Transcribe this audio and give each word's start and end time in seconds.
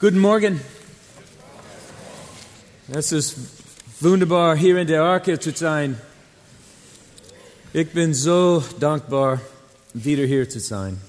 Guten 0.00 0.20
Morgen. 0.20 0.60
Es 2.86 3.10
ist 3.10 3.34
wunderbar, 3.98 4.56
hier 4.56 4.78
in 4.78 4.86
der 4.86 5.02
Arche 5.02 5.40
zu 5.40 5.50
sein. 5.50 6.00
Ich 7.72 7.88
bin 7.88 8.14
so 8.14 8.62
dankbar, 8.78 9.40
wieder 9.94 10.24
hier 10.24 10.48
zu 10.48 10.60
sein. 10.60 11.00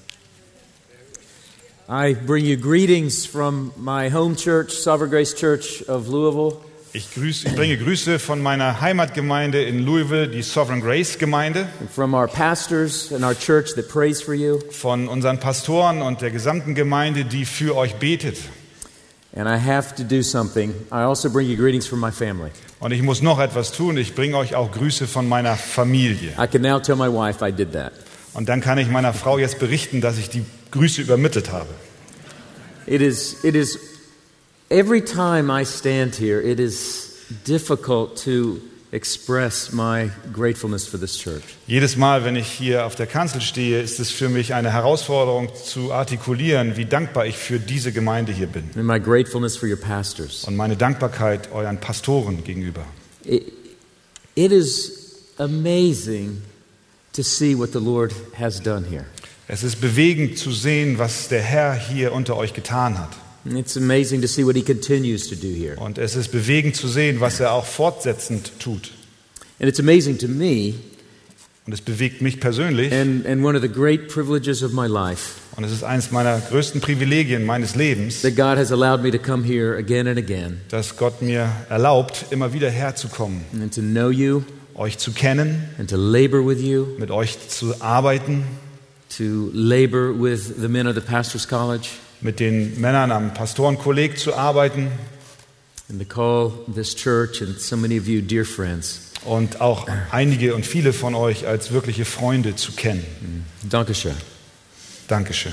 I 1.88 2.14
bring 2.14 2.44
you 2.44 2.56
greetings 2.56 3.24
from 3.24 3.70
my 3.76 4.10
home 4.10 4.34
church, 4.34 4.72
Sovereign 4.72 5.12
Grace 5.12 5.36
Church 5.36 5.88
of 5.88 6.08
Louisville. 6.08 6.56
Ich, 6.92 7.14
grüße, 7.14 7.46
ich 7.46 7.54
bringe 7.54 7.78
Grüße 7.78 8.18
von 8.18 8.42
meiner 8.42 8.80
Heimatgemeinde 8.80 9.62
in 9.62 9.86
Louisville, 9.86 10.26
die 10.26 10.42
Sovereign 10.42 10.80
Grace 10.80 11.16
Gemeinde, 11.16 11.68
from 11.94 12.12
our 12.12 12.26
pastors 12.26 13.12
and 13.12 13.22
our 13.22 13.38
church 13.38 13.72
that 13.76 13.88
prays 13.88 14.20
for 14.20 14.34
you. 14.34 14.58
von 14.72 15.06
unseren 15.06 15.38
Pastoren 15.38 16.02
und 16.02 16.22
der 16.22 16.32
gesamten 16.32 16.74
Gemeinde, 16.74 17.24
die 17.24 17.44
für 17.44 17.76
euch 17.76 17.94
betet. 17.94 18.38
And 19.32 19.48
I 19.48 19.56
have 19.58 19.94
to 19.96 20.02
do 20.02 20.22
something. 20.22 20.74
I 20.90 21.02
also 21.02 21.30
bring 21.30 21.48
you 21.48 21.56
greetings 21.56 21.86
from 21.86 22.00
my 22.00 22.10
family. 22.10 22.50
Und 22.80 22.92
ich 22.92 23.02
muss 23.02 23.22
noch 23.22 23.38
etwas 23.38 23.70
tun. 23.70 23.96
Ich 23.96 24.14
bringe 24.14 24.36
euch 24.36 24.54
auch 24.56 24.72
Grüße 24.72 25.06
von 25.06 25.28
meiner 25.28 25.56
Familie. 25.56 26.32
I 26.38 26.46
can 26.48 26.62
now 26.62 26.80
tell 26.80 26.96
my 26.96 27.08
wife 27.08 27.46
I 27.46 27.52
did 27.52 27.72
that. 27.72 27.92
Und 28.34 28.48
dann 28.48 28.60
kann 28.60 28.78
ich 28.78 28.88
meiner 28.88 29.12
Frau 29.12 29.38
jetzt 29.38 29.58
berichten, 29.58 30.00
dass 30.00 30.18
ich 30.18 30.30
die 30.30 30.44
Grüße 30.72 31.02
übermittelt 31.02 31.52
habe. 31.52 31.68
It 32.86 33.02
is, 33.02 33.44
it 33.44 33.54
is, 33.54 33.78
every 34.68 35.00
time 35.04 35.50
I 35.50 35.64
stand 35.64 36.16
here, 36.16 36.40
it 36.40 36.58
is 36.58 37.26
difficult 37.46 38.16
to 38.24 38.60
express 38.92 39.72
my 39.72 40.10
gratefulness 40.32 40.86
for 40.86 40.98
this 40.98 41.16
church. 41.16 41.42
Jedes 41.66 41.96
Mal, 41.96 42.24
wenn 42.24 42.36
ich 42.36 42.48
hier 42.48 42.86
auf 42.86 42.96
der 42.96 43.06
Kanzel 43.06 43.40
stehe, 43.40 43.80
ist 43.80 44.00
es 44.00 44.10
für 44.10 44.28
mich 44.28 44.54
eine 44.54 44.72
Herausforderung 44.72 45.48
zu 45.54 45.92
artikulieren, 45.92 46.76
wie 46.76 46.86
dankbar 46.86 47.26
ich 47.26 47.36
für 47.36 47.60
diese 47.60 47.92
Gemeinde 47.92 48.32
hier 48.32 48.48
bin. 48.48 48.64
And 48.74 48.84
my 48.84 48.98
gratefulness 48.98 49.56
for 49.56 49.68
your 49.68 49.76
pastors. 49.76 50.44
Und 50.44 50.56
meine 50.56 50.76
Dankbarkeit 50.76 51.52
euren 51.52 51.78
Pastoren 51.78 52.42
gegenüber. 52.42 52.84
It, 53.24 53.52
it 54.34 54.50
is 54.50 55.22
amazing 55.38 56.42
to 57.12 57.22
see 57.22 57.56
what 57.56 57.72
the 57.72 57.78
Lord 57.78 58.12
has 58.38 58.60
done 58.60 58.84
here. 58.88 59.04
Es 59.46 59.64
ist 59.64 59.80
bewegend 59.80 60.38
zu 60.38 60.52
sehen, 60.52 60.98
was 60.98 61.28
der 61.28 61.42
Herr 61.42 61.74
hier 61.74 62.12
unter 62.12 62.36
euch 62.36 62.54
getan 62.54 62.98
hat. 62.98 63.10
It's 63.44 63.76
amazing 63.76 64.20
to 64.22 64.28
see 64.28 64.44
what 64.44 64.54
He 64.56 64.62
continues 64.62 65.28
to 65.28 65.34
do 65.34 65.48
here. 65.48 65.76
Und 65.78 65.98
es 65.98 66.14
ist 66.16 66.30
bewegend 66.30 66.76
zu 66.76 66.88
sehen, 66.88 67.20
was 67.20 67.40
er 67.40 67.52
auch 67.52 67.64
fortsetzend 67.64 68.52
tut. 68.58 68.90
And 69.58 69.68
it's 69.68 69.80
amazing 69.80 70.18
to 70.18 70.28
me, 70.28 70.74
Und 71.66 71.74
es 71.74 71.80
bewegt 71.82 72.20
mich 72.22 72.40
persönlich. 72.40 72.92
and, 72.92 73.26
and 73.26 73.44
one 73.44 73.54
of 73.56 73.62
the 73.62 73.68
great 73.68 74.08
privileges 74.08 74.62
of 74.62 74.72
my 74.72 74.86
life, 74.86 75.34
Und 75.56 75.64
es 75.64 75.72
ist 75.72 75.84
eines 75.84 76.10
meiner 76.10 76.38
größten 76.40 76.80
Privilegien 76.80 77.44
meines 77.46 77.76
Lebens, 77.76 78.22
that 78.22 78.34
God 78.36 78.56
has 78.58 78.72
allowed 78.72 79.02
me 79.02 79.10
to 79.10 79.18
come 79.18 79.44
here 79.44 79.76
again 79.76 80.06
and 80.06 80.18
again 80.18 80.60
dass 80.68 80.96
Gott 80.96 81.22
mir 81.22 81.50
erlaubt, 81.68 82.26
immer 82.30 82.52
wieder 82.52 82.70
herzukommen, 82.70 83.42
and 83.52 83.74
to 83.74 83.80
know 83.82 84.10
you 84.10 84.42
euch 84.74 84.98
zu 84.98 85.12
kennen, 85.12 85.64
and 85.78 85.88
to 85.90 85.96
labor 85.96 86.44
with 86.46 86.60
you, 86.60 86.86
mit 86.98 87.10
euch 87.10 87.36
zu 87.48 87.74
arbeiten, 87.80 88.44
to 89.16 89.50
labor 89.52 90.12
with 90.18 90.54
the 90.60 90.68
men 90.68 90.86
of 90.86 90.94
the 90.94 91.00
Pastor's 91.02 91.46
College, 91.46 91.88
mit 92.20 92.40
den 92.40 92.80
Männern 92.80 93.12
am 93.12 93.34
Pastorenkolleg 93.34 94.18
zu 94.18 94.34
arbeiten 94.34 94.90
and 95.88 95.98
to 95.98 96.04
call 96.06 96.52
this 96.72 96.94
church 96.94 97.42
and 97.42 97.60
so 97.60 97.76
many 97.76 97.98
of 97.98 98.06
you 98.06 98.20
dear 98.20 98.44
friends. 98.44 99.10
und 99.24 99.60
auch 99.60 99.86
einige 100.10 100.54
und 100.54 100.66
viele 100.66 100.92
von 100.92 101.14
euch 101.14 101.46
als 101.46 101.72
wirkliche 101.72 102.04
Freunde 102.04 102.56
zu 102.56 102.72
kennen. 102.72 103.04
Dankeschön. 103.68 104.14
Dankeschön. 105.08 105.52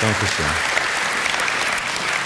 Dankeschön. 0.00 0.46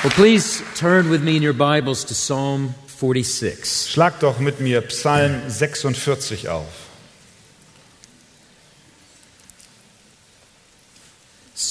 Well, 0.02 0.10
please 0.10 0.62
turn 0.78 1.10
with 1.10 1.20
me 1.20 1.36
in 1.36 1.46
your 1.46 1.54
Bibles 1.54 2.04
to 2.04 2.14
Psalm 2.14 2.74
46. 2.88 3.90
Schlag 3.90 4.20
doch 4.20 4.38
mit 4.38 4.60
mir 4.60 4.82
Psalm 4.82 5.40
46 5.48 6.48
auf. 6.48 6.91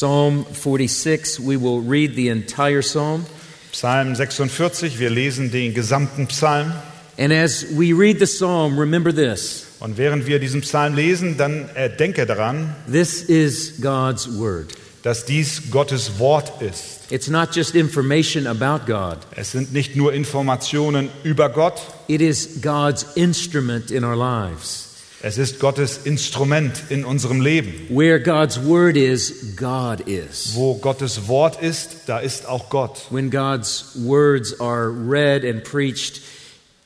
Psalm 0.02 0.48
46, 0.52 1.40
we 1.42 1.58
will 1.58 1.80
read 1.80 2.16
the 2.16 2.30
entire 2.30 2.82
psalm. 2.82 3.24
Psalm 3.72 4.16
46, 4.16 4.98
wir 4.98 5.12
lesen 5.12 5.52
den 5.52 5.76
gesamten 5.76 6.26
Psalm. 6.26 6.74
And 7.20 7.32
as 7.32 7.68
we 7.72 7.94
read 7.94 8.18
the 8.18 8.26
psalm, 8.26 8.80
remember 8.80 9.12
this 9.12 9.68
Und 9.80 10.00
während 10.00 10.26
wir 10.26 10.40
diesen 10.40 10.62
Psalm 10.62 10.96
lesen, 10.96 11.38
dann 11.38 11.70
äh, 11.76 11.96
denke 11.96 12.26
daran, 12.26 12.76
this 12.92 13.22
is 13.22 13.74
God's 13.80 14.28
word. 14.40 14.74
dass 15.04 15.26
dies 15.26 15.70
Gottes 15.70 16.18
Wort 16.18 16.64
ist. 16.64 17.12
It's 17.12 17.28
not 17.30 17.56
just 17.56 17.76
information 17.76 18.48
about 18.48 18.88
God, 18.88 19.20
Es 19.36 19.52
sind 19.52 19.72
nicht 19.72 19.96
nur 19.96 20.14
Informationen 20.14 21.10
über 21.24 21.48
Gott, 21.50 21.80
it 22.08 22.22
is 22.22 22.60
God's 22.64 23.06
instrument 23.14 23.92
in 23.92 24.04
our 24.04 24.16
lives. 24.16 24.91
Es 25.24 25.38
ist 25.38 25.60
Gottes 25.60 26.00
Instrument 26.04 26.84
in 26.90 27.06
unserem 27.06 27.42
Leben. 27.42 27.74
Where 27.90 28.20
God's 28.20 28.60
word 28.64 28.98
is, 28.98 29.56
God 29.56 30.08
is. 30.08 30.56
Wo 30.56 30.76
Gottes 30.76 31.28
Wort 31.28 31.62
ist, 31.62 32.08
da 32.08 32.20
ist 32.20 32.48
auch 32.48 32.70
Gott. 32.70 33.06
When 33.12 33.30
God's 33.30 33.92
words 33.96 34.60
are 34.60 34.90
read 34.90 35.46
and 35.46 35.64
preached, 35.64 36.22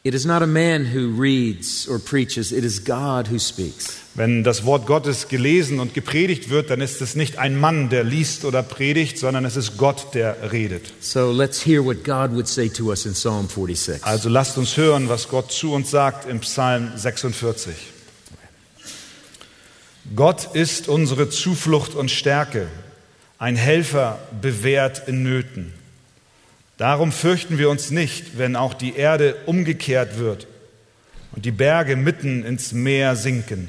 it 0.03 0.13
is 0.13 0.25
not 0.25 0.41
a 0.41 0.47
man 0.47 0.85
who 0.93 1.17
reads 1.17 1.87
or 1.87 1.97
preaches, 1.97 2.51
it 2.51 2.65
is 2.65 2.83
God 2.83 3.31
who 3.31 3.39
speaks. 3.39 4.01
Wenn 4.15 4.43
das 4.43 4.65
Wort 4.65 4.85
Gottes 4.85 5.27
gelesen 5.29 5.79
und 5.79 5.93
gepredigt 5.93 6.49
wird, 6.49 6.69
dann 6.69 6.81
ist 6.81 7.01
es 7.01 7.15
nicht 7.15 7.37
ein 7.37 7.57
Mann, 7.57 7.89
der 7.89 8.03
liest 8.03 8.43
oder 8.43 8.63
predigt, 8.63 9.17
sondern 9.17 9.45
es 9.45 9.55
ist 9.55 9.77
Gott, 9.77 10.13
der 10.13 10.51
redet. 10.51 10.91
So 10.99 11.31
let's 11.31 11.65
hear 11.65 11.83
what 11.83 12.03
God 12.03 12.31
would 12.33 12.47
say 12.47 12.67
to 12.69 12.89
us 12.89 13.05
in 13.05 13.13
Psalm 13.13 13.47
46. 13.47 14.03
Also 14.03 14.27
lasst 14.27 14.57
uns 14.57 14.75
hören, 14.75 15.07
was 15.07 15.29
Gott 15.29 15.51
zu 15.51 15.73
uns 15.73 15.89
sagt 15.89 16.29
im 16.29 16.41
Psalm 16.41 16.91
46. 16.95 17.94
Gott 20.13 20.53
ist 20.53 20.87
unsere 20.87 21.29
Zuflucht 21.29 21.95
und 21.95 22.11
Stärke, 22.11 22.67
ein 23.39 23.55
Helfer 23.55 24.19
bewährt 24.39 25.07
in 25.07 25.23
Nöten. 25.23 25.73
Darum 26.77 27.11
fürchten 27.11 27.57
wir 27.57 27.69
uns 27.69 27.89
nicht, 27.89 28.37
wenn 28.37 28.55
auch 28.55 28.73
die 28.73 28.95
Erde 28.95 29.35
umgekehrt 29.45 30.19
wird 30.19 30.47
und 31.31 31.45
die 31.45 31.51
Berge 31.51 31.95
mitten 31.95 32.43
ins 32.43 32.71
Meer 32.71 33.15
sinken, 33.15 33.67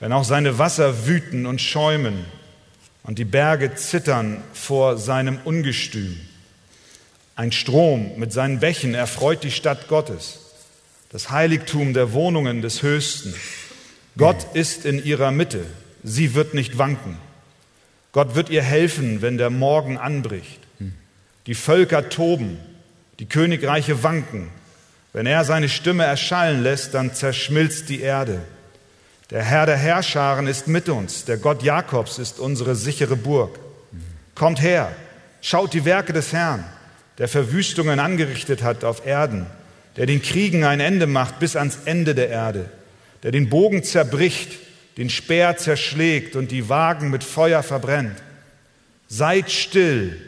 wenn 0.00 0.12
auch 0.12 0.24
seine 0.24 0.58
Wasser 0.58 1.06
wüten 1.06 1.46
und 1.46 1.60
schäumen 1.60 2.24
und 3.04 3.18
die 3.18 3.24
Berge 3.24 3.74
zittern 3.74 4.42
vor 4.52 4.98
seinem 4.98 5.38
Ungestüm. 5.44 6.20
Ein 7.36 7.52
Strom 7.52 8.18
mit 8.18 8.32
seinen 8.32 8.60
Bächen 8.60 8.94
erfreut 8.94 9.44
die 9.44 9.50
Stadt 9.50 9.88
Gottes, 9.88 10.40
das 11.10 11.30
Heiligtum 11.30 11.94
der 11.94 12.12
Wohnungen 12.12 12.60
des 12.60 12.82
Höchsten. 12.82 13.34
Gott 14.18 14.48
ist 14.54 14.84
in 14.84 15.02
ihrer 15.02 15.30
Mitte, 15.30 15.64
sie 16.02 16.34
wird 16.34 16.52
nicht 16.52 16.76
wanken. 16.76 17.16
Gott 18.10 18.34
wird 18.34 18.50
ihr 18.50 18.62
helfen, 18.62 19.22
wenn 19.22 19.38
der 19.38 19.48
Morgen 19.48 19.96
anbricht. 19.96 20.58
Die 21.46 21.54
Völker 21.54 22.08
toben, 22.08 22.58
die 23.20 23.26
Königreiche 23.26 24.02
wanken. 24.02 24.48
Wenn 25.12 25.26
er 25.26 25.44
seine 25.44 25.68
Stimme 25.68 26.04
erschallen 26.04 26.64
lässt, 26.64 26.94
dann 26.94 27.14
zerschmilzt 27.14 27.88
die 27.88 28.00
Erde. 28.00 28.40
Der 29.30 29.44
Herr 29.44 29.66
der 29.66 29.76
Herrscharen 29.76 30.48
ist 30.48 30.66
mit 30.66 30.88
uns, 30.88 31.24
der 31.24 31.36
Gott 31.36 31.62
Jakobs 31.62 32.18
ist 32.18 32.40
unsere 32.40 32.74
sichere 32.74 33.16
Burg. 33.16 33.58
Kommt 34.34 34.60
her, 34.60 34.90
schaut 35.42 35.72
die 35.74 35.84
Werke 35.84 36.12
des 36.12 36.32
Herrn, 36.32 36.64
der 37.18 37.28
Verwüstungen 37.28 38.00
angerichtet 38.00 38.64
hat 38.64 38.82
auf 38.82 39.06
Erden, 39.06 39.46
der 39.96 40.06
den 40.06 40.22
Kriegen 40.22 40.64
ein 40.64 40.80
Ende 40.80 41.06
macht 41.06 41.38
bis 41.38 41.54
ans 41.54 41.78
Ende 41.84 42.14
der 42.16 42.30
Erde, 42.30 42.68
der 43.22 43.32
den 43.32 43.48
Bogen 43.48 43.82
zerbricht, 43.82 44.52
den 44.96 45.10
Speer 45.10 45.56
zerschlägt 45.56 46.36
und 46.36 46.50
die 46.50 46.68
Wagen 46.68 47.10
mit 47.10 47.24
Feuer 47.24 47.62
verbrennt. 47.62 48.16
Seid 49.08 49.50
still 49.50 50.20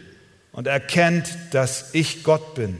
und 0.52 0.66
erkennt, 0.66 1.36
dass 1.52 1.90
ich 1.92 2.22
Gott 2.22 2.54
bin. 2.54 2.78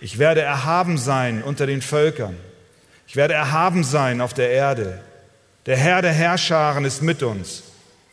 Ich 0.00 0.18
werde 0.18 0.42
erhaben 0.42 0.98
sein 0.98 1.42
unter 1.42 1.66
den 1.66 1.82
Völkern. 1.82 2.36
Ich 3.08 3.16
werde 3.16 3.34
erhaben 3.34 3.82
sein 3.84 4.20
auf 4.20 4.34
der 4.34 4.50
Erde. 4.50 5.00
Der 5.66 5.76
Herr 5.76 6.02
der 6.02 6.12
Herrscharen 6.12 6.84
ist 6.84 7.02
mit 7.02 7.22
uns. 7.22 7.62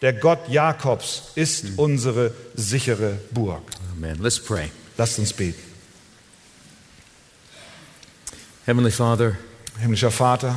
Der 0.02 0.14
Gott 0.14 0.50
Jakobs 0.50 1.32
ist 1.36 1.78
unsere 1.78 2.34
sichere 2.56 3.20
Burg. 3.32 3.62
Amen. 3.96 4.22
Let's 4.22 4.40
pray. 4.40 4.70
Lasst 4.98 5.20
uns 5.20 5.34
beten. 5.34 5.62
Heavenly 8.66 8.92
Father, 8.92 9.36
Himmlischer 9.80 10.12
Vater, 10.12 10.56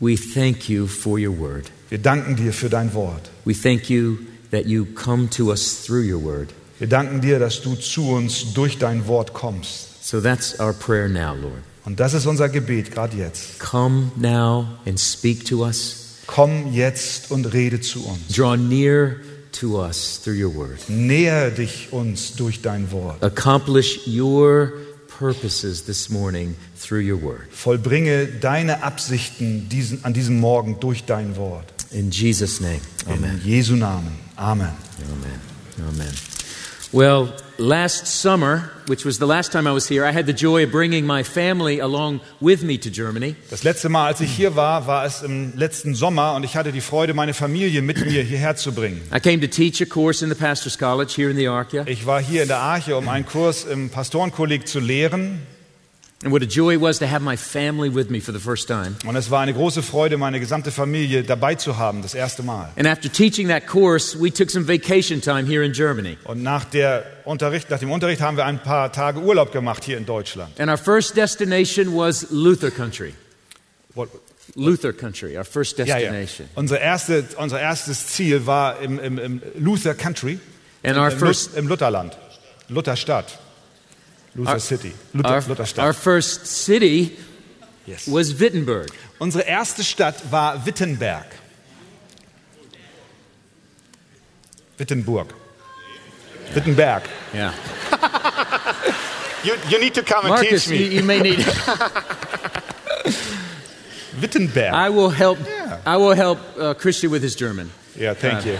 we 0.00 0.16
thank 0.16 0.68
you 0.68 0.86
for 0.86 1.18
your 1.18 1.38
word. 1.38 1.70
wir 1.88 1.98
danken 1.98 2.36
dir 2.36 2.52
für 2.52 2.68
dein 2.68 2.92
Wort. 2.94 3.30
We 3.44 3.54
thank 3.54 3.88
you 3.88 4.18
that 4.50 4.66
you 4.66 4.84
come 4.84 5.28
to 5.30 5.50
us 5.50 5.84
through 5.84 6.04
your 6.04 6.22
word. 6.22 6.48
Wir 6.78 6.88
danken 6.88 7.20
dir, 7.20 7.38
dass 7.38 7.62
du 7.62 7.74
zu 7.74 8.10
uns 8.10 8.52
durch 8.54 8.78
dein 8.78 9.06
Wort 9.06 9.32
kommst. 9.32 10.04
So 10.04 10.20
that's 10.20 10.58
our 10.60 10.72
prayer 10.72 11.08
now, 11.08 11.34
Lord. 11.34 11.62
Und 11.84 12.00
das 12.00 12.14
ist 12.14 12.26
unser 12.26 12.48
Gebet 12.48 12.90
gerade 12.90 13.16
jetzt. 13.16 13.60
Come 13.60 14.10
now 14.16 14.66
and 14.86 14.98
speak 14.98 15.44
to 15.46 15.64
us. 15.64 16.18
Komm 16.26 16.72
jetzt 16.72 17.30
und 17.30 17.52
rede 17.52 17.80
zu 17.80 18.04
uns. 18.04 18.34
Draw 18.34 18.56
near 18.56 19.16
to 19.52 19.80
us 19.80 20.20
through 20.22 20.36
your 20.36 20.54
word. 20.54 20.78
Näher 20.88 21.50
dich 21.50 21.88
uns 21.92 22.34
durch 22.34 22.60
dein 22.60 22.90
Wort. 22.90 23.22
Accomplish 23.22 24.00
your 24.06 24.72
purposes 25.18 25.84
this 25.86 26.10
morning 26.10 26.56
through 26.76 27.00
your 27.00 27.16
word. 27.16 27.48
Vollbringe 27.52 28.26
deine 28.40 28.82
Absichten 28.82 29.68
diesen, 29.68 30.04
an 30.04 30.12
diesem 30.12 30.38
Morgen 30.40 30.78
durch 30.80 31.04
dein 31.04 31.36
Wort. 31.36 31.64
In 31.90 32.10
Jesus' 32.10 32.60
name. 32.60 32.80
Amen. 33.06 33.40
In 33.42 33.44
Jesu 33.44 33.76
Namen. 33.76 34.18
Amen. 34.36 34.72
Amen. 35.10 35.40
Amen. 35.88 36.12
Well, 36.92 37.32
last 37.58 38.06
summer, 38.06 38.70
which 38.86 39.04
was 39.04 39.18
the 39.18 39.26
last 39.26 39.52
time 39.52 39.66
I 39.66 39.72
was 39.72 39.88
here, 39.88 40.04
I 40.04 40.12
had 40.12 40.26
the 40.26 40.32
joy 40.32 40.64
of 40.64 40.70
bringing 40.70 41.06
my 41.06 41.22
family 41.22 41.80
along 41.80 42.20
with 42.40 42.62
me 42.62 42.78
to 42.78 42.90
Germany. 42.90 43.36
Das 43.50 43.62
letzte 43.62 43.88
Mal, 43.88 44.06
als 44.06 44.20
ich 44.20 44.30
hier 44.30 44.56
war, 44.56 44.86
war 44.86 45.04
es 45.04 45.22
im 45.22 45.56
letzten 45.56 45.94
Sommer 45.94 46.34
und 46.34 46.44
ich 46.44 46.56
hatte 46.56 46.72
die 46.72 46.80
Freude, 46.80 47.14
meine 47.14 47.34
Familie 47.34 47.82
mit 47.82 48.04
mir 48.04 48.22
hierher 48.22 48.56
zu 48.56 48.72
bringen. 48.72 49.00
I 49.14 49.20
came 49.20 49.40
to 49.40 49.48
teach 49.48 49.80
a 49.80 49.86
course 49.86 50.24
in 50.24 50.30
the 50.30 50.36
Pastor's 50.36 50.78
College 50.78 51.14
here 51.16 51.30
in 51.30 51.36
the 51.36 51.48
Arkia. 51.48 51.86
Ich 51.86 52.06
war 52.06 52.20
hier 52.22 52.42
in 52.42 52.48
der 52.48 52.58
Arche, 52.58 52.96
um 52.96 53.08
einen 53.08 53.26
Kurs 53.26 53.64
im 53.64 53.90
Pastorenkolleg 53.90 54.68
zu 54.68 54.80
lehren. 54.80 55.40
Und 56.24 56.32
es 59.16 59.30
war 59.30 59.40
eine 59.42 59.52
große 59.52 59.82
Freude, 59.82 60.16
meine 60.16 60.40
gesamte 60.40 60.72
Familie 60.72 61.22
dabei 61.22 61.54
zu 61.56 61.76
haben, 61.76 62.00
das 62.00 62.14
erste 62.14 62.42
Mal. 62.42 62.72
And 62.76 62.86
after 62.88 63.12
teaching 63.12 63.48
that 63.48 63.66
course, 63.66 64.18
we 64.18 64.32
took 64.32 64.50
some 64.50 64.66
vacation 64.66 65.20
time 65.20 65.44
here 65.46 65.62
in 65.62 65.72
Germany. 65.72 66.16
Und 66.24 66.42
nach, 66.42 66.64
der 66.64 67.04
Unterricht, 67.26 67.68
nach 67.70 67.80
dem 67.80 67.90
Unterricht 67.90 68.22
haben 68.22 68.38
wir 68.38 68.46
ein 68.46 68.62
paar 68.62 68.90
Tage 68.92 69.20
Urlaub 69.20 69.52
gemacht 69.52 69.84
hier 69.84 69.98
in 69.98 70.06
Deutschland. 70.06 70.58
And 70.58 70.70
our 70.70 70.78
first 70.78 71.16
destination 71.18 71.94
was 71.94 72.26
Luther 72.30 72.70
country. 72.70 73.12
What- 73.94 74.08
Luther 74.54 74.92
country, 74.94 75.36
our 75.36 75.44
first 75.44 75.76
Ja, 75.78 75.84
ja. 75.84 75.96
destination. 75.98 76.48
Unser, 76.54 76.80
erste, 76.80 77.24
unser 77.36 77.60
erstes 77.60 78.06
Ziel 78.06 78.46
war 78.46 78.80
im, 78.80 78.98
im, 78.98 79.18
im 79.18 79.42
Luther 79.58 79.92
Country, 79.92 80.38
And 80.82 80.96
our 80.96 81.10
im, 81.10 81.18
first 81.18 81.50
Lut- 81.50 81.58
im 81.58 81.68
Lutherland, 81.68 82.16
Lutherstadt, 82.68 83.38
Luther 84.36 84.50
Our- 84.52 84.60
City, 84.60 84.92
Luther, 85.14 85.28
our, 85.28 85.40
Lutherstadt. 85.42 85.82
our 85.82 85.92
first 85.94 86.46
city 86.46 87.16
yes. 87.86 88.06
was 88.06 88.32
Wittenberg. 88.38 88.90
Unsere 89.20 89.44
erste 89.46 89.82
Stadt 89.82 90.22
war 90.30 90.60
Wittenberg. 90.64 91.24
Wittenburg. 94.78 95.32
Wittenberg. 96.54 97.02
Yeah. 97.34 97.52
You, 99.44 99.54
you 99.68 99.78
need 99.78 99.94
to 99.94 100.02
come 100.02 100.24
and 100.24 100.30
Marcus, 100.34 100.64
teach 100.64 100.80
you, 100.80 100.88
me. 100.88 100.94
you 100.96 101.02
may 101.04 101.20
need 101.20 101.38
Wittenberg. 104.20 104.72
I 104.74 104.88
will 104.90 105.10
help 105.10 105.38
Yeah. 105.38 105.78
I 105.86 105.96
will 105.98 106.14
help 106.16 106.38
uh, 106.58 106.74
Christian 106.74 107.10
with 107.12 107.22
his 107.22 107.36
German. 107.36 107.70
yeah, 107.94 108.14
thank 108.14 108.44
Uh, 108.44 108.50
you. 108.50 108.58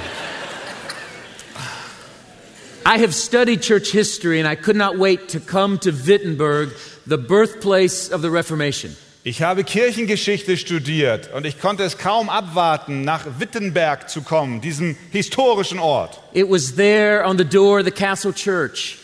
I 2.89 2.99
have 2.99 3.17
studied 3.17 3.63
church 3.63 3.91
history 3.91 4.39
and 4.39 4.47
I 4.47 4.55
could 4.55 4.77
not 4.77 4.97
wait 4.97 5.31
to 5.31 5.41
come 5.41 5.77
to 5.81 5.91
Wittenberg, 5.91 6.73
the 7.05 7.19
birthplace 7.19 8.13
of 8.13 8.23
the 8.23 8.31
Reformation. 8.31 8.95
Ich 9.25 9.43
habe 9.43 9.65
Kirchengeschichte 9.65 10.57
studiert 10.57 11.35
und 11.35 11.47
ich 11.47 11.61
konnte 11.61 11.83
es 11.83 11.99
kaum 11.99 12.29
abwarten, 12.31 13.03
nach 13.03 13.41
Wittenberg 13.41 14.09
zu 14.09 14.23
kommen, 14.23 14.61
diesem 14.61 14.97
historischen 15.11 15.81
Ort. 15.81 16.21
It 16.33 16.49
was 16.49 16.77
there 16.77 17.27
on 17.27 17.39
the 17.39 17.45
door 17.45 17.81
of 17.81 17.85
the 17.87 17.91
castle 17.91 18.33
church 18.33 18.99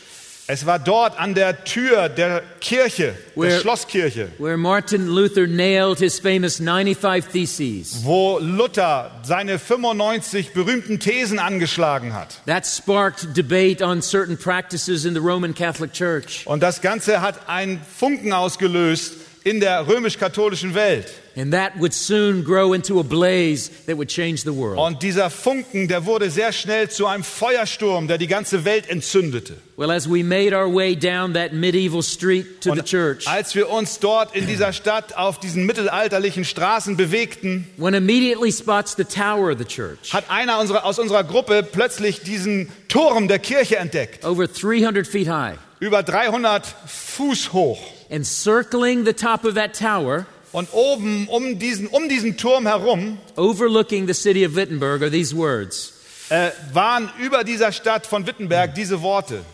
Es 0.48 0.66
war 0.66 0.80
dort 0.80 1.18
an 1.20 1.34
der 1.34 1.64
Tür 1.64 2.08
der 2.08 2.42
Kirche, 2.60 3.14
Where- 3.36 3.48
der 3.48 3.60
Schlosskirche, 3.60 4.28
where 4.38 4.56
Martin 4.56 5.06
Luther 5.06 5.46
nailed 5.46 5.98
his 6.00 6.18
famous 6.18 6.56
95 6.58 7.26
Theses. 7.30 8.04
wo 8.04 8.38
Luther 8.40 9.12
seine 9.22 9.58
95 9.60 10.52
berühmten 10.52 10.98
Thesen 10.98 11.38
angeschlagen 11.38 12.12
hat. 12.12 12.40
That 12.46 12.66
sparked 12.66 13.36
debate 13.36 13.82
on 13.84 14.02
certain 14.02 14.36
practices 14.36 15.04
in 15.04 15.14
the 15.14 15.20
Roman 15.20 15.54
Catholic 15.54 15.92
Church. 15.92 16.42
Und 16.44 16.60
das 16.62 16.80
Ganze 16.80 17.20
hat 17.20 17.48
einen 17.48 17.80
Funken 17.98 18.32
ausgelöst 18.32 19.14
in 19.44 19.60
der 19.60 19.86
römisch-katholischen 19.86 20.74
Welt. 20.74 21.06
And 21.34 21.50
that 21.54 21.72
would 21.78 21.94
soon 21.94 22.44
grow 22.44 22.74
into 22.74 23.00
a 23.00 23.02
blaze 23.02 23.70
that 23.86 23.96
would 23.96 24.08
change 24.08 24.42
the 24.42 24.54
world. 24.54 24.78
Und 24.78 25.02
dieser 25.02 25.30
Funken, 25.30 25.88
der 25.88 26.04
wurde 26.04 26.30
sehr 26.30 26.52
schnell 26.52 26.90
zu 26.90 27.06
einem 27.06 27.24
Feuersturm, 27.24 28.06
der 28.06 28.18
die 28.18 28.26
ganze 28.26 28.66
Welt 28.66 28.88
entzündete. 28.90 29.56
Well, 29.78 29.90
as 29.90 30.06
we 30.06 30.22
made 30.22 30.54
our 30.54 30.68
way 30.72 30.94
down 30.94 31.32
that 31.32 31.54
medieval 31.54 32.02
street 32.02 32.60
to 32.60 32.74
the 32.74 32.80
Und 32.80 32.84
church, 32.84 33.26
als 33.26 33.54
wir 33.54 33.70
uns 33.70 33.98
dort 33.98 34.36
in 34.36 34.46
dieser 34.46 34.74
Stadt 34.74 35.16
auf 35.16 35.40
diesen 35.40 35.64
mittelalterlichen 35.64 36.44
Straßen 36.44 36.98
bewegten, 36.98 37.66
one 37.78 37.96
immediately 37.96 38.52
spots 38.52 38.94
the 38.96 39.04
tower 39.04 39.50
of 39.52 39.58
the 39.58 39.64
church, 39.64 40.12
hat 40.12 40.24
einer 40.28 40.60
unserer, 40.60 40.84
aus 40.84 40.98
unserer 40.98 41.24
Gruppe 41.24 41.62
plötzlich 41.62 42.20
diesen 42.20 42.68
Turm 42.88 43.26
der 43.26 43.38
Kirche 43.38 43.76
entdeckt, 43.78 44.22
over 44.26 44.46
300 44.46 45.06
feet 45.06 45.28
high. 45.28 45.56
über 45.80 46.02
300 46.02 46.66
Fuß 46.86 47.54
hoch. 47.54 47.80
And 48.12 48.26
circling 48.26 49.04
the 49.04 49.14
top 49.14 49.44
of 49.44 49.54
that 49.54 49.74
tower, 49.74 50.26
Und 50.52 50.68
oben 50.72 51.28
um 51.28 51.58
diesen, 51.58 51.86
um 51.88 52.10
diesen 52.10 52.36
Turm 52.36 52.66
herum 52.66 53.18
overlooking 53.36 54.06
the 54.06 54.12
city 54.12 54.44
of 54.44 54.54
Wittenberg, 54.54 55.02
are 55.02 55.10
these 55.10 55.34
words 55.34 55.94
äh, 56.28 56.50
waren 56.72 57.10
über 57.18 57.42
dieser 57.42 57.72
Stadt 57.72 58.06
von 58.06 58.26
Wittenberg 58.26 58.74
diese 58.74 59.00
Worte. 59.00 59.44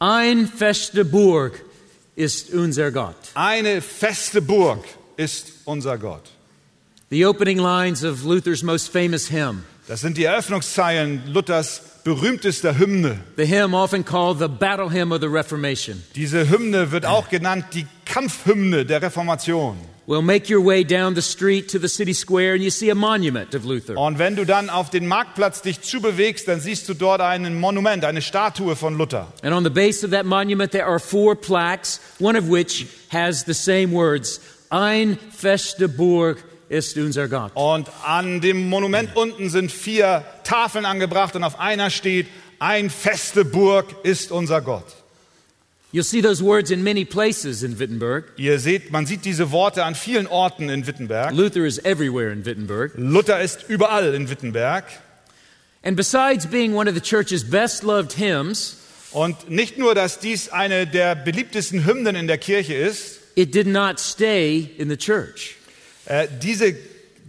Ein 0.00 0.48
feste 0.48 1.04
Burg 1.04 1.60
ist 2.16 2.52
unser 2.52 2.90
Gott. 2.90 3.16
Eine 3.34 3.80
feste 3.80 4.42
Burg 4.42 4.84
ist 5.16 5.52
unser 5.64 5.96
Gott. 5.96 6.22
The 7.10 7.26
opening 7.26 7.58
lines 7.58 8.04
of 8.04 8.24
Luther's 8.24 8.62
most 8.62 8.88
famous 8.88 9.30
hymn, 9.30 9.64
Das 9.86 10.00
sind 10.00 10.16
die 10.16 10.24
Eröffnungszeilen 10.24 11.32
Luthers 11.32 11.82
berühmtester 12.04 12.78
Hymne. 12.78 13.18
the 13.36 13.46
hymn 13.46 13.74
often 13.74 14.04
called 14.04 14.38
the 14.38 14.48
battle 14.48 14.90
hymn 14.90 15.12
of 15.12 15.20
the 15.20 15.28
Reformation. 15.28 16.02
Diese 16.14 16.48
Hymne 16.48 16.92
wird 16.92 17.06
auch 17.06 17.28
genannt 17.28 17.66
die 17.72 17.86
Kampfhymne 18.04 18.84
der 18.84 19.02
Reformation. 19.02 19.76
Well, 20.06 20.20
make 20.20 20.50
your 20.50 20.62
way 20.62 20.84
down 20.84 21.14
the 21.14 21.22
street 21.22 21.70
to 21.70 21.78
the 21.78 21.88
city 21.88 22.12
square 22.12 22.52
and 22.52 22.62
you 22.62 22.68
see 22.68 22.90
a 22.90 22.94
monument 22.94 23.54
of 23.54 23.64
Luther. 23.64 23.96
Und 23.96 24.18
wenn 24.18 24.36
du 24.36 24.44
dann 24.44 24.68
auf 24.68 24.90
den 24.90 25.06
Marktplatz 25.06 25.62
dich 25.62 25.80
zubewegst, 25.80 26.46
dann 26.46 26.60
siehst 26.60 26.86
du 26.90 26.94
dort 26.94 27.22
ein 27.22 27.58
Monument, 27.58 28.04
eine 28.04 28.20
Statue 28.20 28.76
von 28.76 28.98
Luther. 28.98 29.32
And 29.42 29.54
on 29.54 29.64
the 29.64 29.70
base 29.70 30.04
of 30.04 30.10
that 30.10 30.26
monument, 30.26 30.72
there 30.72 30.84
are 30.84 30.98
four 30.98 31.34
plaques, 31.34 32.00
one 32.20 32.38
of 32.38 32.50
which 32.50 32.86
has 33.10 33.44
the 33.46 33.54
same 33.54 33.92
words 33.92 34.40
Ein 34.68 35.18
feste 35.30 35.88
Burg 35.88 36.44
ist 36.68 36.96
unser 36.96 37.28
Gott. 37.28 37.52
Und 37.54 37.88
an 38.04 38.40
dem 38.40 38.68
Monument 38.68 39.14
unten 39.16 39.50
sind 39.50 39.70
vier 39.70 40.24
Tafeln 40.44 40.84
angebracht 40.84 41.36
und 41.36 41.44
auf 41.44 41.58
einer 41.60 41.90
steht, 41.90 42.26
ein 42.58 42.90
feste 42.90 43.44
Burg 43.44 43.86
ist 44.04 44.30
unser 44.32 44.60
Gott. 44.60 44.86
You'll 45.92 46.02
see 46.02 46.20
those 46.20 46.42
words 46.42 46.72
in 46.72 46.82
many 46.82 47.04
places 47.04 47.62
in 47.62 47.78
Wittenberg. 47.78 48.32
Ihr 48.36 48.58
seht, 48.58 48.90
man 48.90 49.06
sieht 49.06 49.24
diese 49.24 49.52
Worte 49.52 49.84
an 49.84 49.94
vielen 49.94 50.26
Orten 50.26 50.68
in 50.68 50.86
Wittenberg. 50.88 51.32
Luther 51.32 51.64
is 51.64 51.78
everywhere 51.84 52.32
in 52.32 52.44
Wittenberg. 52.44 52.92
Luther 52.96 53.40
ist 53.40 53.66
überall 53.68 54.12
in 54.12 54.28
Wittenberg. 54.28 54.84
And 55.84 55.96
besides 55.96 56.46
being 56.46 56.74
one 56.74 56.88
of 56.88 56.96
the 56.96 57.00
church's 57.00 57.44
best 57.44 57.84
loved 57.84 58.14
hymns, 58.18 58.78
Und 59.12 59.48
nicht 59.48 59.78
nur, 59.78 59.94
dass 59.94 60.18
dies 60.18 60.48
eine 60.48 60.88
der 60.88 61.14
beliebtesten 61.14 61.86
Hymnen 61.86 62.16
in 62.16 62.26
der 62.26 62.38
Kirche 62.38 62.74
ist, 62.74 63.20
it 63.36 63.54
did 63.54 63.68
not 63.68 64.00
stay 64.00 64.70
in 64.76 64.88
the 64.88 64.96
church. 64.96 65.54
Äh, 66.06 66.28
diese, 66.42 66.74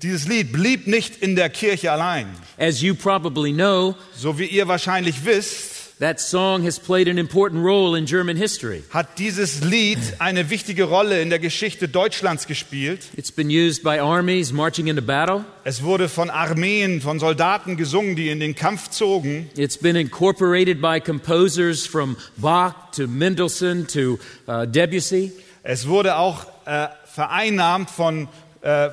dieses 0.02 0.28
Lied 0.28 0.52
blieb 0.52 0.88
nicht 0.88 1.22
in 1.22 1.36
der 1.36 1.50
Kirche 1.50 1.92
allein. 1.92 2.28
As 2.58 2.82
you 2.82 2.96
probably 2.96 3.52
know, 3.54 3.96
So 4.16 4.38
wie 4.40 4.46
ihr 4.46 4.68
wahrscheinlich 4.68 5.26
wisst, 5.26 5.74
that 6.00 6.20
song 6.20 6.62
has 6.66 6.78
played 6.78 7.08
an 7.08 7.18
important 7.18 7.64
role 7.64 7.98
in 7.98 8.06
German 8.06 8.36
history. 8.36 8.84
hat 8.90 9.18
dieses 9.18 9.64
Lied 9.64 9.98
eine 10.20 10.50
wichtige 10.50 10.84
Rolle 10.84 11.22
in 11.22 11.30
der 11.30 11.40
Geschichte 11.40 11.88
Deutschlands 11.88 12.48
gespielt. 12.48 13.08
It's 13.16 13.32
been 13.32 13.50
used 13.50 13.82
by 13.82 14.00
armies 14.00 14.52
marching 14.52 14.88
into 14.88 15.02
battle. 15.02 15.46
Es 15.64 15.84
wurde 15.84 16.10
von 16.10 16.30
Armeen, 16.30 17.00
von 17.00 17.18
Soldaten 17.20 17.78
gesungen, 17.78 18.18
die 18.18 18.28
in 18.30 18.42
den 18.42 18.56
Kampf 18.56 18.90
zogen. 18.90 19.50
It's 19.56 19.78
been 19.78 19.96
incorporated 19.96 20.82
by 20.82 21.00
composers 21.00 21.86
from 21.88 22.18
Bach 22.36 22.74
to 22.92 23.08
Mendelssohn 23.08 23.88
to 23.88 24.20
uh, 24.50 24.66
Debussy. 24.66 25.32
Es 25.64 25.88
wurde 25.88 26.18
auch 26.18 26.46
äh, 26.66 26.88
vereinnahmt 27.06 27.90
von 27.90 28.28
äh, 28.66 28.90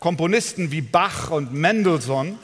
Komponisten 0.00 0.70
wie 0.70 0.80
Bach 0.80 1.30
und 1.30 1.52
Mendelssohn. 1.52 2.38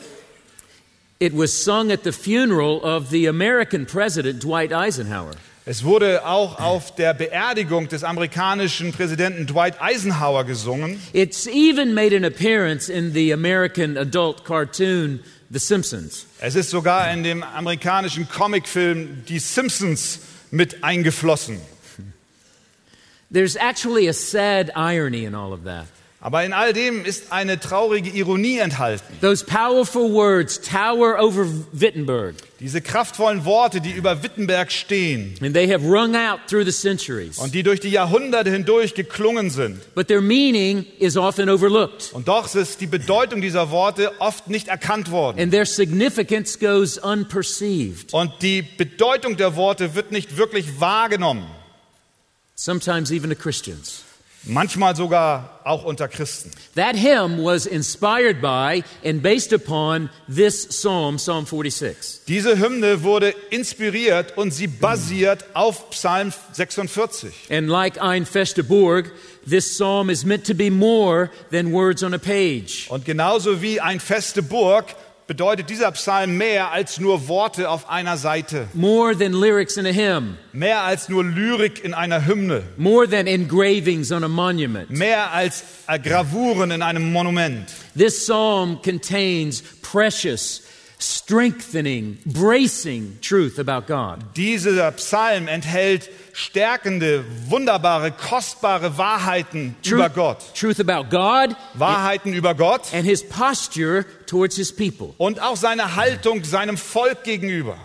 It 1.20 1.32
was 1.32 1.64
sung 1.64 1.92
at 1.92 2.02
the 2.02 2.10
funeral 2.10 2.80
of 2.82 3.10
the 3.10 3.28
American 3.28 3.86
president, 3.86 4.42
Dwight 4.42 4.72
Eisenhower. 4.72 5.36
Es 5.64 5.84
wurde 5.84 6.26
auch 6.26 6.58
auf 6.58 6.96
der 6.96 7.14
Beerdigung 7.14 7.86
des 7.86 8.02
amerikanischen 8.02 8.90
Präsidenten 8.90 9.46
Dwight 9.46 9.80
Eisenhower 9.80 10.42
gesungen. 10.42 11.00
It's 11.12 11.46
even 11.46 11.94
made 11.94 12.16
an 12.16 12.24
appearance 12.24 12.88
in 12.88 13.12
the 13.12 13.32
American 13.32 13.96
adult 13.96 14.44
cartoon, 14.44 15.20
The 15.50 15.60
Simpsons. 15.60 16.26
Es 16.40 16.56
ist 16.56 16.70
sogar 16.70 17.12
in 17.12 17.22
dem 17.22 17.44
amerikanischen 17.44 18.28
Comicfilm 18.28 19.24
Die 19.28 19.38
Simpsons 19.38 20.18
mit 20.50 20.82
eingeflossen. 20.82 21.60
There's 23.30 23.54
actually 23.54 24.08
a 24.08 24.12
sad 24.12 24.72
irony 24.74 25.24
in 25.24 25.36
all 25.36 25.52
of 25.52 25.62
that. 25.62 25.86
Aber 26.24 26.44
in 26.44 26.52
all 26.52 26.72
dem 26.72 27.04
ist 27.04 27.32
eine 27.32 27.58
traurige 27.58 28.08
Ironie 28.10 28.58
enthalten. 28.58 29.02
Those 29.20 29.44
powerful 29.44 30.12
words 30.12 30.60
tower 30.60 31.18
over 31.20 31.46
Wittenberg, 31.72 32.36
Diese 32.60 32.80
kraftvollen 32.80 33.44
Worte, 33.44 33.80
die 33.80 33.90
über 33.90 34.22
Wittenberg 34.22 34.70
stehen 34.70 35.34
and 35.42 35.52
they 35.52 35.66
have 35.68 35.84
rung 35.84 36.14
out 36.14 36.38
through 36.48 36.64
the 36.64 36.70
centuries. 36.70 37.38
und 37.38 37.54
die 37.54 37.64
durch 37.64 37.80
die 37.80 37.88
Jahrhunderte 37.90 38.52
hindurch 38.52 38.94
geklungen 38.94 39.50
sind. 39.50 39.80
But 39.96 40.06
their 40.06 40.20
meaning 40.20 40.86
is 41.00 41.16
often 41.16 41.48
overlooked, 41.50 42.12
Und 42.12 42.28
doch 42.28 42.54
ist 42.54 42.80
die 42.80 42.86
Bedeutung 42.86 43.40
dieser 43.40 43.72
Worte 43.72 44.12
oft 44.20 44.48
nicht 44.48 44.68
erkannt 44.68 45.10
worden. 45.10 45.40
and 45.40 45.50
their 45.52 45.66
significance 45.66 46.56
goes 46.56 46.98
unperceived. 46.98 48.14
Und 48.14 48.30
die 48.42 48.62
Bedeutung 48.62 49.36
der 49.36 49.56
Worte 49.56 49.96
wird 49.96 50.12
nicht 50.12 50.36
wirklich 50.36 50.78
wahrgenommen. 50.78 51.46
Sometimes 52.54 53.10
even 53.10 53.28
to 53.30 53.34
Christians. 53.34 54.04
Manchmal 54.44 54.96
sogar 54.96 55.60
auch 55.64 55.84
unter 55.84 56.08
Christen. 56.08 56.50
That 56.74 56.96
hymn 56.96 57.44
was 57.44 57.64
inspired 57.66 58.40
by 58.40 58.82
and 59.04 59.22
based 59.22 59.52
upon 59.52 60.10
this 60.28 60.66
psalm, 60.68 61.18
Psalm 61.18 61.46
46. 61.46 62.22
Diese 62.26 62.58
Hymne 62.58 63.04
wurde 63.04 63.34
inspiriert 63.50 64.36
und 64.36 64.52
sie 64.52 64.66
basiert 64.66 65.44
auf 65.54 65.90
Psalm 65.90 66.32
46. 66.52 67.32
And 67.50 67.68
like 67.68 68.02
Ein 68.02 68.26
feste 68.26 68.64
Burg, 68.64 69.12
this 69.48 69.76
psalm 69.76 70.10
is 70.10 70.24
meant 70.24 70.44
to 70.46 70.54
be 70.54 70.70
more 70.70 71.30
than 71.52 71.72
words 71.72 72.02
on 72.02 72.12
a 72.12 72.18
page. 72.18 72.86
Und 72.88 73.04
genauso 73.04 73.62
wie 73.62 73.80
ein 73.80 74.00
feste 74.00 74.42
Burg 74.42 74.96
bedeutet 75.32 75.70
dieser 75.70 75.90
Psalm 75.92 76.36
mehr 76.36 76.72
als 76.72 77.00
nur 77.00 77.26
Worte 77.26 77.70
auf 77.70 77.88
einer 77.88 78.18
Seite, 78.18 78.66
More 78.74 79.16
than 79.16 79.32
lyrics 79.32 79.78
in 79.78 79.86
a 79.86 79.88
hymn, 79.90 80.36
mehr 80.52 80.82
als 80.82 81.08
nur 81.08 81.24
Lyrik 81.24 81.82
in 81.82 81.94
einer 81.94 82.26
Hymne, 82.26 82.64
more 82.76 83.08
than 83.08 83.26
engravings 83.26 84.12
on 84.12 84.24
a 84.24 84.28
monument. 84.28 84.90
mehr 84.90 85.32
als 85.32 85.64
äh, 85.86 85.98
Gravuren 85.98 86.70
in 86.70 86.82
einem 86.82 87.10
Monument. 87.12 87.66
This 87.96 88.24
psalm 88.26 88.82
contains 88.82 89.62
precious, 89.80 90.60
strengthening, 91.02 92.18
bracing 92.24 93.18
truth 93.20 93.58
about 93.58 93.86
God. 93.86 94.22
Dieser 94.36 94.92
Psalm 94.92 95.48
enthält 95.48 96.08
stärkende, 96.32 97.24
wunderbare, 97.48 98.10
kostbare 98.12 98.96
Wahrheiten 98.96 99.74
über 99.84 100.08
Gott. 100.08 100.38
truth 100.54 100.78
about 100.80 101.10
God 101.10 101.56
Wahrheiten 101.74 102.32
über 102.32 102.54
Gott 102.54 102.92
and 102.94 103.04
his 103.04 103.22
posture 103.22 104.04
towards 104.26 104.56
his 104.56 104.72
people. 104.72 105.14
und 105.18 105.40
auch 105.40 105.56
seine 105.56 105.96
Haltung 105.96 106.44
seinem 106.44 106.76
Volk 106.76 107.24
gegenüber. 107.24 107.76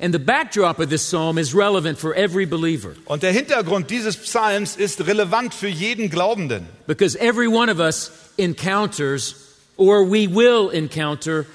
And 0.00 0.12
the 0.12 0.18
backdrop 0.20 0.78
of 0.78 0.90
this 0.90 1.02
psalm 1.02 1.38
is 1.38 1.54
relevant 1.54 1.98
for 1.98 2.14
every 2.14 2.46
believer 2.46 2.94
Und 3.06 3.22
der 3.22 3.32
Hintergrund 3.32 3.90
dieses 3.90 4.16
Psalms 4.16 4.76
ist 4.76 5.06
relevant 5.06 5.54
für 5.54 5.68
jeden 5.68 6.10
Glaubenden. 6.10 6.66
because 6.86 7.16
every 7.18 7.48
one 7.48 7.70
of 7.70 7.78
us 7.80 8.10
encounters 8.36 9.34
or 9.76 10.04
we 10.04 10.26
will 10.26 10.70
encounter 10.70 11.46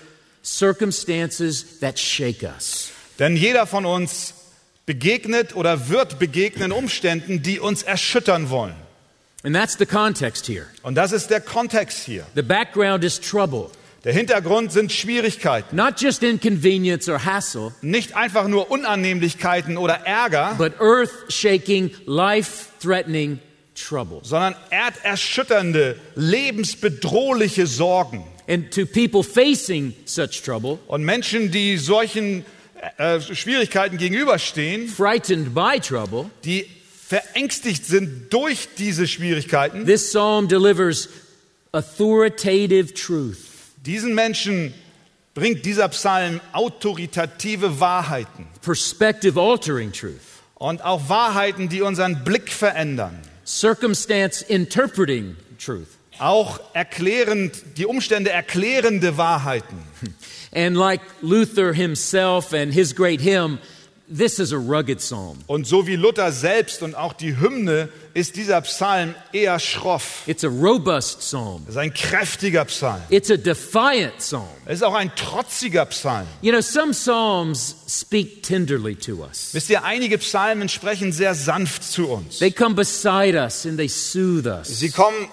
circumstances 0.44 1.80
that 1.80 1.98
shake 2.00 2.44
us. 2.44 2.92
Denn 3.20 3.36
jeder 3.38 3.66
von 3.66 3.86
uns 3.86 4.34
begegnet 4.86 5.56
oder 5.56 5.90
wird 5.90 6.20
begegnen 6.20 6.72
Umständen, 6.72 7.42
die 7.42 7.60
uns 7.60 7.84
erschüttern 7.84 8.50
wollen. 8.50 8.76
And 9.44 9.56
that's 9.56 9.78
the 9.78 9.86
context 9.86 10.48
here. 10.48 10.66
Und 10.84 10.96
das 10.96 11.12
ist 11.12 11.28
der 11.30 11.42
Kontext 11.42 12.06
hier. 12.06 12.26
The 12.36 12.42
background 12.42 13.04
is 13.04 13.20
trouble, 13.20 13.70
Der 14.06 14.14
Hintergrund 14.14 14.72
sind 14.72 14.92
Schwierigkeiten. 14.92 15.76
not 15.76 16.00
just 16.02 16.24
inconvenience 16.24 17.08
or 17.10 17.24
hassle, 17.24 17.74
Nicht 17.82 18.16
einfach 18.16 18.48
nur 18.48 18.72
Unannehmlichkeiten 18.72 19.78
oder 19.78 20.06
Ärger, 20.06 20.56
but 20.58 20.80
earth 20.80 21.12
shaking, 21.30 21.92
life 22.06 22.68
threatening 22.82 23.40
trouble. 23.76 24.20
sondern 24.24 24.56
erderschütternde, 24.70 25.98
lebensbedrohliche 26.16 27.68
Sorgen. 27.68 28.24
And 28.48 28.72
to 28.72 28.86
people 28.86 29.24
facing 29.24 29.94
such 30.06 30.44
trouble, 30.44 30.80
Und 30.88 31.04
Menschen, 31.04 31.52
die 31.52 31.78
solchen 31.78 32.46
äh, 32.98 33.22
Schwierigkeiten 33.22 33.98
gegenüberstehen, 33.98 34.88
frightened 34.88 35.54
by 35.54 35.80
trouble, 35.80 36.30
die 36.44 36.66
verängstigt 37.08 37.86
sind 37.86 38.34
durch 38.34 38.68
diese 38.78 39.08
Schwierigkeiten, 39.08 39.86
this 39.86 40.10
psalm 40.10 40.48
delivers 40.48 41.08
authoritative 41.72 42.94
truth. 42.94 43.38
diesen 43.86 44.14
Menschen 44.16 44.74
bringt 45.34 45.66
dieser 45.66 45.88
Psalm 45.90 46.42
autoritative 46.52 47.80
Wahrheiten 47.80 48.48
perspective 48.62 49.40
altering 49.40 49.92
truth, 49.92 50.42
und 50.56 50.84
auch 50.84 51.08
Wahrheiten, 51.08 51.70
die 51.70 51.82
unseren 51.82 52.24
Blick 52.24 52.52
verändern. 52.52 53.18
circumstance 53.46 54.42
interpreting 54.42 55.36
truth. 55.58 55.88
Auch 56.24 56.62
erklärend, 56.72 57.52
die 57.76 57.86
Umstände 57.86 58.30
erklärende 58.30 59.18
Wahrheiten. 59.18 59.78
And 60.56 60.78
like 60.78 61.02
Luther 61.22 61.74
himself 61.74 62.54
and 62.54 62.74
his 62.74 62.96
great 62.96 63.20
hymn, 63.20 63.60
this 64.16 64.40
is 64.40 64.54
a 64.54 64.58
rugged 64.58 65.00
psalm. 65.00 65.40
Und 65.48 65.66
so 65.66 65.88
wie 65.88 65.96
Luther 65.96 66.32
selbst 66.32 66.84
und 66.84 66.96
auch 66.96 67.14
die 67.14 67.40
Hymne 67.40 67.90
ist 68.14 68.36
dieser 68.36 68.62
Psalm 68.62 69.16
eher 69.32 69.60
schroff. 69.60 70.22
It's 70.28 70.44
a 70.44 70.48
robust 70.48 71.20
psalm. 71.20 71.64
Es 71.64 71.72
ist 71.72 71.78
ein 71.78 71.94
kräftiger 71.94 72.66
Psalm. 72.66 73.02
It's 73.10 73.32
a 73.32 73.38
defiant 73.38 74.18
psalm. 74.20 74.48
Es 74.66 74.76
ist 74.76 74.84
auch 74.84 74.94
ein 74.94 75.12
trotziger 75.16 75.86
Psalm. 75.86 76.28
You 76.42 76.52
know, 76.52 76.62
some 76.62 76.94
psalms 76.94 77.76
speak 77.88 78.44
tenderly 78.44 78.96
to 78.96 79.24
us. 79.24 79.50
Wisst 79.54 79.70
ihr, 79.70 79.84
einige 79.84 80.18
Psalmen 80.20 80.70
sprechen 80.70 81.12
sehr 81.12 81.34
sanft 81.34 81.84
zu 81.84 82.08
uns. 82.08 82.40
They 82.40 82.52
come 82.52 82.76
beside 82.76 83.38
us 83.38 83.66
and 83.66 83.78
they 83.78 83.90
soothe 83.90 84.48
us. 84.48 84.68
Sie 84.68 84.92
kommen 84.92 85.28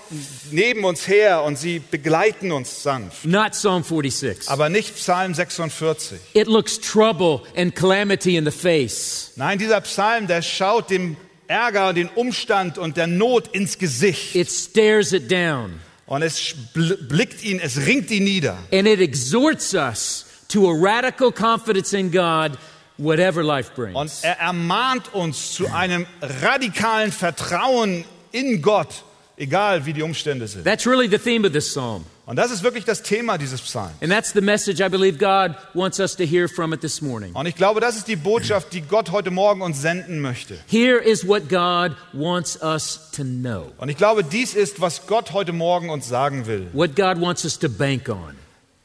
neben 0.50 0.84
uns 0.84 1.06
her 1.06 1.42
und 1.42 1.58
sie 1.58 1.80
begleiten 1.80 2.50
uns 2.50 2.82
sanft. 2.82 3.25
Not 3.25 3.52
Psalm 3.52 3.82
46. 3.82 4.49
Aber 4.49 4.68
nicht 4.68 4.96
Psalm 4.96 5.34
46. 5.34 6.18
It 6.32 6.46
looks 6.46 6.80
trouble 6.80 7.42
and 7.56 7.75
calamity 7.75 8.37
in 8.37 8.44
the 8.44 8.50
face. 8.50 8.69
Nein, 9.36 9.58
dieser 9.58 9.80
Psalm, 9.82 10.26
der 10.26 10.42
schaut 10.42 10.90
dem 10.90 11.16
Ärger, 11.46 11.92
den 11.92 12.08
Umstand 12.08 12.78
und 12.78 12.96
der 12.96 13.06
Not 13.06 13.48
ins 13.48 13.78
Gesicht. 13.78 14.34
It 14.34 14.48
stares 14.50 15.12
it 15.12 15.30
down. 15.30 15.80
Und 16.06 16.22
es 16.22 16.54
bl- 16.74 16.96
blickt 17.08 17.42
ihn, 17.44 17.60
es 17.60 17.86
ringt 17.86 18.10
ihn 18.10 18.24
nieder. 18.24 18.56
And 18.72 18.86
it 18.86 19.00
exhorts 19.00 19.74
us 19.74 20.26
to 20.48 20.68
a 20.68 20.72
radical 20.74 21.30
confidence 21.32 21.92
in 21.92 22.10
God, 22.10 22.52
whatever 22.98 23.42
life 23.42 23.70
Und 23.76 23.92
brings. 23.94 24.20
er 24.22 24.38
ermahnt 24.38 25.12
uns 25.14 25.52
zu 25.54 25.66
einem 25.72 26.06
radikalen 26.20 27.12
Vertrauen 27.12 28.04
in 28.32 28.60
Gott, 28.62 29.04
egal 29.36 29.86
wie 29.86 29.92
die 29.92 30.02
Umstände 30.02 30.46
sind. 30.48 30.64
That's 30.64 30.86
really 30.86 31.08
the 31.08 31.18
theme 31.18 31.46
of 31.46 31.52
this 31.52 31.68
psalm. 31.70 32.04
Und 32.30 32.37
das 32.37 32.52
ist 32.52 32.62
wirklich 32.62 32.84
das 32.84 33.02
Thema 33.02 33.38
dieses 33.38 33.60
Psalms. 33.60 33.90
And 34.00 34.12
that's 34.12 34.32
the 34.32 34.40
message 34.40 34.78
I 34.78 34.88
believe 34.88 35.18
God 35.18 35.56
wants 35.75 35.99
us 35.99 36.14
to 36.14 36.22
hear 36.25 36.49
from 36.49 36.72
it 36.72 36.80
this 36.80 37.02
morning. 37.02 37.32
Und 37.34 37.46
ich 37.46 37.56
glaube, 37.56 37.80
das 37.80 37.96
ist 37.96 38.06
die 38.06 38.14
Botschaft, 38.14 38.72
die 38.72 38.82
Gott 38.82 39.10
heute 39.10 39.32
Morgen 39.32 39.62
uns 39.62 39.82
senden 39.82 40.20
möchte. 40.20 40.56
Here 40.68 40.99
is 40.99 41.26
what 41.26 41.49
God 41.49 41.96
wants 42.12 42.56
us 42.62 43.10
to 43.16 43.25
know, 43.25 43.72
Und 43.78 43.88
ich 43.88 43.96
glaube, 43.96 44.22
dies 44.22 44.54
ist, 44.54 44.80
was 44.80 45.08
Gott 45.08 45.32
heute 45.32 45.52
Morgen 45.52 45.90
uns 45.90 46.08
sagen 46.08 46.46
will. 46.46 46.68
what 46.72 46.94
God 46.94 47.20
wants 47.20 47.44
us 47.44 47.58
to 47.58 47.68
bank 47.68 48.08
on. 48.08 48.37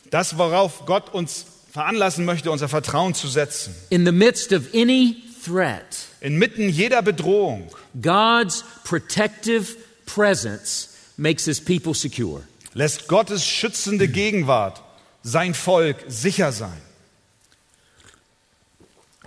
Das, 0.10 0.40
worauf 0.40 0.88
Gott 0.88 1.14
uns 1.14 1.46
veranlassen 1.72 2.26
möchte, 2.26 2.50
unser 2.50 2.68
Vertrauen 2.68 3.14
zu 3.14 3.28
setzen. 3.28 3.76
In 3.92 4.08
the 4.08 4.12
midst 4.12 4.54
of 4.54 4.74
any 4.74 5.18
threat, 5.46 6.08
Inmitten 6.20 6.68
jeder 6.68 7.04
Bedrohung 7.04 7.68
God's 8.02 8.64
protective 8.86 9.76
presence 10.08 10.90
makes 11.16 11.46
his 11.46 11.62
people 11.64 11.94
secure. 11.94 12.42
Lässt 12.76 13.08
Gottes 13.08 13.44
schützende 13.44 14.08
Gegenwart 14.08 14.84
sein 15.24 15.56
Volk 15.56 15.98
sicher 16.08 16.52
sein. 16.52 16.82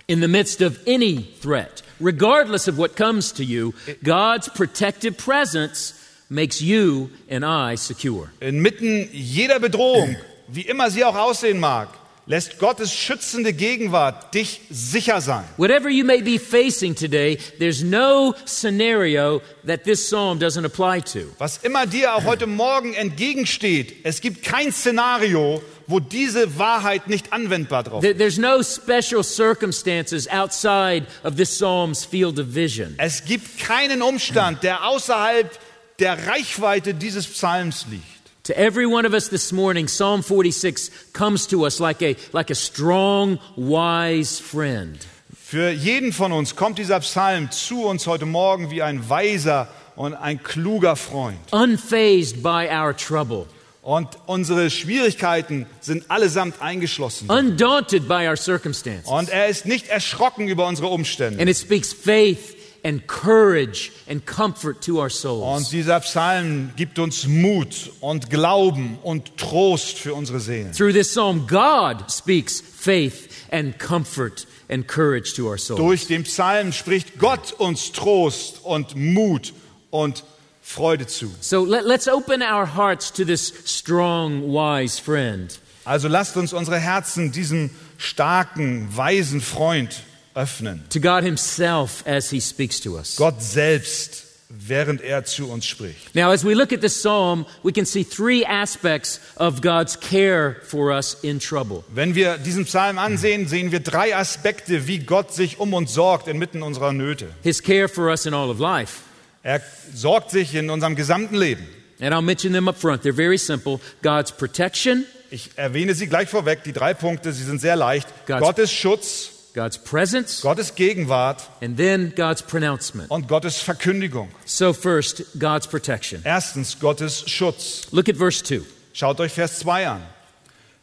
In 0.07 0.21
the 0.21 0.27
midst 0.27 0.61
of 0.61 0.79
any 0.87 1.27
threat, 1.41 1.83
regardless 1.99 2.67
of 2.67 2.77
what 2.77 2.95
comes 2.95 3.33
to 3.33 3.43
you, 3.43 3.73
God's 4.03 4.49
protective 4.49 5.17
presence 5.17 5.93
makes 6.29 6.61
you 6.61 7.09
and 7.29 7.43
I 7.43 7.75
secure. 7.75 8.31
Inmitten 8.39 9.09
jeder 9.11 9.59
Bedrohung, 9.59 10.15
wie 10.47 10.61
immer 10.61 10.89
sie 10.89 11.03
auch 11.03 11.15
aussehen 11.15 11.59
mag, 11.59 11.89
lässt 12.29 12.59
Gottes 12.59 12.93
schützende 12.93 13.53
Gegenwart 13.53 14.33
dich 14.35 14.61
sicher 14.69 15.19
sein. 15.19 15.43
Whatever 15.57 15.89
you 15.89 16.05
may 16.05 16.21
be 16.21 16.39
facing 16.39 16.95
today, 16.95 17.37
there's 17.57 17.81
no 17.83 18.35
scenario 18.45 19.41
that 19.65 19.83
this 19.83 20.07
psalm 20.07 20.39
doesn't 20.39 20.63
apply 20.63 21.01
to. 21.01 21.31
Was 21.39 21.57
immer 21.63 21.87
dir 21.87 22.13
auch 22.15 22.23
heute 22.25 22.45
Morgen 22.45 22.93
entgegensteht, 22.93 23.95
es 24.03 24.21
gibt 24.21 24.43
kein 24.43 24.71
Szenario, 24.71 25.61
wo 25.87 25.99
diese 25.99 26.59
Wahrheit 26.59 27.07
nicht 27.07 27.33
anwendbar 27.33 27.83
drauf 27.83 28.03
ist. 28.03 28.07
There- 28.11 28.17
There's 28.17 28.37
no 28.37 28.61
special 28.61 29.23
circumstances 29.23 30.27
outside 30.29 31.07
of 31.23 31.35
this 31.35 31.49
psalm's 31.57 32.05
field 32.05 32.37
of 32.39 32.53
vision. 32.53 32.93
Es 32.99 33.25
gibt 33.25 33.57
keinen 33.59 34.03
Umstand, 34.03 34.61
der 34.61 34.85
außerhalb 34.85 35.49
der 35.97 36.27
Reichweite 36.27 36.93
dieses 36.93 37.25
Psalms 37.27 37.87
liegt. 37.89 38.03
To 38.49 38.57
every 38.57 38.87
one 38.87 39.05
of 39.05 39.13
us 39.13 39.27
this 39.27 39.51
morning, 39.51 39.87
Psalm 39.87 40.23
46 40.23 40.89
comes 41.13 41.45
to 41.49 41.67
us 41.67 41.79
like 41.79 42.01
a, 42.01 42.15
like 42.33 42.49
a 42.49 42.55
strong, 42.55 43.37
wise 43.55 44.39
friend. 44.39 44.97
Für 45.39 45.69
jeden 45.69 46.11
von 46.11 46.31
uns 46.31 46.55
kommt 46.55 46.79
dieser 46.79 46.99
Psalm 47.01 47.51
zu 47.51 47.85
uns 47.85 48.07
heute 48.07 48.25
Morgen 48.25 48.71
wie 48.71 48.81
ein 48.81 49.07
weiser 49.07 49.67
und 49.95 50.15
ein 50.15 50.41
kluger 50.41 50.95
Freund. 50.95 51.37
unfazed 51.51 52.41
by 52.41 52.67
our 52.71 52.91
trouble, 52.97 53.45
Und 53.83 54.07
unsere 54.25 54.71
Schwierigkeiten 54.71 55.67
sind 55.79 56.09
allesamt 56.09 56.59
eingeschlossen. 56.59 57.29
undaunted 57.29 58.07
by 58.07 58.27
our 58.27 58.35
circumstances. 58.35 59.05
Und 59.11 59.29
er 59.29 59.45
ist 59.45 59.67
nicht 59.67 59.89
erschrocken 59.89 60.47
über 60.47 60.65
unsere 60.65 60.87
Umstände. 60.87 61.39
And 61.39 61.47
it 61.47 61.57
speaks 61.57 61.93
faith 61.93 62.55
and 62.83 63.05
courage 63.07 63.91
and 64.07 64.25
comfort 64.25 64.81
to 64.81 64.97
our 64.97 65.05
Und 65.05 65.11
souls. 65.11 65.69
dieser 65.69 65.99
Psalm 65.99 66.71
gibt 66.75 66.99
uns 66.99 67.27
Mut 67.27 67.91
und 67.99 68.29
Glauben 68.29 68.97
und 69.03 69.37
Trost 69.37 69.97
für 69.97 70.13
unsere 70.13 70.39
Seelen. 70.39 70.71
Through 70.73 70.93
this 70.93 71.09
psalm, 71.09 71.45
God 71.47 72.09
speaks 72.09 72.61
faith 72.61 73.29
and 73.51 73.77
comfort 73.79 74.45
and 74.69 74.87
courage 74.87 75.33
to 75.35 75.47
our 75.47 75.57
souls. 75.57 75.79
Durch 75.79 76.07
den 76.07 76.23
Psalm 76.23 76.71
spricht 76.71 77.19
Gott 77.19 77.53
uns 77.53 77.91
Trost 77.91 78.61
und 78.63 78.95
Mut 78.95 79.53
und 79.89 80.23
Freude 80.61 81.07
zu. 81.07 81.31
So 81.41 81.65
let, 81.65 81.85
let's 81.85 82.07
open 82.07 82.41
our 82.41 82.65
hearts 82.75 83.11
to 83.13 83.25
this 83.25 83.51
strong, 83.65 84.53
wise 84.53 85.01
friend. 85.01 85.59
Also 85.83 86.07
lasst 86.07 86.37
uns 86.37 86.53
unsere 86.53 86.77
Herzen 86.77 87.31
diesem 87.31 87.71
starken, 87.97 88.87
weisen 88.95 89.41
Freund 89.41 90.03
öffnen. 90.35 90.83
to 90.89 90.99
God 90.99 91.23
Himself 91.23 92.05
as 92.07 92.29
He 92.29 92.39
speaks 92.39 92.79
to 92.81 92.97
us. 92.97 93.15
Gott 93.15 93.41
selbst, 93.41 94.25
während 94.49 95.01
er 95.01 95.25
zu 95.25 95.49
uns 95.49 95.65
spricht. 95.65 96.15
Now, 96.15 96.31
as 96.31 96.43
we 96.43 96.53
look 96.53 96.73
at 96.73 96.81
this 96.81 96.99
psalm, 96.99 97.45
we 97.63 97.71
can 97.71 97.85
see 97.85 98.03
three 98.03 98.43
aspects 98.45 99.19
of 99.35 99.61
God's 99.61 99.99
care 99.99 100.55
for 100.63 100.91
us 100.91 101.17
in 101.21 101.39
trouble. 101.39 101.83
Wenn 101.93 102.15
wir 102.15 102.37
diesen 102.37 102.65
Psalm 102.65 102.97
ansehen, 102.97 103.47
sehen 103.47 103.71
wir 103.71 103.79
drei 103.79 104.15
Aspekte, 104.15 104.87
wie 104.87 104.99
Gott 104.99 105.33
sich 105.33 105.59
um 105.59 105.73
uns 105.73 105.93
sorgt 105.93 106.27
inmitten 106.27 106.61
unserer 106.63 106.93
Nöte. 106.93 107.27
His 107.43 107.61
care 107.61 107.87
for 107.87 108.09
us 108.09 108.25
in 108.25 108.33
all 108.33 108.49
of 108.49 108.59
life. 108.59 109.01
Er 109.43 109.61
sorgt 109.93 110.31
sich 110.31 110.53
in 110.55 110.69
unserem 110.69 110.95
gesamten 110.95 111.35
Leben. 111.35 111.65
And 112.01 112.13
I'll 112.13 112.21
mention 112.21 112.53
them 112.53 112.67
up 112.67 112.77
front. 112.77 113.03
They're 113.03 113.13
very 113.13 113.37
simple 113.37 113.79
God's 114.01 114.31
protection, 114.31 115.05
Ich 115.31 115.51
erwähne 115.57 115.93
sie 115.93 116.07
gleich 116.07 116.27
vorweg, 116.27 116.63
die 116.63 116.73
drei 116.73 116.95
Punkte, 116.95 117.31
sie 117.33 117.43
sind 117.43 117.61
sehr 117.61 117.75
leicht. 117.75 118.07
God's- 118.25 118.41
Gottes 118.41 118.71
Schutz, 118.73 119.29
God's 119.59 119.77
presence, 119.77 120.41
Gottes 120.41 120.73
Gegenwart 120.73 121.41
and 121.61 121.75
then 121.75 122.13
God's 122.15 122.41
pronouncement. 122.41 123.11
und 123.11 123.27
Gottes 123.27 123.61
Verkündigung. 123.61 124.29
So, 124.45 124.71
first, 124.71 125.37
God's 125.37 125.67
protection. 125.67 126.21
Erstens 126.23 126.79
Gottes 126.79 127.25
Schutz. 127.29 127.87
Look 127.91 128.07
at 128.07 128.15
verse 128.15 128.41
2. 128.41 128.61
Schaut 128.93 129.19
euch 129.19 129.33
Vers 129.33 129.59
2 129.59 129.87
an. 129.89 130.01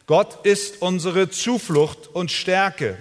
Gott 0.05 0.45
ist 0.45 0.79
unsere 0.83 1.31
Zuflucht 1.31 2.07
und 2.13 2.29
Stärke, 2.29 2.97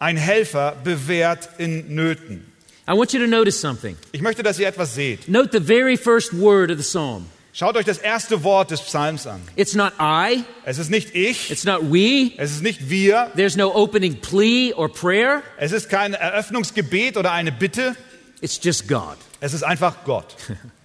ein 0.00 0.16
Helfer 0.16 0.74
bewährt 0.82 1.48
in 1.58 1.94
Nöten. 1.94 2.44
I 2.88 2.92
want 2.94 3.12
you 3.12 3.20
to 3.20 3.28
notice 3.28 3.60
something. 3.60 3.96
Ich 4.10 4.22
möchte, 4.22 4.42
dass 4.42 4.58
ihr 4.58 4.66
etwas 4.66 4.92
seht. 4.96 5.28
Note 5.28 5.50
the 5.52 5.64
very 5.64 5.96
first 5.96 6.32
word 6.32 6.68
of 6.72 6.78
the 6.78 6.82
psalm. 6.82 7.26
Schaut 7.54 7.76
euch 7.76 7.84
das 7.84 7.98
erste 7.98 8.44
Wort 8.44 8.70
des 8.70 8.80
Psalms 8.80 9.26
an. 9.26 9.42
It's 9.56 9.74
not 9.74 9.92
I, 10.00 10.42
Es 10.64 10.78
ist 10.78 10.88
nicht 10.90 11.14
ich, 11.14 11.50
it's 11.50 11.64
not 11.64 11.82
we, 11.82 12.32
es 12.38 12.50
ist 12.52 12.62
nicht 12.62 12.88
wir, 12.88 13.30
there's 13.36 13.56
no 13.56 13.74
opening 13.74 14.22
plea 14.22 14.72
or 14.72 14.88
prayer. 14.90 15.42
es 15.58 15.70
ist 15.72 15.90
kein 15.90 16.14
Eröffnungsgebet 16.14 17.18
oder 17.18 17.32
eine 17.32 17.52
Bitte, 17.52 17.94
It's 18.40 18.58
just 18.62 18.88
God. 18.88 19.18
es 19.40 19.52
ist 19.52 19.64
einfach 19.64 19.96
Gott. 20.06 20.34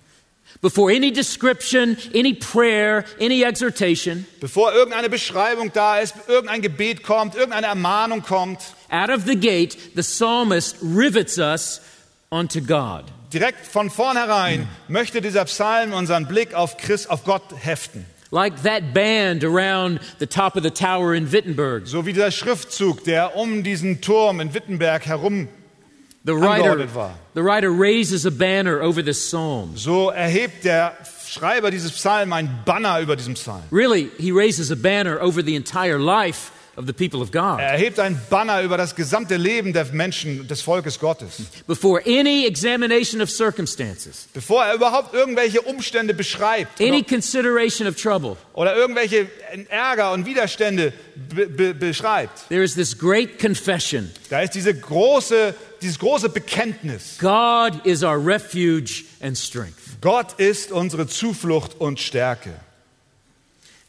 Before 0.61 0.91
any 0.91 1.13
description, 1.13 1.95
any 2.13 2.33
prayer, 2.33 3.05
any 3.21 3.43
exhortation, 3.43 4.25
Bevor 4.41 4.73
irgendeine 4.73 5.07
Beschreibung 5.09 5.71
da 5.71 5.99
ist, 5.99 6.15
irgendein 6.27 6.61
Gebet 6.61 7.01
kommt, 7.01 7.35
irgendeine 7.35 7.67
Ermahnung 7.67 8.23
kommt, 8.23 8.59
out 8.89 9.09
of 9.09 9.23
the 9.25 9.37
gate, 9.37 9.77
the 9.95 10.01
psalmist 10.01 10.75
rivets 10.81 11.37
us 11.37 11.79
onto 12.31 12.61
God. 12.61 13.05
direkt 13.33 13.65
von 13.65 13.89
vornherein 13.89 14.67
möchte 14.87 15.21
dieser 15.21 15.45
Psalm 15.45 15.93
unseren 15.93 16.27
Blick 16.27 16.53
auf 16.53 16.77
Christ, 16.77 17.09
auf 17.09 17.23
Gott 17.23 17.43
heften. 17.61 18.05
Like 18.31 18.61
that 18.63 18.93
band 18.93 19.43
around 19.45 19.99
the 20.19 20.27
top 20.27 20.57
of 20.57 20.63
the 20.63 20.69
tower 20.71 21.13
in 21.13 21.31
Wittenberg. 21.31 21.87
So 21.87 22.05
wie 22.05 22.11
dieser 22.11 22.31
Schriftzug, 22.31 23.03
der 23.05 23.37
um 23.37 23.63
diesen 23.63 24.01
Turm 24.01 24.41
in 24.41 24.53
Wittenberg 24.53 25.05
herum, 25.05 25.47
The 26.25 26.33
writer, 26.33 26.93
war. 26.93 27.17
the 27.35 27.41
writer 27.41 27.69
raises 27.69 28.25
a 28.25 28.29
banner 28.29 28.81
over 28.81 29.01
this 29.01 29.17
psalm. 29.29 29.77
so 29.77 30.09
erhebt 30.09 30.65
der 30.65 30.91
Schreiber 31.25 31.71
dieses 31.71 31.93
Psalms 31.93 32.33
ein 32.33 32.49
Banner 32.65 32.99
über 32.99 33.15
diesem 33.15 33.35
Psalm. 33.35 33.63
Really, 33.71 34.09
he 34.17 34.31
raises 34.31 34.69
a 34.71 34.75
banner 34.75 35.21
over 35.21 35.41
the 35.41 35.55
entire 35.55 35.97
life 35.97 36.51
of 36.77 36.85
the 36.85 36.93
people 36.93 37.21
of 37.21 37.31
God. 37.31 37.59
Er 37.59 37.71
erhebt 37.71 37.99
ein 37.99 38.21
Banner 38.29 38.61
über 38.61 38.77
das 38.77 38.95
gesamte 38.95 39.35
Leben 39.35 39.73
der 39.73 39.85
Menschen, 39.85 40.47
des 40.47 40.61
Volkes 40.61 40.99
Gottes. 40.99 41.41
Before 41.65 42.01
any 42.05 42.45
examination 42.45 43.19
of 43.19 43.31
circumstances, 43.31 44.27
Bevor 44.33 44.63
er 44.63 44.75
überhaupt 44.75 45.13
irgendwelche 45.13 45.61
Umstände 45.61 46.13
beschreibt 46.13 46.79
any 46.79 46.99
oder, 46.99 47.07
consideration 47.07 47.87
of 47.87 47.95
trouble, 47.95 48.37
oder 48.53 48.75
irgendwelche 48.75 49.27
Ärger 49.69 50.11
und 50.13 50.25
Widerstände 50.25 50.93
be 51.15 51.47
be 51.47 51.73
beschreibt, 51.73 52.47
there 52.49 52.63
is 52.63 52.75
this 52.75 52.97
great 52.97 53.39
confession 53.39 54.11
da 54.29 54.41
ist 54.41 54.53
diese 54.53 54.73
große, 54.73 55.55
dieses 55.81 55.97
große 55.97 56.29
Bekenntnis. 56.29 57.17
God 57.19 57.85
is 57.85 58.03
our 58.03 58.23
refuge 58.23 59.05
and 59.21 59.37
strength. 59.37 59.99
Gott 60.01 60.39
ist 60.39 60.71
unsere 60.71 61.07
Zuflucht 61.07 61.79
und 61.79 61.99
Stärke. 61.99 62.53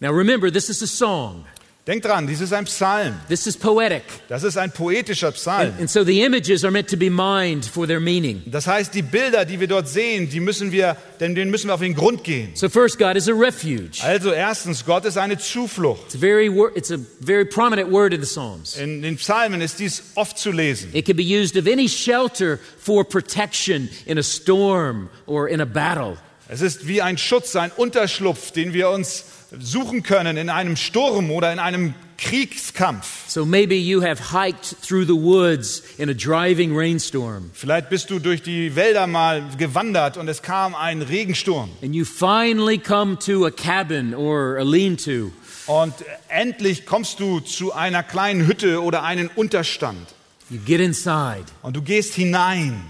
Now 0.00 0.12
remember, 0.12 0.50
this 0.50 0.70
is 0.70 0.82
a 0.82 0.86
song. 0.86 1.44
Denkt 1.88 2.04
dran, 2.04 2.26
dies 2.26 2.42
ist 2.42 2.52
ein 2.52 2.66
Psalm. 2.66 3.14
This 3.28 3.46
is 3.46 3.56
poetic. 3.56 4.02
Das 4.28 4.42
ist 4.42 4.58
ein 4.58 4.70
poetischer 4.70 5.32
Psalm. 5.32 5.72
And 5.80 5.88
so 5.88 6.04
the 6.04 6.20
images 6.20 6.62
are 6.62 6.70
meant 6.70 6.90
to 6.90 6.98
be 6.98 7.08
mined 7.08 7.64
for 7.64 7.86
their 7.86 7.98
meaning. 7.98 8.42
Das 8.44 8.66
heißt, 8.66 8.92
die 8.92 9.00
Bilder, 9.00 9.46
die 9.46 9.58
wir 9.58 9.68
dort 9.68 9.88
sehen, 9.88 10.28
die 10.28 10.40
müssen 10.40 10.70
wir, 10.70 10.98
denn 11.18 11.34
denen 11.34 11.50
müssen 11.50 11.68
wir 11.68 11.74
auf 11.74 11.80
den 11.80 11.94
Grund 11.94 12.24
gehen. 12.24 12.50
So 12.52 12.68
first, 12.68 12.98
God 12.98 13.16
is 13.16 13.26
a 13.26 13.32
refuge. 13.32 14.02
Also 14.02 14.32
erstens, 14.32 14.84
Gott 14.84 15.06
ist 15.06 15.16
eine 15.16 15.38
Zuflucht. 15.38 16.02
It's 16.08 16.16
a 16.16 16.18
very, 16.18 16.50
it's 16.74 16.90
a 16.90 16.98
very 17.20 17.46
prominent 17.46 17.90
word 17.90 18.12
in 18.12 18.20
the 18.20 18.26
Psalms. 18.26 18.76
In 18.76 19.00
den 19.00 19.16
Psalmen 19.16 19.62
ist 19.62 19.78
dies 19.78 20.02
oft 20.14 20.36
zu 20.38 20.52
lesen. 20.52 20.90
It 20.92 21.06
can 21.06 21.16
be 21.16 21.24
used 21.24 21.56
of 21.56 21.66
any 21.66 21.88
shelter 21.88 22.58
for 22.78 23.02
protection 23.02 23.88
in 24.04 24.18
a 24.18 24.22
storm 24.22 25.08
or 25.24 25.48
in 25.48 25.62
a 25.62 25.64
battle. 25.64 26.18
Es 26.50 26.60
ist 26.60 26.86
wie 26.86 27.00
ein 27.00 27.16
Schutz, 27.16 27.56
ein 27.56 27.70
Unterschlupf, 27.74 28.52
den 28.52 28.74
wir 28.74 28.90
uns 28.90 29.24
suchen 29.60 30.02
können 30.02 30.36
in 30.36 30.50
einem 30.50 30.76
Sturm 30.76 31.30
oder 31.30 31.52
in 31.52 31.58
einem 31.58 31.94
Kriegskampf. 32.18 33.28
So 33.28 33.46
maybe 33.46 33.74
you 33.76 34.02
have 34.02 34.32
hiked 34.32 34.76
through 34.82 35.04
the 35.06 35.14
woods 35.14 35.82
in 35.98 36.10
a 36.10 36.14
driving 36.14 36.76
rainstorm 36.76 37.50
Vielleicht 37.54 37.88
bist 37.90 38.10
du 38.10 38.18
durch 38.18 38.42
die 38.42 38.74
Wälder 38.76 39.06
mal 39.06 39.42
gewandert 39.56 40.16
und 40.16 40.28
es 40.28 40.42
kam 40.42 40.74
ein 40.74 41.00
Regensturm. 41.02 41.70
and 41.82 41.94
you 41.94 42.04
finally 42.04 42.76
come 42.78 43.18
to 43.18 43.46
a 43.46 43.50
cabin 43.50 44.14
or 44.14 44.58
a 44.58 44.64
lean 44.64 44.96
to. 44.96 45.30
Und 45.66 45.94
endlich 46.28 46.86
kommst 46.86 47.20
du 47.20 47.40
zu 47.40 47.72
einer 47.72 48.02
kleinen 48.02 48.46
Hütte 48.46 48.82
oder 48.82 49.02
einen 49.02 49.28
Unterstand. 49.28 50.08
You 50.50 50.58
get 50.64 50.80
inside. 50.80 51.44
Und 51.62 51.76
du 51.76 51.82
gehst 51.82 52.14
hinein. 52.14 52.82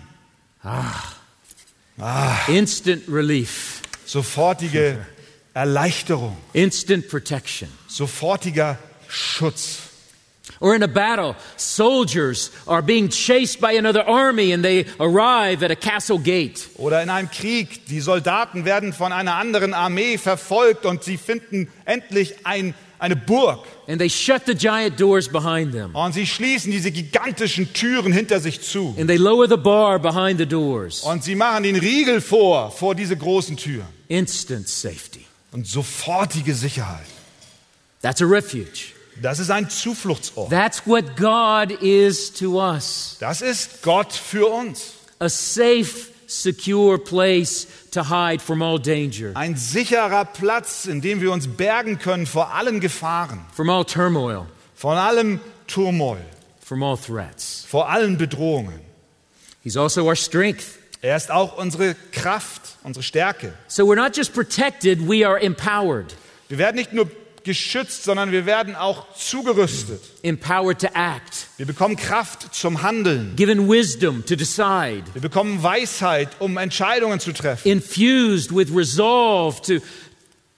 Instant 2.48 3.02
relief, 3.08 3.82
Sofortige 4.06 4.98
Erleichterung, 5.58 6.36
instant 6.52 7.08
protection. 7.08 7.68
sofortiger 7.88 8.78
Schutz. 9.08 9.80
Or 10.60 10.74
in 10.74 10.82
a 10.84 10.88
battle, 10.88 11.34
soldiers 11.56 12.50
are 12.66 12.80
being 12.80 13.08
chased 13.08 13.60
by 13.60 13.72
another 13.72 14.02
army 14.02 14.52
and 14.52 14.64
they 14.64 14.86
arrive 15.00 15.64
at 15.64 15.72
a 15.72 15.76
castle 15.76 16.18
gate. 16.18 16.68
Oder 16.76 17.02
in 17.02 17.10
einem 17.10 17.28
Krieg, 17.28 17.86
die 17.86 18.00
Soldaten 18.00 18.64
werden 18.64 18.92
von 18.92 19.12
einer 19.12 19.34
anderen 19.34 19.74
Armee 19.74 20.16
verfolgt 20.16 20.86
und 20.86 21.02
sie 21.02 21.16
finden 21.16 21.68
endlich 21.84 22.34
ein, 22.44 22.74
eine 23.00 23.16
Burg. 23.16 23.66
And 23.88 23.98
they 23.98 24.08
shut 24.08 24.46
the 24.46 24.54
giant 24.54 24.98
doors 24.98 25.28
behind 25.28 25.72
them. 25.72 25.94
Und 25.94 26.12
sie 26.12 26.26
schließen 26.26 26.70
diese 26.70 26.92
gigantischen 26.92 27.72
Türen 27.72 28.12
hinter 28.12 28.38
sich 28.38 28.60
zu. 28.60 28.94
And 28.96 29.08
they 29.08 29.18
lower 29.18 29.48
the 29.48 29.56
bar 29.56 29.98
behind 29.98 30.38
the 30.38 30.46
doors. 30.46 31.02
Und 31.02 31.24
sie 31.24 31.34
machen 31.34 31.64
den 31.64 31.76
Riegel 31.76 32.20
vor, 32.20 32.70
vor 32.70 32.94
diese 32.94 33.16
großen 33.16 33.56
Türen. 33.56 33.88
Instant 34.08 34.68
safety. 34.68 35.27
Und 35.52 35.66
sofortige 35.66 36.54
Sicherheit. 36.54 37.06
That's 38.02 38.20
a 38.22 38.26
refuge. 38.26 38.92
Das 39.20 39.38
ist 39.40 39.50
ein 39.50 39.68
Zufluchtsort. 39.68 40.50
That's 40.50 40.86
what 40.86 41.16
God 41.16 41.72
is 41.82 42.32
to 42.34 42.60
us 42.62 43.16
Das 43.18 43.40
ist 43.42 43.82
Gott 43.82 44.12
für 44.12 44.46
uns. 44.46 44.92
a 45.18 45.28
safe, 45.28 46.12
secure 46.28 46.98
place 46.98 47.66
to 47.90 48.04
hide 48.08 48.38
from 48.40 48.62
all 48.62 48.78
danger, 48.78 49.32
Ein 49.34 49.56
sicherer 49.56 50.24
Platz, 50.26 50.84
in 50.86 51.00
dem 51.00 51.20
wir 51.20 51.32
uns 51.32 51.48
bergen 51.48 51.98
können 51.98 52.26
vor 52.26 52.54
allen 52.54 52.78
Gefahren, 52.78 53.44
from 53.52 53.70
all 53.70 53.84
turmoil, 53.84 54.46
von 54.76 54.96
allem 54.96 55.40
Turmoil, 55.66 56.24
from 56.64 56.82
all 56.84 56.96
threats. 56.96 57.64
vor 57.66 57.88
allen 57.90 58.16
Bedrohungen. 58.18 58.78
He's 59.64 59.76
also 59.76 60.04
our 60.06 60.14
strength. 60.14 60.78
Er 61.00 61.16
ist 61.16 61.30
auch 61.32 61.56
unsere 61.58 61.96
Kraft, 62.12 62.67
unsere 62.88 63.02
Stärke. 63.04 63.52
So 63.68 63.84
we're 63.86 63.94
not 63.96 64.16
just 64.16 64.32
protected, 64.34 65.00
we 65.08 65.24
are 65.26 65.40
empowered. 65.40 66.14
Wir 66.48 66.58
werden 66.58 66.76
nicht 66.76 66.92
nur 66.92 67.08
geschützt, 67.44 68.04
sondern 68.04 68.32
wir 68.32 68.46
werden 68.46 68.74
auch 68.74 69.14
zugerüstet. 69.14 70.00
empowered 70.22 70.80
to 70.80 70.88
act, 70.94 71.46
Wir 71.56 71.66
bekommen 71.66 71.96
Kraft 71.96 72.54
zum 72.54 72.82
Handeln. 72.82 73.36
given 73.36 73.68
wisdom 73.68 74.24
to 74.26 74.34
decide, 74.36 75.04
Wir 75.14 75.22
bekommen 75.22 75.62
Weisheit, 75.62 76.28
um 76.40 76.56
Entscheidungen 76.56 77.20
zu 77.20 77.32
treffen. 77.32 77.68
infused 77.70 78.50
with 78.54 78.74
resolve 78.74 79.60
to, 79.62 79.78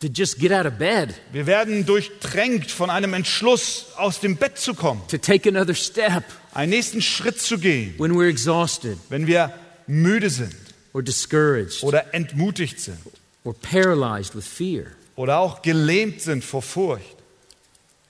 to 0.01 0.09
just 0.13 0.39
get 0.39 0.53
out 0.53 0.67
of 0.67 0.75
bed, 0.79 1.15
Wir 1.33 1.47
werden 1.47 1.85
durchtränkt 1.87 2.71
von 2.71 2.91
einem 2.91 3.13
Entschluss, 3.15 3.87
aus 3.97 4.21
dem 4.21 4.37
Bett 4.37 4.59
zu 4.59 4.75
kommen, 4.75 5.03
to 5.09 5.19
take 5.19 5.49
another 5.49 5.75
step 5.75 6.25
einen 6.55 6.71
nächsten 6.71 7.03
Schritt 7.03 7.41
zu 7.41 7.59
gehen, 7.59 7.95
when 7.99 8.13
we're 8.13 8.29
exhausted 8.31 8.97
wenn 9.11 9.27
wir 9.27 9.53
müde 9.87 10.31
sind 10.31 10.55
or 10.93 11.03
discouraged 11.03 11.83
oder 11.83 12.13
entmutigt 12.15 12.81
sind 12.81 12.99
or 13.45 13.55
paralyzed 13.55 14.35
with 14.35 14.47
fear. 14.47 14.87
oder 15.17 15.39
auch 15.39 15.63
gelähmt 15.63 16.21
sind 16.21 16.45
vor 16.45 16.63
Furcht. 16.63 17.17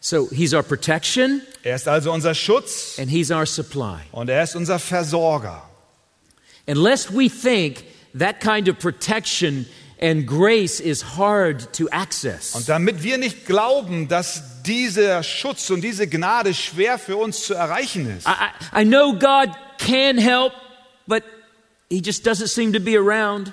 So 0.03 0.29
he's 0.31 0.55
our 0.55 0.62
protection 0.62 1.43
Er 1.62 1.77
ist 1.77 1.87
also 1.87 2.11
unser 2.12 2.35
Schutz 2.35 2.99
and 2.99 3.11
he's 3.11 3.31
our 3.31 3.45
supply. 3.47 3.99
und 4.12 4.31
er 4.31 4.43
ist 4.43 4.57
unser 4.57 4.79
Versorger. 4.79 5.62
And 6.66 6.79
lest 6.79 7.11
we 7.12 7.29
think 7.29 7.85
that 8.19 8.40
kind 8.40 8.69
of 8.69 8.79
protection 8.79 9.66
and 10.01 10.27
grace 10.27 10.81
is 10.81 11.16
hard 11.19 11.73
to 11.75 11.87
access. 11.90 12.55
Und 12.55 12.69
damit 12.69 13.03
wir 13.03 13.19
nicht 13.19 13.45
glauben, 13.45 14.09
dass 14.09 14.62
dieser 14.62 15.23
Schutz 15.23 15.69
und 15.69 15.83
diese 15.83 16.07
Gnade 16.09 16.55
schwer 16.55 16.99
für 16.99 17.16
uns 17.16 17.45
zu 17.45 17.53
erreichen 17.55 18.16
ist. 18.16 18.27
I, 18.27 18.31
I, 18.79 18.83
I 18.83 18.85
know 18.87 19.12
God 19.12 19.51
can 19.79 20.16
help, 20.16 20.53
but 21.07 21.23
he 21.90 22.00
just 22.00 22.24
doesn't 22.24 22.48
seem 22.48 22.72
to 22.72 22.81
be 22.81 22.96
around. 22.96 23.53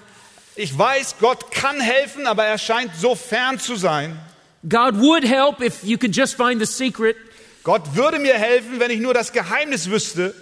Ich 0.55 0.75
weiß, 0.75 1.15
Gott 1.19 1.51
kann 1.51 1.79
helfen, 1.79 2.25
aber 2.25 2.45
er 2.45 2.57
scheint 2.57 2.91
so 2.95 3.15
fern 3.15 3.59
zu 3.59 3.75
sein. 3.75 4.17
God 4.67 4.99
would 4.99 5.23
help 5.23 5.61
if 5.61 5.83
you 5.83 5.97
could 5.97 6.15
just 6.15 6.35
find 6.35 6.59
the 6.59 6.65
secret, 6.65 7.15
Gott 7.63 7.95
würde 7.95 8.17
mir 8.17 8.35
helfen, 8.35 8.79
wenn 8.79 8.91
ich 8.91 8.99
nur 8.99 9.13
das 9.13 9.33
Geheimnis 9.33 9.89
wüsste. 9.89 10.33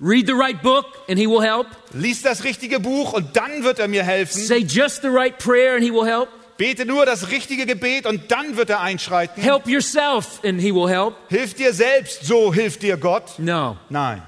read 0.00 0.26
the 0.26 0.34
right 0.34 0.62
book, 0.62 0.86
and 1.08 1.18
he 1.18 1.26
will 1.26 1.40
help. 1.42 1.66
Lies 1.92 2.22
das 2.22 2.44
richtige 2.44 2.80
Buch 2.80 3.12
und 3.12 3.36
dann 3.36 3.64
wird 3.64 3.78
er 3.78 3.88
mir 3.88 4.04
helfen. 4.04 4.40
Say 4.40 4.58
just 4.58 5.02
the 5.02 5.08
right 5.08 5.38
prayer, 5.38 5.74
and 5.74 5.82
he 5.82 5.90
will 5.90 6.06
help. 6.06 6.28
Bete 6.56 6.84
nur 6.84 7.04
das 7.04 7.30
richtige 7.30 7.66
Gebet 7.66 8.06
und 8.06 8.30
dann 8.30 8.56
wird 8.56 8.70
er 8.70 8.80
einschreiten. 8.80 9.42
Help 9.42 9.66
yourself, 9.66 10.40
and 10.44 10.60
he 10.60 10.72
will 10.72 10.88
help. 10.88 11.16
Hilf 11.28 11.54
dir 11.54 11.72
selbst, 11.72 12.24
so 12.24 12.54
hilft 12.54 12.82
dir 12.82 12.96
Gott. 12.96 13.38
No. 13.38 13.76
Nein. 13.90 14.22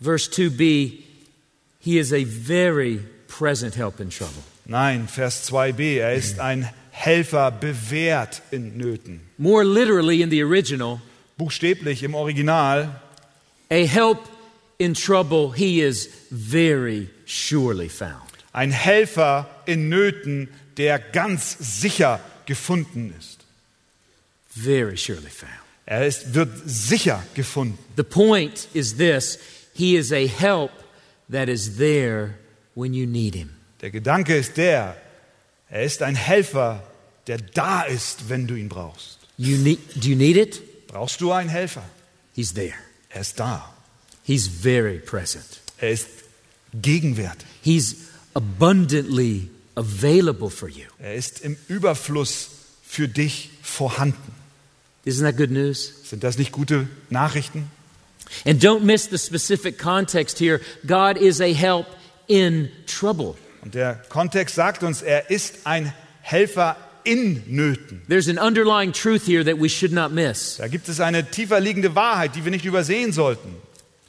Verse 0.00 0.30
2b, 0.30 0.98
he 1.82 1.98
is 1.98 2.12
a 2.12 2.24
very 2.24 3.00
present 3.28 3.74
help 3.74 4.00
in 4.00 4.08
trouble. 4.10 4.42
Nein, 4.66 5.08
Vers 5.08 5.50
2b, 5.50 5.98
er 5.98 6.14
ist 6.14 6.38
ein 6.38 6.68
Helfer 6.92 7.50
bewährt 7.50 8.42
in 8.52 8.78
Nöten. 8.78 9.20
More 9.38 9.64
literally 9.64 10.22
in 10.22 10.30
the 10.30 10.42
original, 10.42 11.00
Buchstäblich 11.38 12.02
im 12.04 12.14
Original, 12.14 13.00
a 13.70 13.84
help 13.86 14.18
in 14.78 14.94
trouble 14.94 15.52
he 15.52 15.80
is 15.80 16.08
very 16.30 17.08
surely 17.26 17.88
found. 17.88 18.28
ein 18.52 18.70
Helfer 18.70 19.46
in 19.66 19.88
Nöten, 19.88 20.48
der 20.76 20.98
ganz 20.98 21.56
sicher 21.58 22.20
gefunden 22.46 23.14
ist. 23.18 23.40
Very 24.54 24.96
surely 24.96 25.30
found. 25.30 25.50
Er 25.86 26.06
ist, 26.06 26.34
wird 26.34 26.50
sicher 26.64 27.22
gefunden. 27.34 27.78
The 27.96 28.04
point 28.04 28.68
is 28.74 28.96
this 28.96 29.38
He 29.74 29.96
is 29.96 30.12
a 30.12 30.26
help 30.26 30.70
that 31.32 31.48
is 31.48 31.76
there 31.76 32.34
when 32.74 32.94
you 32.94 33.06
need 33.06 33.34
him. 33.34 33.50
Der 33.80 33.90
Gedanke 33.90 34.36
ist 34.36 34.56
der, 34.56 34.96
er 35.68 35.82
ist 35.82 36.02
ein 36.02 36.14
Helfer, 36.14 36.82
der 37.26 37.38
da 37.38 37.82
ist, 37.82 38.28
wenn 38.28 38.46
du 38.46 38.54
ihn 38.54 38.68
brauchst. 38.68 39.18
You 39.36 39.56
need, 39.56 39.80
do 39.96 40.08
you 40.08 40.16
need 40.16 40.36
it? 40.36 40.86
Brauchst 40.86 41.20
du 41.20 41.32
einen 41.32 41.48
Helfer? 41.48 41.82
He's 42.34 42.54
there. 42.54 42.74
Er 43.08 43.22
ist 43.22 43.40
da. 43.40 43.74
He's 44.24 44.46
very 44.46 44.98
present. 44.98 45.60
Er 45.78 45.90
ist 45.90 46.08
gegenwärtig. 46.74 47.46
He's 47.62 47.96
abundantly 48.34 49.50
available 49.74 50.50
for 50.50 50.68
you. 50.68 50.86
Er 50.98 51.14
ist 51.14 51.40
im 51.40 51.56
Überfluss 51.68 52.50
für 52.82 53.08
dich 53.08 53.50
vorhanden. 53.62 54.32
Isn't 55.04 55.22
that 55.22 55.36
good 55.36 55.50
news? 55.50 55.92
Sind 56.04 56.22
das 56.22 56.38
nicht 56.38 56.52
gute 56.52 56.88
Nachrichten? 57.10 57.70
And 58.44 58.60
don't 58.60 58.84
miss 58.84 59.08
the 59.08 59.18
specific 59.18 59.78
context 59.78 60.38
here. 60.38 60.60
God 60.86 61.16
is 61.16 61.40
a 61.40 61.52
help 61.52 61.86
in 62.28 62.70
trouble. 62.86 63.36
Und 63.62 63.74
der 63.74 64.02
Kontext 64.08 64.54
sagt 64.54 64.82
uns, 64.82 65.02
er 65.02 65.30
ist 65.30 65.66
ein 65.66 65.92
Helfer 66.22 66.76
in 67.04 67.42
Nöten. 67.46 68.02
There's 68.08 68.28
an 68.28 68.38
underlying 68.38 68.92
truth 68.92 69.24
here 69.26 69.44
that 69.44 69.58
we 69.58 69.68
should 69.68 69.92
not 69.92 70.12
miss. 70.12 70.56
Da 70.56 70.68
gibt 70.68 70.88
es 70.88 71.00
eine 71.00 71.30
tiefer 71.30 71.60
liegende 71.60 71.94
Wahrheit, 71.94 72.34
die 72.34 72.44
wir 72.44 72.50
nicht 72.50 72.64
übersehen 72.64 73.12
sollten. 73.12 73.54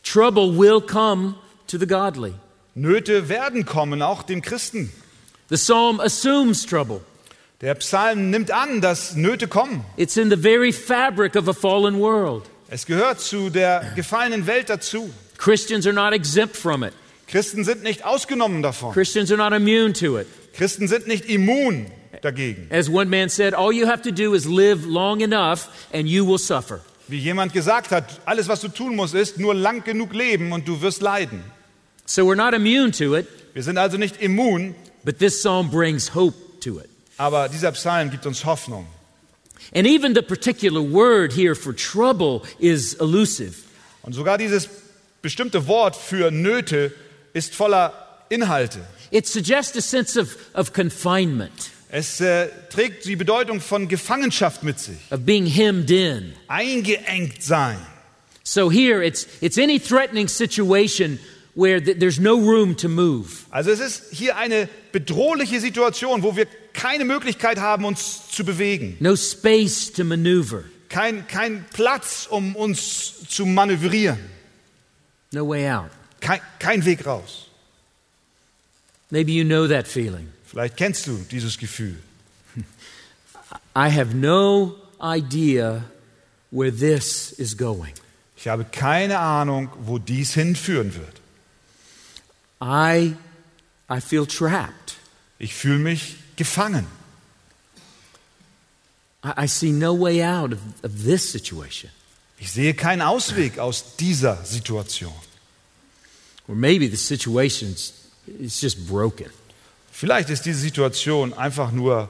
Trouble 0.03 0.57
will 0.57 0.81
come 0.81 1.36
to 1.67 1.77
the 1.77 1.88
godly. 1.88 2.33
Nöte 2.75 3.29
werden 3.29 3.65
kommen, 3.65 4.01
auch 4.01 4.23
dem 4.23 4.41
Christen. 4.41 4.91
The 5.49 5.57
psalm 5.57 5.99
assumes 5.99 6.65
trouble. 6.65 7.01
Der 7.62 7.75
Psalm 7.75 8.29
nimmt 8.29 8.51
an, 8.51 8.81
dass 8.81 9.15
Nöte 9.15 9.47
kommen. 9.47 9.86
It's 9.95 10.17
in 10.17 10.29
the 10.29 10.36
very 10.36 10.73
fabric 10.73 11.36
of 11.36 11.47
a 11.47 11.53
fallen 11.53 11.99
world. 11.99 12.43
Es 12.73 12.88
gehört 12.88 13.21
zu 13.21 13.51
der 13.51 13.91
gefallenen 13.95 14.47
Welt 14.47 14.67
dazu. 14.67 15.07
Christians 15.38 15.86
are 15.86 15.93
not 15.93 16.12
exempt 16.12 16.57
from 16.57 16.83
it. 16.83 16.91
Christen 17.27 17.63
sind 17.63 17.83
nicht 17.83 18.03
ausgenommen 18.03 18.63
davon. 18.63 18.93
Christians 18.93 19.31
are 19.31 19.38
not 19.38 19.53
immune 19.55 19.93
to 19.93 20.17
it. 20.17 20.25
Christen 20.53 20.88
sind 20.88 21.05
nicht 21.05 21.25
immun 21.29 21.86
dagegen. 22.23 22.67
As 22.71 22.89
one 22.89 23.05
man 23.12 23.29
said, 23.29 23.53
all 23.53 23.71
you 23.71 23.86
have 23.86 24.01
to 24.01 24.09
do 24.09 24.33
is 24.33 24.47
live 24.47 24.88
long 24.88 25.21
enough 25.21 25.67
and 25.93 26.07
you 26.07 26.25
will 26.25 26.39
suffer. 26.39 26.79
Wie 27.07 27.19
jemand 27.19 27.53
gesagt 27.53 27.91
hat, 27.91 28.05
alles, 28.25 28.47
was 28.47 28.62
du 28.62 28.69
tun 28.69 28.95
musst, 28.95 29.13
ist 29.13 29.38
nur 29.38 29.53
lang 29.53 29.83
genug 29.83 30.12
leben 30.12 30.51
und 30.51 30.67
du 30.67 30.81
wirst 30.81 31.03
leiden. 31.03 31.43
So 32.07 32.23
we're 32.23 32.36
not 32.36 32.55
immune 32.55 32.91
to 32.93 33.15
it, 33.15 33.27
Wir 33.53 33.62
sind 33.62 33.77
also 33.77 33.97
nicht 33.97 34.19
immun, 34.19 34.73
but 35.03 35.19
this 35.19 35.39
psalm 35.39 35.69
brings 35.69 36.15
hope 36.15 36.36
to 36.62 36.79
it. 36.79 36.89
aber 37.17 37.49
dieser 37.49 37.71
Psalm 37.73 38.09
gibt 38.09 38.25
uns 38.25 38.45
Hoffnung. 38.45 38.88
And 39.71 39.88
even 39.88 40.13
the 40.13 40.21
particular 40.21 40.82
word 40.82 41.34
here 41.34 41.56
for 41.56 41.73
trouble 41.73 42.41
is 42.60 42.93
elusive. 42.99 43.56
Und 44.04 44.13
sogar 44.13 44.38
dieses 44.38 44.67
bestimmte 45.21 45.67
Wort 45.67 45.95
für 45.95 46.32
Nöte 46.32 46.91
ist 47.34 47.56
voller 47.56 47.93
Inhalte. 48.30 48.80
It 49.12 49.28
suggests 49.28 49.78
a 49.78 49.82
sense 49.82 50.17
of, 50.19 50.36
of 50.54 50.73
confinement, 50.73 51.71
Es 51.89 52.19
äh, 52.19 52.47
trägt 52.71 53.06
die 53.06 53.15
Bedeutung 53.15 53.62
von 53.62 53.88
Gefangenschaft 53.88 54.63
mit 54.63 54.80
sich. 54.80 54.97
of 55.12 55.19
being 55.26 55.45
hemmed 55.45 55.89
in. 55.91 56.34
Eingeengt 56.47 57.43
sein. 57.43 57.78
So 58.43 58.69
here 58.71 59.02
it's, 59.04 59.28
it's 59.41 59.58
any 59.58 59.80
threatening 59.80 60.28
situation 60.28 61.19
where 61.56 61.80
th- 61.80 61.99
there's 61.99 62.19
no 62.19 62.36
room 62.38 62.76
to 62.78 62.89
move. 62.89 63.45
Also 63.52 63.69
es 63.71 63.80
ist 63.80 64.04
hier 64.12 64.36
eine 64.38 64.67
bedrohliche 64.91 65.60
Situation, 65.60 66.23
wo 66.23 66.36
wir 66.36 66.47
keine 66.73 67.05
Möglichkeit 67.05 67.59
haben, 67.59 67.86
uns 67.86 68.27
zu 68.29 68.43
bewegen. 68.43 68.97
no 68.99 69.15
space 69.15 69.91
to 69.91 70.03
maneuver, 70.03 70.63
Kein, 70.89 71.25
kein 71.27 71.65
Platz, 71.73 72.27
um 72.29 72.55
uns 72.55 73.27
zu 73.27 73.45
manövrieren. 73.45 74.19
no 75.31 75.47
way 75.47 75.69
out. 75.71 75.89
Kein, 76.19 76.39
kein 76.59 76.86
Weg 76.86 77.05
raus. 77.05 77.47
Maybe 79.09 79.31
you 79.33 79.43
know 79.43 79.67
that 79.67 79.88
feeling. 79.88 80.27
Vielleicht 80.45 80.77
kennst 80.77 81.07
du 81.07 81.17
dieses 81.31 81.57
Gefühl. 81.57 81.97
I 83.75 83.89
have 83.89 84.13
no 84.15 84.75
idea 85.01 85.83
where 86.51 86.71
this 86.71 87.31
is 87.33 87.57
going. 87.57 87.93
Ich 88.38 88.47
habe 88.47 88.65
keine 88.65 89.17
Ahnung, 89.19 89.69
wo 89.81 89.97
dies 89.97 90.33
hinführen 90.33 90.93
wird. 90.95 91.21
I, 92.62 93.15
I 93.89 93.99
feel 94.01 94.25
trapped. 94.27 94.95
Ich 95.39 95.55
fühle 95.55 95.79
mich 95.79 96.15
gefangen. 96.35 96.87
I, 99.23 99.47
see 99.47 99.71
no 99.71 99.93
way 99.93 100.21
out 100.21 100.51
of, 100.51 100.59
of 100.83 100.91
this 101.05 101.31
situation. 101.31 101.89
Ich 102.37 102.51
sehe 102.51 102.73
keinen 102.73 103.01
Ausweg 103.01 103.57
aus 103.57 103.95
dieser 103.95 104.43
Situation. 104.43 105.13
Or 106.47 106.55
maybe 106.55 106.89
the 106.89 106.97
situation's 106.97 107.93
it's 108.27 108.59
just 108.59 108.85
broken. 108.87 109.27
Vielleicht 109.91 110.29
ist 110.29 110.45
diese 110.45 110.59
Situation 110.59 111.33
einfach 111.33 111.71
nur 111.71 112.09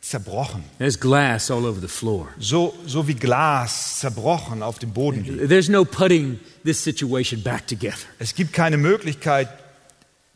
zerbrochen. 0.00 0.64
There's 0.78 0.98
glass 0.98 1.50
all 1.50 1.66
over 1.66 1.80
the 1.80 1.88
floor. 1.88 2.28
So, 2.38 2.74
so 2.86 3.06
wie 3.08 3.14
Glas 3.14 4.00
zerbrochen 4.00 4.62
auf 4.62 4.78
dem 4.78 4.92
Boden 4.92 5.24
liegt. 5.24 5.48
There's 5.48 5.68
no 5.68 5.84
putting 5.84 6.38
this 6.64 6.82
situation 6.82 7.42
back 7.42 7.66
together. 7.66 8.06
Es 8.18 8.34
gibt 8.34 8.52
keine 8.52 8.78
Möglichkeit, 8.78 9.48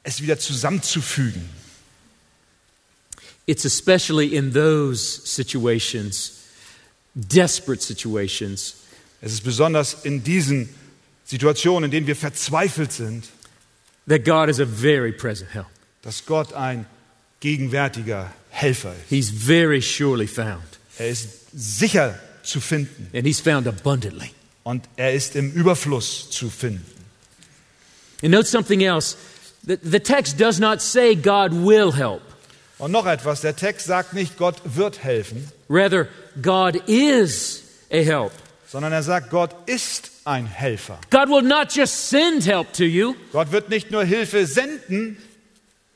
es 0.02 0.20
wieder 0.20 0.38
zusammenzufügen. 0.38 1.48
It's 3.50 3.64
especially 3.64 4.36
in 4.36 4.52
those 4.52 5.00
situations, 5.24 6.32
desperate 7.16 7.82
situations, 7.82 8.76
Es 9.22 9.32
ist 9.32 9.42
besonders 9.42 9.96
in 10.04 10.22
diesen 10.22 10.68
Situationen, 11.26 11.84
in 11.86 11.90
denen 11.90 12.06
wir 12.06 12.14
verzweifelt 12.16 12.92
sind, 12.92 13.24
that 14.06 14.24
God 14.24 14.48
is 14.48 14.60
a 14.60 14.64
very 14.64 15.10
present 15.12 15.50
help. 15.52 15.66
dass 16.02 16.24
Gott 16.26 16.52
ein 16.54 16.86
gegenwärtiger 17.40 18.32
Helfer 18.50 18.92
ist. 18.94 19.08
He's 19.10 19.30
very 19.30 19.82
surely 19.82 20.28
found. 20.28 20.62
Er 20.98 21.08
ist 21.08 21.28
sicher 21.52 22.18
zu 22.44 22.60
finden 22.60 23.10
and 23.12 23.26
he's 23.26 23.40
found 23.40 23.66
abundantly. 23.66 24.30
und 24.62 24.84
er 24.96 25.12
ist 25.12 25.34
im 25.34 25.50
Überfluss 25.52 26.30
zu 26.30 26.48
finden. 26.50 26.84
And 28.22 28.30
note 28.30 28.46
something 28.46 28.80
else. 28.82 29.16
The, 29.66 29.76
the 29.82 29.98
text 30.00 30.38
does 30.38 30.60
not 30.60 30.80
say 30.80 31.16
God 31.16 31.52
will 31.52 31.90
help. 31.92 32.22
Und 32.80 32.92
noch 32.92 33.06
etwas, 33.06 33.42
der 33.42 33.54
Text 33.54 33.86
sagt 33.86 34.14
nicht, 34.14 34.36
Gott 34.38 34.56
wird 34.64 35.04
helfen, 35.04 35.46
Rather, 35.68 36.08
God 36.42 36.76
is 36.88 37.62
a 37.92 37.98
help. 37.98 38.32
sondern 38.66 38.92
er 38.92 39.02
sagt, 39.02 39.30
Gott 39.30 39.50
ist 39.66 40.10
ein 40.24 40.46
Helfer. 40.46 40.98
God 41.10 41.28
will 41.28 41.42
not 41.42 41.72
just 41.72 42.08
send 42.08 42.46
help 42.46 42.72
to 42.72 42.84
you, 42.84 43.14
Gott 43.32 43.52
wird 43.52 43.68
nicht 43.68 43.90
nur 43.90 44.04
Hilfe 44.04 44.46
senden, 44.46 45.18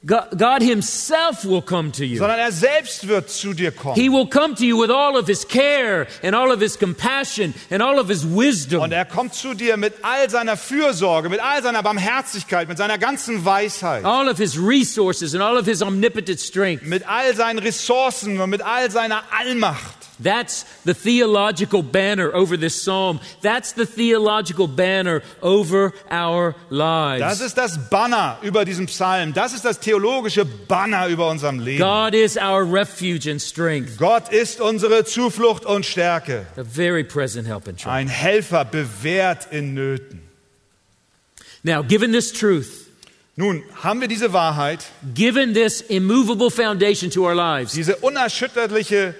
God, 0.06 0.60
Himself 0.62 1.44
will 1.46 1.62
come 1.62 1.90
to 1.92 2.04
you. 2.04 2.18
sondern 2.18 2.38
er 2.38 2.52
selbst 2.52 3.08
wird 3.08 3.30
zu 3.30 3.54
dir 3.54 3.70
He 3.70 3.76
kommen. 3.76 4.12
will 4.12 4.26
come 4.28 4.54
to 4.54 4.64
you 4.64 4.78
with 4.78 4.90
all 4.90 5.16
of 5.16 5.26
His 5.26 5.48
care 5.48 6.06
and 6.22 6.34
all 6.34 6.52
of 6.52 6.60
His 6.60 6.78
compassion 6.78 7.54
and 7.70 7.82
all 7.82 7.98
of 7.98 8.08
His 8.08 8.22
wisdom. 8.24 8.82
Und 8.82 8.92
er 8.92 9.06
kommt 9.06 9.34
zu 9.34 9.54
dir 9.54 9.76
mit 9.78 9.94
all 10.02 10.28
seiner 10.28 10.56
Fürsorge, 10.58 11.30
mit 11.30 11.40
all 11.40 11.62
seiner 11.62 11.82
Barmherzigkeit, 11.82 12.68
mit 12.68 12.76
seiner 12.76 12.98
ganzen 12.98 13.44
Weisheit, 13.46 14.04
all 14.04 14.28
of 14.28 14.36
his 14.36 14.58
resources 14.58 15.32
and 15.34 15.42
all 15.42 15.56
of 15.56 15.64
his 15.64 15.80
omnipotent 15.80 16.38
strength. 16.38 16.82
mit 16.84 17.08
all 17.08 17.34
seinen 17.34 17.58
Ressourcen 17.58 18.38
und 18.40 18.50
mit 18.50 18.60
all 18.62 18.90
seiner 18.90 19.22
Allmacht. 19.30 20.03
That's 20.22 20.64
the 20.84 20.94
theological 20.94 21.82
banner 21.82 22.30
over 22.32 22.56
this 22.56 22.80
psalm. 22.80 23.18
That's 23.42 23.72
the 23.72 23.84
theological 23.84 24.68
banner 24.68 25.22
over 25.42 25.92
our 26.08 26.52
Das 26.70 26.70
lives. 26.70 27.40
ist 27.40 27.58
das 27.58 27.78
Banner 27.90 28.38
über 28.42 28.64
diesem 28.64 28.86
Psalm. 28.86 29.32
Das 29.32 29.52
ist 29.52 29.64
das 29.64 29.80
theologische 29.80 30.44
Banner 30.44 31.08
über 31.08 31.28
unserem 31.28 31.58
Leben. 31.58 31.78
God 31.82 32.14
is 32.14 32.36
our 32.36 32.62
refuge 32.64 33.28
and 33.28 33.40
strength, 33.42 33.98
Gott 33.98 34.32
ist 34.32 34.60
unsere 34.60 35.04
Zuflucht 35.04 35.64
und 35.66 35.84
Stärke. 35.84 36.46
a 36.56 36.62
very 36.62 37.02
present 37.02 37.46
help 37.48 37.66
in 37.66 37.76
trouble. 37.76 37.92
Ein 37.98 38.08
Helfer 38.08 38.64
bewährt 38.64 39.48
in 39.50 39.74
Nöten. 39.74 40.20
Now, 41.64 41.82
given 41.82 42.12
this 42.12 42.30
truth, 42.32 42.82
Nun 43.36 43.64
haben 43.82 44.00
wir 44.00 44.06
diese 44.06 44.32
Wahrheit, 44.32 44.84
given 45.12 45.54
this 45.54 45.80
immovable 45.80 46.50
foundation 46.50 47.10
to 47.10 47.24
our 47.26 47.34
lives, 47.34 47.72
diese 47.72 47.96
unerschütterliche, 47.96 49.14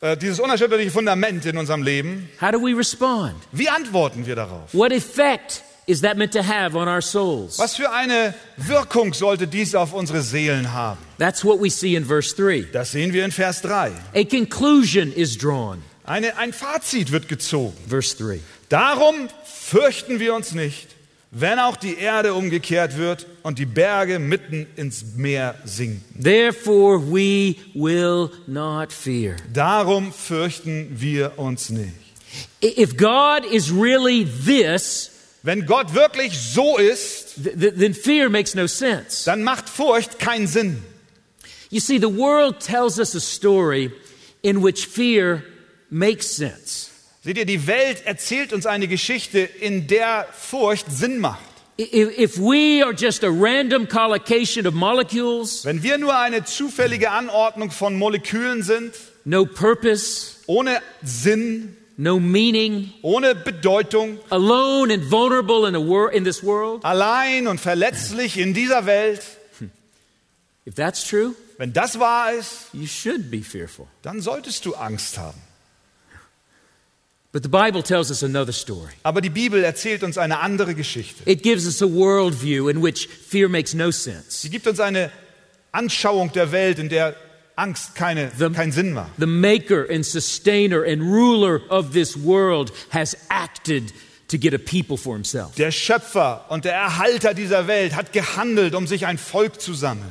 äh, 0.00 0.16
dieses 0.16 0.40
unerschütterliche 0.40 0.90
Fundament 0.90 1.44
in 1.46 1.56
unserem 1.56 1.82
Leben. 1.82 2.28
how 2.40 2.50
do 2.50 2.58
we 2.58 2.76
respond? 2.76 3.34
Wie 3.52 3.68
antworten 3.68 4.26
wir 4.26 4.34
darauf? 4.36 4.72
What 4.72 4.92
effect 4.92 5.62
is 5.86 6.00
that 6.02 6.16
meant 6.16 6.32
to 6.32 6.42
have 6.42 6.76
on 6.76 6.88
our 6.88 7.02
souls? 7.02 7.58
Was 7.58 7.76
für 7.76 7.90
eine 7.90 8.34
Wirkung 8.56 9.12
sollte 9.12 9.46
dies 9.46 9.74
auf 9.74 9.92
unsere 9.92 10.22
Seelen 10.22 10.72
haben? 10.72 10.98
That's 11.18 11.44
what 11.44 11.60
we 11.60 11.70
see 11.70 11.94
in 11.96 12.04
verse 12.04 12.34
3. 12.34 12.68
Das 12.72 12.92
sehen 12.92 13.12
wir 13.12 13.24
in 13.24 13.32
Vers 13.32 13.60
3. 13.62 13.92
A 14.14 14.24
conclusion 14.24 15.12
is 15.12 15.36
drawn. 15.36 15.82
Eine, 16.04 16.36
ein 16.38 16.52
Fazit 16.52 17.12
wird 17.12 17.28
gezogen. 17.28 17.76
Verse 17.88 18.16
3. 18.16 18.40
Darum 18.68 19.28
fürchten 19.44 20.18
wir 20.20 20.34
uns 20.34 20.52
nicht, 20.52 20.88
wenn 21.32 21.58
auch 21.60 21.76
die 21.76 21.96
Erde 21.96 22.34
umgekehrt 22.34 22.96
wird 22.96 23.26
und 23.42 23.58
die 23.58 23.66
Berge 23.66 24.18
mitten 24.18 24.66
ins 24.76 25.04
Meer 25.16 25.54
sinken. 25.64 26.02
Therefore, 26.20 26.98
we 27.00 27.54
will 27.74 28.30
not 28.46 28.92
fear. 28.92 29.36
Darum 29.52 30.12
fürchten 30.12 31.00
wir 31.00 31.38
uns 31.38 31.70
nicht. 31.70 31.94
If 32.62 32.96
God 32.96 33.44
is 33.50 33.70
really 33.72 34.24
this, 34.44 35.10
Wenn 35.42 35.64
Gott 35.66 35.94
wirklich 35.94 36.38
so 36.38 36.76
ist, 36.76 37.36
th- 37.42 37.56
th- 37.58 37.74
then 37.78 37.94
fear 37.94 38.28
makes 38.28 38.54
no 38.54 38.66
sense. 38.66 39.24
dann 39.24 39.42
macht 39.42 39.68
Furcht 39.68 40.18
keinen 40.18 40.46
Sinn. 40.46 40.82
You 41.70 41.80
see, 41.80 41.98
the 41.98 42.08
world 42.14 42.60
tells 42.60 42.98
us 42.98 43.14
a 43.14 43.20
story 43.20 43.90
in 44.42 44.62
which 44.62 44.86
fear 44.86 45.42
makes 45.88 46.26
sense. 46.36 46.89
Seht 47.22 47.36
ihr, 47.36 47.44
die 47.44 47.66
Welt 47.66 48.06
erzählt 48.06 48.52
uns 48.52 48.64
eine 48.66 48.88
Geschichte, 48.88 49.40
in 49.40 49.86
der 49.86 50.26
Furcht 50.32 50.86
Sinn 50.90 51.18
macht. 51.18 51.40
If, 51.78 52.38
we 52.38 52.82
are 52.84 52.92
just 52.94 53.24
a 53.24 53.28
random 53.30 53.88
collocation 53.88 54.66
of 54.66 54.74
molecules, 54.74 55.64
Wenn 55.64 55.82
wir 55.82 55.96
nur 55.98 56.18
eine 56.18 56.44
zufällige 56.44 57.10
Anordnung 57.10 57.70
von 57.70 57.96
Molekülen 57.96 58.62
sind, 58.62 58.92
no 59.24 59.46
purpose, 59.46 60.36
ohne 60.46 60.80
Sinn, 61.02 61.76
no 61.96 62.20
meaning, 62.20 62.92
ohne 63.02 63.34
Bedeutung, 63.34 64.18
alone 64.28 64.92
and 64.92 65.10
vulnerable 65.10 65.66
in, 65.66 65.74
a 65.74 65.78
wor- 65.80 66.12
in 66.12 66.24
this 66.24 66.42
world, 66.42 66.84
allein 66.84 67.46
und 67.46 67.58
verletzlich 67.60 68.36
in 68.36 68.52
dieser 68.52 68.84
Welt, 68.84 69.22
if 70.66 70.74
that's 70.74 71.06
true, 71.08 71.34
wenn 71.56 71.72
das 71.72 71.98
wahr 71.98 72.32
ist, 72.34 72.68
you 72.74 72.86
should 72.86 73.30
be 73.30 73.42
fearful. 73.42 73.86
dann 74.02 74.20
solltest 74.20 74.66
du 74.66 74.74
Angst 74.74 75.16
haben. 75.16 75.40
But 77.32 77.44
the 77.44 77.48
Bible 77.48 77.82
tells 77.84 78.10
us 78.10 78.22
another 78.24 78.52
story. 78.52 78.90
Aber 79.04 79.20
die 79.20 79.30
Bibel 79.30 79.62
erzählt 79.62 80.02
uns 80.02 80.18
eine 80.18 80.40
andere 80.40 80.74
Geschichte. 80.74 81.22
It 81.30 81.42
gives 81.44 81.64
us 81.66 81.80
a 81.80 81.86
worldview 81.86 82.68
in 82.68 82.82
which 82.82 83.06
fear 83.08 83.48
makes 83.48 83.72
no 83.72 83.92
sense. 83.92 84.40
Sie 84.42 84.50
gibt 84.50 84.66
uns 84.66 84.80
eine 84.80 85.10
Anschauung 85.70 86.32
der 86.32 86.50
Welt, 86.50 86.80
in 86.80 86.88
der 86.88 87.14
Angst 87.54 87.94
keine, 87.94 88.32
The- 88.36 88.50
keinen 88.50 88.72
Sinn 88.72 88.92
macht. 88.94 89.12
The 89.18 89.26
maker 89.26 89.86
and 89.88 90.04
sustainer 90.04 90.82
and 90.84 91.02
ruler 91.02 91.60
of 91.68 91.92
this 91.92 92.16
world 92.20 92.72
has 92.90 93.16
acted 93.28 93.92
to 94.28 94.36
get 94.36 94.52
a 94.52 94.58
people 94.58 94.96
for 94.96 95.14
himself. 95.14 95.54
Der 95.56 95.70
Schöpfer 95.70 96.46
und 96.48 96.64
der 96.64 96.72
Erhalter 96.74 97.32
dieser 97.34 97.68
Welt 97.68 97.94
hat 97.94 98.12
gehandelt, 98.12 98.74
um 98.74 98.88
sich 98.88 99.06
ein 99.06 99.18
Volk 99.18 99.60
zu 99.60 99.72
sammeln. 99.74 100.10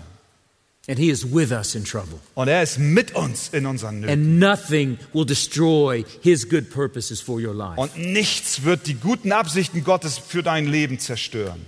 And 0.90 0.98
he 0.98 1.12
is 1.12 1.24
with 1.24 1.52
us 1.52 1.76
in 1.76 1.84
trouble. 1.84 2.20
Und 2.34 2.48
er 2.48 2.64
ist 2.64 2.80
mit 2.80 3.14
uns 3.14 3.50
in 3.50 3.68
unseren 3.68 4.02
Nöten. 4.02 4.10
And 4.10 4.40
nothing 4.40 4.98
will 5.14 5.24
destroy 5.24 6.04
his 6.22 6.50
good 6.50 6.72
purposes 6.72 7.22
for 7.22 7.40
your 7.40 7.54
life. 7.54 7.80
Und 7.80 7.96
nichts 7.96 8.64
wird 8.64 8.88
die 8.88 8.96
guten 8.96 9.32
Absichten 9.32 9.84
Gottes 9.84 10.18
für 10.18 10.42
dein 10.42 10.66
Leben 10.66 10.98
zerstören. 10.98 11.64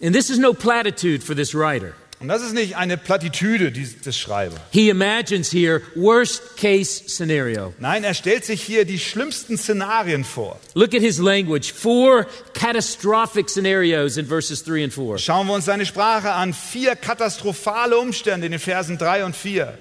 And 0.00 0.14
this 0.14 0.30
is 0.30 0.38
no 0.38 0.54
platitude 0.54 1.24
for 1.24 1.34
this 1.34 1.52
writer. 1.52 1.94
Und 2.20 2.28
das 2.28 2.42
ist 2.42 2.52
nicht 2.52 2.76
eine 2.76 2.98
Plattitüde 2.98 3.72
des 3.72 4.18
Schreibers. 4.18 4.60
He 4.72 4.90
imagines 4.90 5.50
here 5.50 5.80
worst 5.94 6.54
case 6.58 7.08
scenario. 7.08 7.72
Nein, 7.78 8.04
er 8.04 8.12
stellt 8.12 8.44
sich 8.44 8.62
hier 8.62 8.84
die 8.84 8.98
schlimmsten 8.98 9.56
Szenarien 9.56 10.24
vor. 10.24 10.60
Look 10.74 10.94
at 10.94 11.00
his 11.00 11.18
language. 11.18 11.72
Four 11.72 12.26
catastrophic 12.52 13.48
scenarios 13.48 14.18
in 14.18 14.26
verses 14.26 14.62
3 14.64 14.84
and 14.84 14.92
4. 14.92 15.16
Schauen 15.16 15.46
wir 15.46 15.54
uns 15.54 15.64
seine 15.64 15.86
Sprache 15.86 16.32
an. 16.32 16.52
Vier 16.52 16.94
katastrophale 16.94 17.96
Umstände 17.96 18.44
in 18.44 18.52
den 18.52 18.60
Versen 18.60 18.98
3 18.98 19.24
und 19.24 19.34
4. 19.34 19.78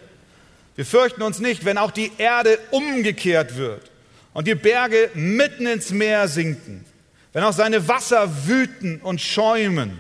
Wir 0.78 0.86
fürchten 0.86 1.22
uns 1.24 1.40
nicht, 1.40 1.66
wenn 1.66 1.78
auch 1.78 1.92
die 1.92 2.10
Erde 2.18 2.58
umgekehrt 2.72 3.58
wird 3.58 3.92
und 4.32 4.48
die 4.48 4.56
Berge 4.56 5.12
mitten 5.14 5.68
ins 5.68 5.92
Meer 5.92 6.30
sinken, 6.30 6.86
wenn 7.34 7.44
auch 7.44 7.52
seine 7.52 7.90
Wasser 7.90 8.48
wüten 8.48 9.02
und 9.02 9.20
schäumen 9.20 10.00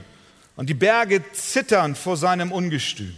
und 0.59 0.69
die 0.69 0.73
Berge 0.73 1.23
zittern 1.31 1.95
vor 1.95 2.17
seinem 2.17 2.51
Ungestüm. 2.51 3.15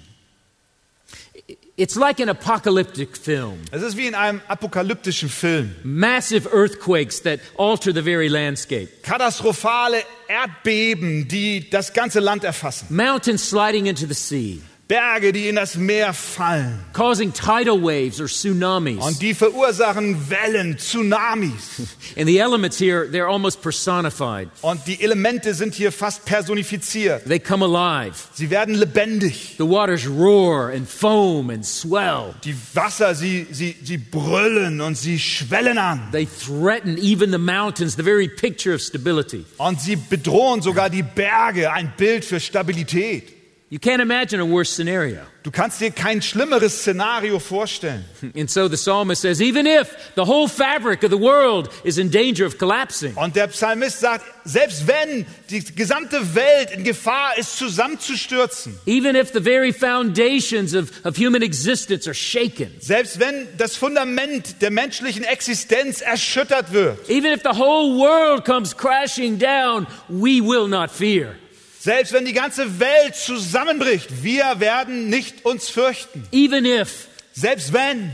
It's 1.75 1.95
like 1.95 2.19
an 2.19 2.29
apocalyptic 2.29 3.17
film. 3.17 3.61
Es 3.71 3.81
ist 3.81 3.97
wie 3.97 4.05
in 4.05 4.13
einem 4.13 4.41
apokalyptischen 4.47 5.27
Film. 5.27 5.75
Massive 5.83 6.47
earthquakes 6.53 7.23
that 7.23 7.39
alter 7.57 7.95
the 7.95 8.03
very 8.03 8.27
landscape. 8.27 8.89
Katastrophale 9.01 10.03
Erdbeben, 10.27 11.27
die 11.27 11.67
das 11.67 11.93
ganze 11.93 12.19
Land 12.19 12.43
erfassen. 12.43 12.95
Mountains 12.95 13.49
sliding 13.49 13.87
into 13.87 14.05
the 14.05 14.13
sea, 14.13 14.61
Berge, 14.91 15.31
die 15.31 15.47
in 15.47 15.55
das 15.55 15.77
Meer 15.77 16.13
fallen. 16.13 16.77
causing 16.91 17.31
tidal 17.31 17.81
waves 17.81 18.19
or 18.19 18.27
tsunamis. 18.27 19.01
Und 19.01 19.21
die 19.21 19.33
verursachen 19.33 20.29
Wellen, 20.29 20.77
Tsunamis. 20.77 21.95
And 22.17 22.27
the 22.27 22.41
elements 22.41 22.77
here, 22.77 23.07
they're 23.09 23.29
almost 23.29 23.61
personified. 23.61 24.49
Und 24.61 24.85
die 24.87 25.01
Elemente 25.01 25.53
sind 25.53 25.75
hier 25.75 25.93
fast 25.93 26.25
personifiziert. 26.25 27.23
They 27.25 27.39
come 27.39 27.63
alive. 27.63 28.15
Sie 28.33 28.49
werden 28.49 28.75
lebendig. 28.75 29.55
The 29.57 29.63
waters 29.63 30.05
roar 30.05 30.71
and 30.71 30.85
foam 30.85 31.49
and 31.49 31.65
swell. 31.65 32.35
Die 32.43 32.55
Wasser, 32.73 33.15
sie, 33.15 33.47
sie, 33.49 33.77
sie 33.81 33.97
brüllen 33.97 34.81
und 34.81 34.97
sie 34.97 35.19
schwellen 35.19 35.77
an. 35.77 36.09
They 36.11 36.27
threaten 36.27 36.97
even 36.97 37.31
the 37.31 37.37
mountains, 37.37 37.95
the 37.95 38.03
very 38.03 38.27
picture 38.27 38.75
of 38.75 38.81
stability. 38.81 39.45
Und 39.55 39.79
sie 39.79 39.95
bedrohen 39.95 40.61
sogar 40.61 40.89
die 40.89 41.03
Berge, 41.03 41.71
ein 41.71 41.93
Bild 41.95 42.25
für 42.25 42.41
Stabilität. 42.41 43.40
You 43.71 43.79
can't 43.79 44.01
imagine 44.01 44.41
a 44.41 44.45
worse 44.45 44.69
scenario. 44.69 45.21
Du 45.43 45.49
kannst 45.49 45.79
dir 45.79 45.91
kein 45.91 46.21
schlimmeres 46.21 46.83
Szenario 46.83 47.39
vorstellen. 47.39 48.03
And 48.35 48.49
so 48.49 48.67
the 48.67 48.75
psalmist 48.75 49.21
says, 49.21 49.41
even 49.41 49.65
if 49.65 50.13
the 50.15 50.25
whole 50.25 50.49
fabric 50.49 51.03
of 51.03 51.09
the 51.09 51.17
world 51.17 51.69
is 51.85 51.97
in 51.97 52.09
danger 52.09 52.45
of 52.45 52.57
collapsing, 52.57 53.15
Und 53.15 53.37
der 53.37 53.47
Psalmist 53.47 54.01
sagt, 54.01 54.25
selbst 54.43 54.87
wenn 54.87 55.25
die 55.49 55.63
gesamte 55.73 56.35
Welt 56.35 56.71
in 56.71 56.83
Gefahr 56.83 57.37
ist, 57.37 57.57
zusammenzustürzen, 57.57 58.77
even 58.85 59.15
if 59.15 59.31
the 59.31 59.39
very 59.39 59.71
foundations 59.71 60.73
of, 60.75 60.91
of 61.05 61.15
human 61.15 61.41
existence 61.41 62.09
are 62.09 62.13
shaken, 62.13 62.71
selbst 62.81 63.21
wenn 63.21 63.47
das 63.57 63.77
Fundament 63.77 64.61
der 64.61 64.71
menschlichen 64.71 65.23
Existenz 65.23 66.01
erschüttert 66.01 66.73
wird, 66.73 67.09
even 67.09 67.31
if 67.31 67.41
the 67.43 67.57
whole 67.57 67.97
world 67.97 68.43
comes 68.43 68.75
crashing 68.75 69.39
down, 69.39 69.87
we 70.09 70.41
will 70.41 70.67
not 70.67 70.91
fear. 70.91 71.37
Selbst 71.81 72.13
wenn 72.13 72.25
die 72.25 72.33
ganze 72.33 72.79
Welt 72.79 73.15
zusammenbricht, 73.15 74.21
wir 74.21 74.59
werden 74.59 75.09
nicht 75.09 75.45
uns 75.45 75.67
fürchten. 75.67 76.27
Even 76.31 76.63
if. 76.63 77.07
Selbst 77.33 77.73
wenn. 77.73 78.11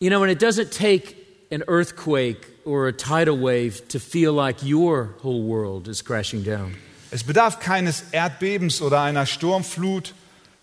You 0.00 0.08
know, 0.08 0.22
and 0.22 0.32
it 0.32 0.40
doesn't 0.42 0.70
take 0.70 1.14
an 1.50 1.62
earthquake 1.68 2.46
or 2.64 2.88
a 2.88 2.92
tidal 2.92 3.36
wave 3.36 3.86
to 3.88 3.98
feel 3.98 4.32
like 4.32 4.62
your 4.62 5.10
whole 5.22 5.42
world 5.42 5.86
is 5.86 6.02
crashing 6.02 6.42
down. 6.44 6.76
Es 7.10 7.24
bedarf 7.24 7.60
keines 7.60 8.02
Erdbebens 8.12 8.80
oder 8.80 9.02
einer 9.02 9.26
Sturmflut, 9.26 10.14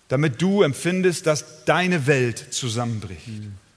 damit 0.07 0.41
du 0.41 0.63
empfindest, 0.63 1.27
dass 1.27 1.63
deine 1.65 2.07
Welt 2.07 2.43
zusammenbricht. 2.55 3.27
Mm. 3.27 3.68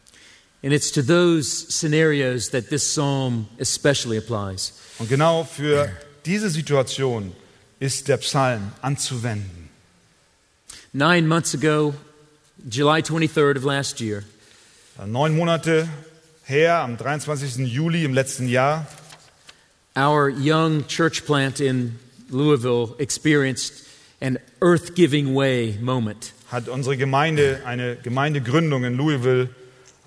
And 0.63 0.73
it's 0.73 0.93
to 0.93 1.03
those 1.03 1.49
scenarios 1.75 2.51
that 2.51 2.71
this 2.71 2.85
psalm 2.85 3.49
especially 3.59 4.17
applies. 4.17 4.73
Und 4.99 5.09
genau 5.09 5.45
für 5.45 5.91
diese 6.25 6.51
Situation 6.51 7.33
ist 7.81 8.07
der 8.07 8.19
Psalm 8.19 8.73
anzuwenden. 8.81 9.71
Nine 10.93 11.27
months 11.27 11.55
ago, 11.55 11.95
July 12.69 13.03
23rd 13.03 13.57
of 13.57 13.65
last 13.65 14.01
year, 14.01 14.23
Neun 15.05 15.37
Monate 15.37 15.89
her, 16.45 16.83
am 16.83 16.97
23. 16.97 17.67
Juli 17.67 18.05
im 18.05 18.15
letzten 18.15 18.47
Jahr, 18.47 18.87
our 19.97 20.29
young 20.29 20.87
church 20.87 21.25
plant 21.27 21.61
in 21.61 21.99
Louisville 22.31 22.95
experienced 23.01 23.85
an 24.21 24.39
earth 24.61 24.95
giving 24.95 25.35
way 25.35 25.77
moment. 25.81 26.33
hat 26.53 26.69
unsere 26.69 26.97
Gemeinde, 26.97 27.63
eine 27.65 27.97
Gemeindegründung 27.97 28.85
in 28.85 28.97
Louisville, 28.97 29.49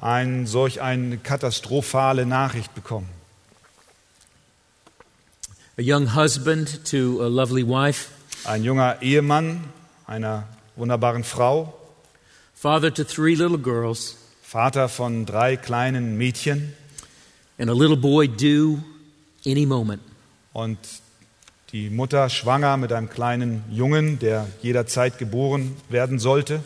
ein, 0.02 0.46
solch 0.48 0.82
eine 0.82 1.18
katastrophale 1.18 2.26
Nachricht 2.26 2.74
bekommen. 2.76 3.10
A 5.78 5.82
young 5.82 6.16
husband 6.16 6.86
to 6.90 7.22
a 7.22 7.28
lovely 7.28 7.64
wife, 7.68 8.10
Ein 8.46 8.64
junger 8.64 9.02
Ehemann 9.02 9.64
einer 10.06 10.44
wunderbaren 10.76 11.24
Frau, 11.24 11.74
father 12.54 12.94
to 12.94 13.04
three 13.04 13.34
little 13.36 13.58
girls, 13.58 14.16
Vater 14.44 14.88
von 14.88 15.26
drei 15.26 15.58
kleinen 15.58 16.18
Mädchen 16.18 16.74
and 17.58 17.70
a 17.70 17.74
little 17.74 17.98
boy 17.98 18.28
due 18.28 18.84
any 19.46 19.66
moment. 19.66 20.02
und 20.54 20.78
die 21.72 21.90
Mutter 21.90 22.30
schwanger 22.30 22.78
mit 22.78 22.94
einem 22.94 23.10
kleinen 23.10 23.64
Jungen, 23.70 24.20
der 24.20 24.48
jederzeit 24.62 25.18
geboren 25.18 25.76
werden 25.90 26.20
sollte. 26.20 26.64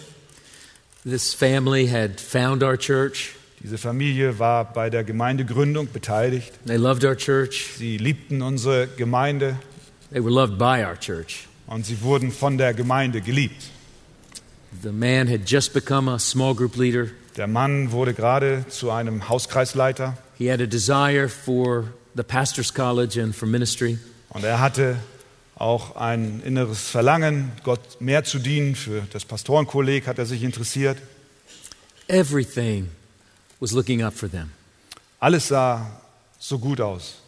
This 1.06 1.34
family 1.34 1.88
had 1.88 2.20
found 2.20 2.64
our 2.64 2.78
church. 2.78 3.36
Diese 3.62 3.78
Familie 3.78 4.40
war 4.40 4.66
bei 4.74 4.90
der 4.90 5.04
Gemeindegründung 5.04 5.88
beteiligt. 5.92 6.54
They 6.66 6.78
loved 6.78 7.04
our 7.06 7.16
church. 7.16 7.74
Sie 7.78 7.98
liebten 7.98 8.42
unsere 8.42 8.88
Gemeinde 8.88 9.58
They 10.12 10.24
were 10.24 10.32
loved 10.32 10.58
by 10.58 10.84
our 10.86 10.98
church. 10.98 11.48
und 11.68 11.86
sie 11.86 12.02
wurden 12.02 12.32
von 12.32 12.58
der 12.58 12.74
Gemeinde 12.74 13.22
geliebt. 13.22 13.64
The 14.84 14.92
man 14.92 15.28
had 15.30 15.50
just 15.50 15.74
become 15.74 16.10
a 16.12 16.20
small 16.20 16.54
group 16.56 16.76
leader. 16.78 17.08
Der 17.38 17.48
Mann 17.48 17.92
wurde 17.92 18.14
gerade 18.14 18.66
zu 18.70 18.92
einem 18.92 19.30
Hauskreisleiter 19.30 20.18
He 20.38 20.50
had 20.52 20.62
a 20.62 20.66
desire 20.66 21.28
for 21.30 21.86
the 22.16 22.24
pastor's 22.24 22.74
college 22.74 23.22
and 23.22 23.36
for 23.36 23.48
ministry. 23.48 23.98
und 24.30 24.44
er 24.44 24.60
hatte 24.60 24.98
auch 25.60 25.96
ein 25.96 26.42
inneres 26.44 26.90
Verlangen, 26.90 27.52
Gott 27.64 28.02
mehr 28.02 28.24
zu 28.24 28.40
dienen. 28.40 28.76
Für 28.76 29.04
das 29.12 29.26
Pastorenkolleg 29.26 30.08
hat 30.08 30.18
er 30.18 30.26
sich 30.26 30.44
interessiert. 30.44 30.98
Everything 32.08 32.90
was 33.60 33.72
looking 33.72 34.02
up 34.02 34.14
for 34.14 34.30
them. 34.30 34.52
Alles 35.20 35.50
sah 35.50 35.86
so 36.40 36.58
gut 36.58 36.80
aus. 36.80 37.22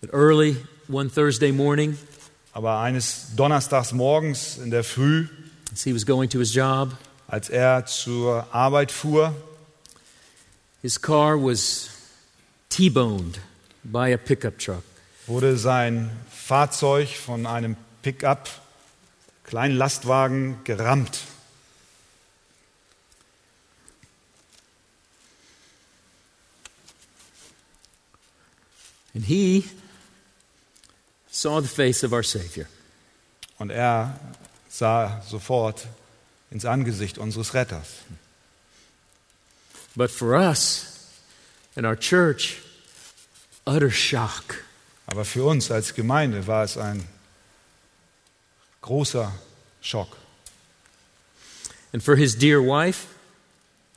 But 0.00 0.12
early 0.12 0.56
one 0.88 1.08
Thursday 1.08 1.52
morning, 1.52 1.96
Aber 2.52 2.80
eines 2.80 3.34
Donnerstags 3.36 3.92
morgens 3.92 4.58
in 4.58 4.70
der 4.70 4.82
Früh, 4.82 5.28
as 5.72 5.84
he 5.84 5.92
was 5.92 6.04
going 6.04 6.28
to 6.30 6.38
his 6.38 6.54
job, 6.54 6.96
als 7.28 7.48
er 7.48 7.84
zur 7.86 8.46
Arbeit 8.50 8.90
fuhr, 8.90 9.34
his 10.82 11.00
car 11.00 11.36
was 11.36 11.90
T-boned 12.70 13.38
by 13.84 14.12
a 14.12 14.16
pickup 14.16 14.58
truck. 14.58 14.82
Wurde 15.26 15.56
sein 15.56 16.10
Fahrzeug 16.30 17.08
von 17.08 17.46
einem 17.46 17.76
Pickup, 18.02 18.48
kleinen 19.44 19.76
Lastwagen, 19.76 20.62
gerammt. 20.64 21.20
And 29.14 29.24
he 29.24 29.64
saw 31.30 31.60
the 31.60 31.68
face 31.68 32.04
of 32.04 32.12
our 32.12 32.22
Savior. 32.22 32.66
Und 33.58 33.70
er 33.70 34.20
sah 34.68 35.22
sofort 35.22 35.86
ins 36.50 36.66
Angesicht 36.66 37.16
unseres 37.16 37.54
Retters. 37.54 38.02
But 39.96 40.10
for 40.10 40.34
us 40.34 41.08
and 41.74 41.86
our 41.86 41.96
church, 41.96 42.58
utter 43.66 43.90
shock. 43.90 44.65
Aber 45.06 45.24
für 45.24 45.44
uns 45.44 45.70
als 45.70 45.94
Gemeinde 45.94 46.46
war 46.46 46.64
es 46.64 46.76
ein 46.76 47.06
großer 48.82 49.32
Schock. 49.80 50.16
And 51.92 52.02
for 52.02 52.16
his 52.16 52.36
dear 52.36 52.60
wife, 52.60 53.06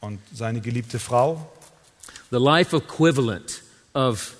Und 0.01 0.19
seine 0.33 0.61
geliebte 0.61 0.97
Frau, 0.99 1.51
the 2.31 2.37
life 2.37 2.73
equivalent 2.75 3.61
of 3.93 4.35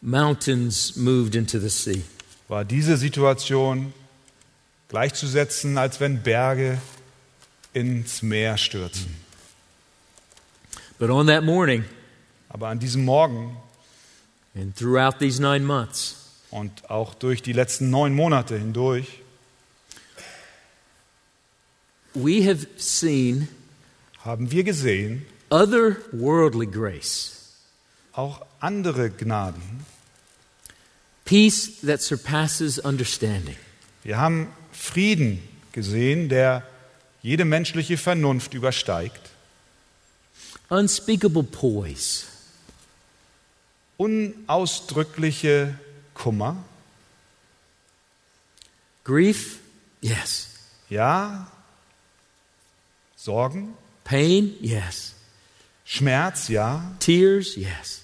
mountains 0.00 0.96
moved 0.96 1.34
into 1.36 1.60
the 1.60 1.68
sea. 1.68 2.02
war 2.48 2.64
diese 2.64 2.96
Situation 2.96 3.92
gleichzusetzen, 4.88 5.78
als 5.78 6.00
wenn 6.00 6.22
Berge 6.22 6.80
ins 7.72 8.22
Meer 8.22 8.56
stürzen. 8.58 9.14
But 10.98 11.10
on 11.10 11.26
that 11.26 11.44
morning, 11.44 11.84
Aber 12.48 12.68
an 12.68 12.78
diesem 12.78 13.04
Morgen 13.04 13.56
and 14.54 14.74
throughout 14.76 15.18
these 15.18 15.40
nine 15.40 15.64
months, 15.64 16.16
und 16.50 16.88
auch 16.88 17.14
durch 17.14 17.42
die 17.42 17.52
letzten 17.52 17.90
neun 17.90 18.14
Monate 18.14 18.56
hindurch 18.56 19.20
we 22.14 22.48
have 22.48 22.66
seen 22.76 23.48
haben 24.24 24.50
wir 24.50 24.62
gesehen, 24.64 25.26
otherworldly 25.50 26.66
grace, 26.66 27.52
auch 28.12 28.44
andere 28.60 29.10
Gnaden. 29.10 29.84
peace 31.24 31.80
that 31.84 32.00
surpasses 32.00 32.78
understanding, 32.78 33.56
Wir 34.04 34.18
haben 34.18 34.48
Frieden 34.72 35.42
gesehen, 35.72 36.28
der 36.28 36.62
jede 37.22 37.44
menschliche 37.44 37.96
Vernunft 37.96 38.54
übersteigt. 38.54 39.20
unspeakable 40.68 41.42
poise, 41.42 42.26
Unausdrückliche 44.04 45.78
Kummer. 46.12 46.62
grief, 49.04 49.58
yes, 50.02 50.48
Ja. 50.90 51.46
Sorgen. 53.16 53.74
pain, 54.04 54.54
yes, 54.60 55.14
Schmerz. 55.86 56.48
Ja. 56.48 56.92
tears, 57.00 57.56
yes, 57.56 58.02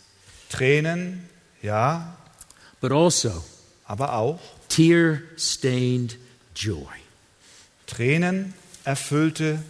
Tränen. 0.49 1.29
Ja. 1.63 2.17
but 2.81 2.93
also 2.93 3.45
Aber 3.85 4.15
auch 4.15 4.41
tear 4.69 5.21
stained 5.37 6.17
joy. 6.55 6.87
Tränen 7.87 8.55
erfüllte 8.85 9.63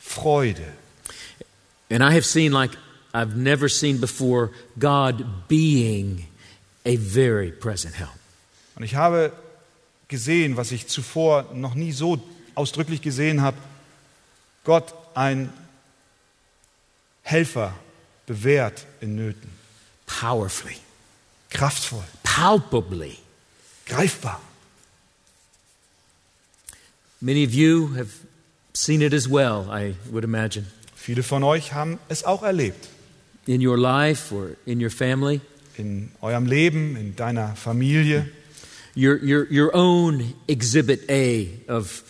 Freude. 0.00 0.66
And 1.90 2.02
I 2.02 2.12
have 2.12 2.24
seen, 2.24 2.52
like 2.52 2.76
I've 3.12 3.36
never 3.36 3.68
seen 3.68 4.00
before, 4.00 4.50
God 4.78 5.48
being 5.48 6.26
a 6.84 6.96
very 6.96 7.50
present 7.50 7.94
help. 7.94 8.10
Und 8.74 8.84
ich 8.84 8.94
habe 8.94 9.32
gesehen, 10.08 10.56
was 10.56 10.72
ich 10.72 10.88
zuvor 10.88 11.46
noch 11.54 11.74
nie 11.74 11.92
so 11.92 12.18
ausdrücklich 12.54 13.02
gesehen 13.02 13.42
habe, 13.42 13.56
Gott 14.64 14.94
ein 15.14 15.52
Helfer 17.22 17.74
bewährt 18.26 18.86
in 19.00 19.16
Nöten, 19.16 19.50
Powerfully, 20.06 20.76
kraftvoll, 21.50 22.04
palpably. 22.22 23.18
greifbar. 23.86 24.40
Many 27.20 27.44
of 27.44 27.54
you 27.54 27.94
have 27.94 28.10
seen 28.72 29.02
it 29.02 29.12
as 29.12 29.28
well, 29.28 29.68
I 29.70 29.94
would 30.10 30.24
imagine, 30.24 30.66
Viele 30.96 31.22
von 31.24 31.42
euch 31.42 31.72
haben 31.72 31.98
es 32.08 32.22
auch 32.24 32.42
erlebt 32.44 32.88
in 33.46 33.60
your 33.60 33.78
life 33.78 34.32
or 34.32 34.56
in 34.66 34.80
your 34.80 34.90
family. 34.90 35.40
in 35.78 36.10
eurem 36.20 36.46
Leben, 36.46 36.96
in 36.96 37.14
deiner 37.16 37.54
Familie. 37.56 38.26
Your, 38.94 39.16
your, 39.24 39.46
your 39.50 39.70
own 39.74 40.34
exhibit 40.46 41.00
A 41.08 41.48
of 41.66 42.02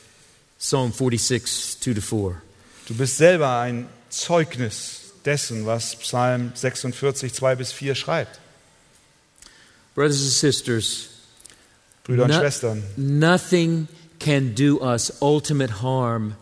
Psalm 0.59 0.93
46, 0.93 1.76
2 1.76 1.95
to 1.95 2.01
4. 2.01 2.43
Du 2.89 2.95
bist 2.95 3.16
selber 3.18 3.61
ein 3.61 3.89
Zeugnis 4.11 5.12
dessen, 5.24 5.64
was 5.64 5.95
Psalm 6.01 6.53
46, 6.55 7.33
2 7.33 7.55
bis 7.55 7.72
4 7.72 7.95
schreibt. 7.95 8.41
Brothers 9.95 10.22
and 10.22 10.33
sisters, 10.33 11.09
Brüder 12.05 12.24
und 12.24 12.30
No- 12.30 12.41
Schwestern, 12.41 12.83
nothing 12.97 13.87
can 14.18 14.55
do 14.55 14.80
us 14.80 15.12
ultimate 15.20 15.70
harm 15.83 16.35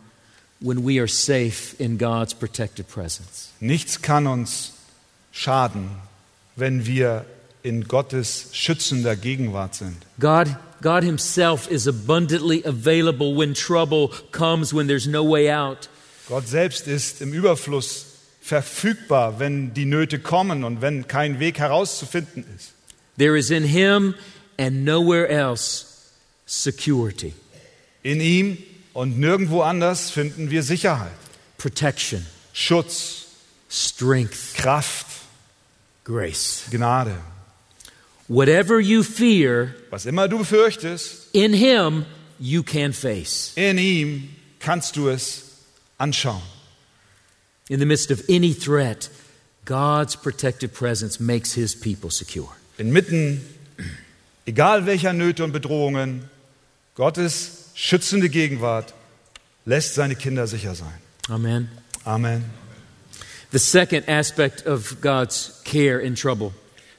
when 0.60 0.84
we 0.84 0.98
are 1.00 1.08
safe 1.08 1.74
in 1.78 1.98
God's 1.98 2.32
protected 2.32 2.88
presence. 2.88 3.50
Nichts 3.60 4.00
kann 4.00 4.26
uns 4.26 4.72
schaden, 5.32 5.90
wenn 6.56 6.86
wir 6.86 7.24
in 7.62 7.88
Gottes 7.88 8.48
schützender 8.52 9.16
Gegenwart 9.16 9.74
sind. 9.74 9.96
God, 10.18 10.48
God 10.82 11.02
Himself 11.02 11.70
is 11.70 11.86
abundantly 11.86 12.62
available 12.64 13.36
when 13.36 13.54
trouble 13.54 14.10
comes, 14.32 14.72
when 14.72 14.86
there's 14.86 15.06
no 15.06 15.22
way 15.22 15.50
out. 15.50 15.88
Gott 16.28 16.46
selbst 16.48 16.86
ist 16.86 17.20
im 17.20 17.32
Überfluss 17.32 18.06
verfügbar, 18.40 19.38
wenn 19.38 19.74
die 19.74 19.84
Nöte 19.84 20.18
kommen 20.18 20.64
und 20.64 20.80
wenn 20.80 21.06
kein 21.06 21.38
Weg 21.40 21.58
herauszufinden 21.58 22.44
ist. 22.56 22.72
There 23.18 23.36
is 23.36 23.50
in 23.50 23.64
Him 23.64 24.14
and 24.58 24.84
nowhere 24.84 25.28
else 25.28 25.86
security, 26.46 27.32
In 28.02 28.20
ihm 28.20 28.58
und 28.92 29.18
nirgendwo 29.18 29.62
anders 29.62 30.10
finden 30.10 30.50
wir 30.50 30.62
Sicherheit, 30.62 31.12
protection, 31.58 32.26
Schutz, 32.52 33.26
strength, 33.68 34.54
Kraft, 34.54 35.06
grace. 36.10 36.68
Gnade. 36.70 37.14
Whatever 38.28 38.80
you 38.80 39.02
fear, 39.04 39.74
Was 39.90 40.06
immer 40.06 40.28
du 40.28 40.38
befürchtest, 40.38 41.28
in 41.32 41.52
Him 41.52 42.04
you 42.40 42.62
can 42.62 42.92
face. 42.92 43.52
in 43.56 43.78
ihm 43.78 44.28
kannst 44.60 44.96
du 44.96 45.08
es 45.08 45.42
anschauen. 45.98 46.42
In 47.68 47.78
the 47.78 47.86
midst 47.86 48.10
of 48.10 48.22
any 48.28 48.52
threat, 48.52 49.08
God's 49.64 50.16
protected 50.16 50.72
presence 50.74 51.20
makes 51.20 51.54
His 51.54 51.74
people 51.74 52.10
secure. 52.10 52.48
Inmitten, 52.78 53.40
egal 54.46 54.86
welcher 54.86 55.12
Nöte 55.12 55.44
und 55.44 55.52
Bedrohungen, 55.52 56.24
Gottes 56.96 57.70
schützende 57.74 58.28
Gegenwart 58.28 58.94
lässt 59.64 59.94
seine 59.94 60.16
Kinder 60.16 60.46
sicher 60.46 60.74
sein. 60.74 60.98
Amen. 61.28 61.68
Amen. 62.04 62.44
The 63.52 63.58
second 63.58 64.08
aspect 64.08 64.66
of 64.66 65.00
God's 65.00 65.60
care 65.64 65.98
in 65.98 66.14
trouble. 66.14 66.52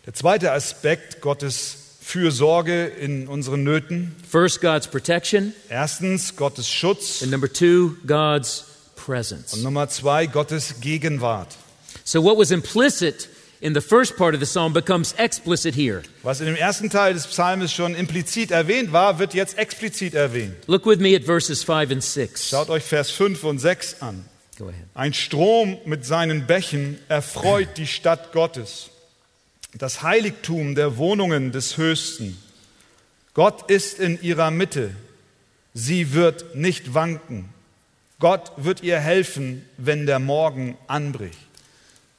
Der 0.05 0.13
zweite 0.13 0.51
Aspekt 0.51 1.21
Gottes 1.21 1.97
Fürsorge 2.01 2.87
in 2.87 3.27
unseren 3.27 3.63
Nöten. 3.63 4.11
First, 4.27 4.59
God's 4.59 4.87
protection, 4.87 5.53
Erstens 5.69 6.35
Gottes 6.35 6.67
Schutz 6.67 7.21
and 7.21 7.31
number 7.31 7.47
two, 7.47 7.95
God's 8.05 8.65
und 8.65 8.71
presence. 8.95 9.55
Nummer 9.57 9.87
zwei 9.87 10.25
Gottes 10.25 10.81
Gegenwart. 10.81 11.55
So, 12.03 12.21
what 12.21 12.37
was 12.37 12.51
implicit 12.51 13.29
in 13.61 13.73
the 13.73 13.81
first 13.81 14.17
part 14.17 14.33
of 14.33 14.39
the 14.39 14.45
psalm 14.45 14.73
becomes 14.73 15.13
explicit 15.17 15.75
here. 15.75 16.01
Was 16.23 16.41
in 16.41 16.47
dem 16.47 16.55
ersten 16.55 16.89
Teil 16.89 17.13
des 17.13 17.27
Psalmes 17.27 17.71
schon 17.71 17.95
implizit 17.95 18.51
erwähnt 18.51 18.91
war, 18.91 19.19
wird 19.19 19.33
jetzt 19.33 19.57
explizit 19.57 20.15
erwähnt. 20.15 20.55
Look 20.67 20.85
with 20.85 20.99
me 20.99 21.15
at 21.15 21.23
verses 21.23 21.63
5 21.63 21.91
and 21.91 22.03
6. 22.03 22.49
Schaut 22.49 22.69
euch 22.69 22.83
Vers 22.83 23.11
5 23.11 23.43
und 23.43 23.59
6 23.59 24.01
an. 24.01 24.25
Ein 24.93 25.13
Strom 25.13 25.77
mit 25.85 26.05
seinen 26.05 26.47
Bächen 26.47 26.99
erfreut 27.07 27.77
die 27.77 27.87
Stadt 27.87 28.31
Gottes, 28.33 28.89
das 29.73 30.03
Heiligtum 30.03 30.75
der 30.75 30.97
Wohnungen 30.97 31.51
des 31.51 31.77
Höchsten. 31.77 32.37
Gott 33.33 33.69
ist 33.69 33.99
in 33.99 34.21
ihrer 34.21 34.51
Mitte, 34.51 34.91
sie 35.73 36.13
wird 36.13 36.55
nicht 36.55 36.93
wanken. 36.93 37.49
Gott 38.19 38.51
wird 38.57 38.83
ihr 38.83 38.99
helfen, 38.99 39.65
wenn 39.77 40.05
der 40.05 40.19
Morgen 40.19 40.77
anbricht. 40.87 41.39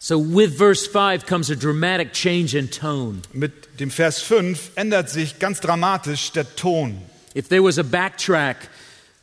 So, 0.05 0.19
with 0.19 0.57
verse 0.57 0.85
5 0.85 1.27
comes 1.27 1.49
a 1.49 1.55
dramatic 1.55 2.13
change 2.13 2.57
in 2.57 2.69
tone. 2.69 3.23
Mit 3.33 3.79
dem 3.79 3.89
Vers 3.89 4.21
5 4.21 4.73
ändert 4.75 5.09
sich 5.09 5.39
ganz 5.39 5.61
dramatisch 5.61 6.33
der 6.33 6.57
Ton. 6.57 7.01
If 7.37 7.49
there 7.49 7.63
was 7.63 7.79
a 7.79 7.85
backtrack, 7.85 8.57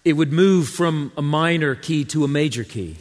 it 0.06 0.16
would 0.16 0.32
move 0.32 0.70
from 0.70 1.12
a 1.18 1.22
minor 1.22 1.76
key 1.76 2.06
to 2.06 2.24
a 2.24 2.30
major 2.30 2.64
key. 2.64 2.96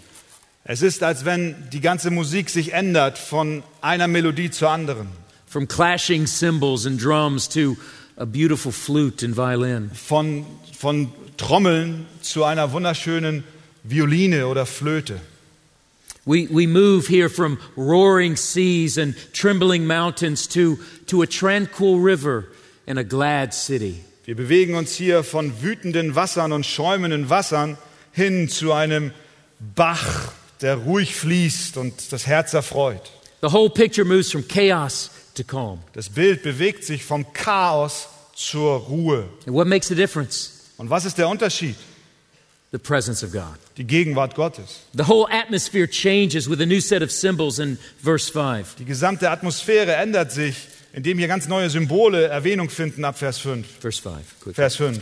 Es 0.70 0.82
ist, 0.82 1.02
als 1.02 1.24
wenn 1.24 1.56
die 1.72 1.80
ganze 1.80 2.10
Musik 2.10 2.50
sich 2.50 2.74
ändert 2.74 3.16
von 3.16 3.62
einer 3.80 4.06
Melodie 4.06 4.50
zur 4.50 4.68
anderen. 4.68 5.08
From 5.46 5.66
clashing 5.66 6.26
cymbals 6.26 6.84
and 6.84 7.02
drums 7.02 7.48
to 7.48 7.78
a 8.18 8.26
beautiful 8.26 8.70
flute 8.70 9.24
and 9.24 9.34
violin. 9.34 9.90
Von, 9.94 10.44
von 10.78 11.10
Trommeln 11.38 12.04
zu 12.20 12.44
einer 12.44 12.70
wunderschönen 12.72 13.44
Violine 13.82 14.46
oder 14.46 14.66
Flöte. 14.66 15.22
We, 16.26 16.46
we 16.50 16.66
move 16.66 17.08
here 17.08 17.30
from 17.30 17.56
roaring 17.74 18.36
seas 18.36 18.98
and 18.98 19.16
trembling 19.32 19.86
mountains 19.86 20.46
to, 20.48 20.76
to 21.06 21.22
a 21.22 21.26
tranquil 21.26 21.98
river 21.98 22.44
and 22.86 22.98
a 22.98 23.04
glad 23.04 23.54
city. 23.54 24.04
Wir 24.26 24.36
bewegen 24.36 24.74
uns 24.74 24.94
hier 24.94 25.24
von 25.24 25.62
wütenden 25.62 26.14
Wassern 26.14 26.52
und 26.52 26.66
schäumenden 26.66 27.30
Wassern 27.30 27.78
hin 28.12 28.50
zu 28.50 28.74
einem 28.74 29.12
Bach, 29.74 30.34
der 30.60 30.76
ruhig 30.76 31.14
fließt 31.14 31.76
und 31.76 32.12
das 32.12 32.26
Herz 32.26 32.54
erfreut. 32.54 33.10
The 33.40 33.52
whole 33.52 33.70
picture 33.70 34.04
moves 34.04 34.30
from 34.30 34.46
chaos 34.46 35.10
to 35.34 35.44
calm. 35.44 35.80
Das 35.92 36.08
Bild 36.08 36.42
bewegt 36.42 36.84
sich 36.84 37.04
vom 37.04 37.32
Chaos 37.32 38.08
zur 38.34 38.78
Ruhe. 38.80 39.28
And 39.46 39.54
what 39.54 39.66
makes 39.66 39.88
the 39.88 39.94
difference? 39.94 40.72
Und 40.76 40.90
was 40.90 41.04
ist 41.04 41.18
der 41.18 41.28
Unterschied? 41.28 41.76
The 42.70 42.78
presence 42.78 43.22
of 43.24 43.32
God. 43.32 43.58
Die 43.76 43.84
Gegenwart 43.84 44.34
Gottes. 44.34 44.80
The 44.92 45.06
whole 45.06 45.26
atmosphere 45.30 45.88
changes 45.88 46.48
with 46.50 46.60
a 46.60 46.66
new 46.66 46.80
set 46.80 47.02
of 47.02 47.10
symbols 47.10 47.58
in 47.58 47.78
verse 48.02 48.30
5. 48.30 48.76
Die 48.78 48.84
gesamte 48.84 49.30
Atmosphäre 49.30 49.94
ändert 49.94 50.32
sich, 50.32 50.56
indem 50.92 51.18
hier 51.18 51.28
ganz 51.28 51.48
neue 51.48 51.70
Symbole 51.70 52.26
Erwähnung 52.26 52.68
finden 52.68 53.04
ab 53.04 53.18
Vers 53.18 53.38
5. 53.38 53.66
Verse 53.80 54.02
5. 54.02 54.40
quickly. 54.40 54.54
Vers 54.54 54.76
5. 54.76 55.00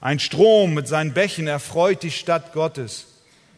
Ein 0.00 0.18
Strom 0.18 0.74
mit 0.74 0.88
seinen 0.88 1.12
Bächen 1.12 1.46
erfreut 1.46 2.02
die 2.02 2.10
Stadt 2.10 2.52
Gottes, 2.52 3.06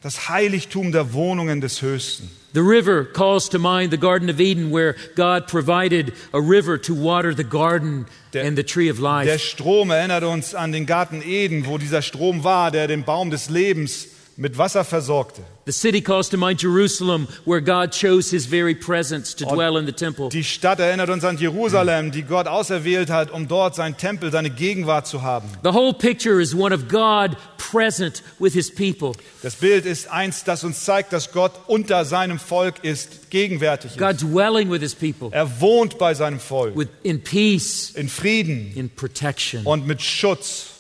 das 0.03 0.29
Heiligtum 0.29 0.93
der 0.93 1.13
Wohnungen 1.13 1.61
des 1.61 1.83
Höchsten. 1.83 2.31
The 2.53 2.61
river 2.61 3.05
calls 3.05 3.49
to 3.51 3.59
mind 3.61 3.93
the 3.93 3.99
Garden 3.99 4.29
of 4.29 4.41
Eden, 4.41 4.73
where 4.73 4.97
God 5.15 5.47
provided 5.47 6.13
a 6.33 6.39
river 6.39 6.81
to 6.83 6.95
water 6.95 7.33
the 7.33 7.45
garden 7.45 8.07
Der- 8.35 8.43
and 8.45 8.57
the 8.57 8.65
tree 8.65 8.91
of 8.91 8.97
Der 8.97 9.03
life. 9.25 9.39
Strom 9.39 9.91
erinnert 9.91 10.25
uns 10.25 10.55
an 10.55 10.73
den 10.73 10.85
Garten 10.85 11.23
Eden, 11.23 11.67
wo 11.67 11.79
dieser 11.79 12.03
Strom 12.03 12.43
war, 12.43 12.73
der 12.73 12.89
den 12.89 13.05
Baum 13.05 13.31
des 13.31 13.51
Lebens 13.51 14.09
mit 14.41 14.57
Wasser 14.57 14.85
versorgte. 14.85 15.43
The 15.67 15.73
city 15.73 16.01
calls 16.01 16.31
to 16.31 16.39
mind 16.39 16.63
Jerusalem, 16.63 17.29
where 17.45 17.61
God 17.61 17.93
chose 17.93 18.31
his 18.31 18.47
very 18.47 18.75
presence 18.75 19.37
to 19.37 19.45
dwell 19.45 19.77
in 19.77 19.85
the 19.85 19.93
temple. 19.93 20.31
Die 20.31 20.43
Stadt 20.43 20.81
erinnert 20.81 21.11
uns 21.11 21.25
an 21.25 21.37
Jerusalem, 21.37 22.11
die 22.11 22.23
Gott 22.23 22.49
auserwählt 22.49 23.11
hat, 23.11 23.31
um 23.31 23.49
dort 23.49 23.75
sein 23.75 23.99
Tempel, 23.99 24.33
seine 24.33 24.49
Gegenwart 24.49 25.07
zu 25.07 25.21
haben. 25.21 25.47
The 25.63 25.75
whole 25.75 25.93
picture 25.93 26.41
is 26.41 26.55
one 26.55 26.75
of 26.75 26.89
God 26.89 27.37
present 27.59 28.23
with 28.39 28.55
his 28.55 28.75
people, 28.75 29.13
Das 29.43 29.57
Bild 29.57 29.85
ist 29.85 30.11
eins, 30.11 30.43
das 30.45 30.65
uns 30.65 30.85
zeigt, 30.85 31.13
dass 31.13 31.33
Gott 31.33 31.53
unter 31.67 32.07
seinem 32.07 32.39
Volk 32.39 32.83
ist, 32.83 33.31
gegenwärtig 33.31 33.99
God 33.99 34.13
ist. 34.13 34.23
dwelling 34.23 34.71
with 34.71 34.81
his 34.81 34.95
people, 34.95 35.29
Er 35.33 35.61
wohnt 35.61 35.99
bei 35.99 36.15
seinem 36.15 36.41
Volk 36.41 36.75
with, 36.77 36.89
in 37.03 37.23
peace, 37.23 37.91
in 37.95 38.09
Frieden 38.09 38.73
in 38.75 38.89
protection. 38.89 39.67
und 39.67 39.87
mit 39.87 40.01
Schutz. 40.01 40.80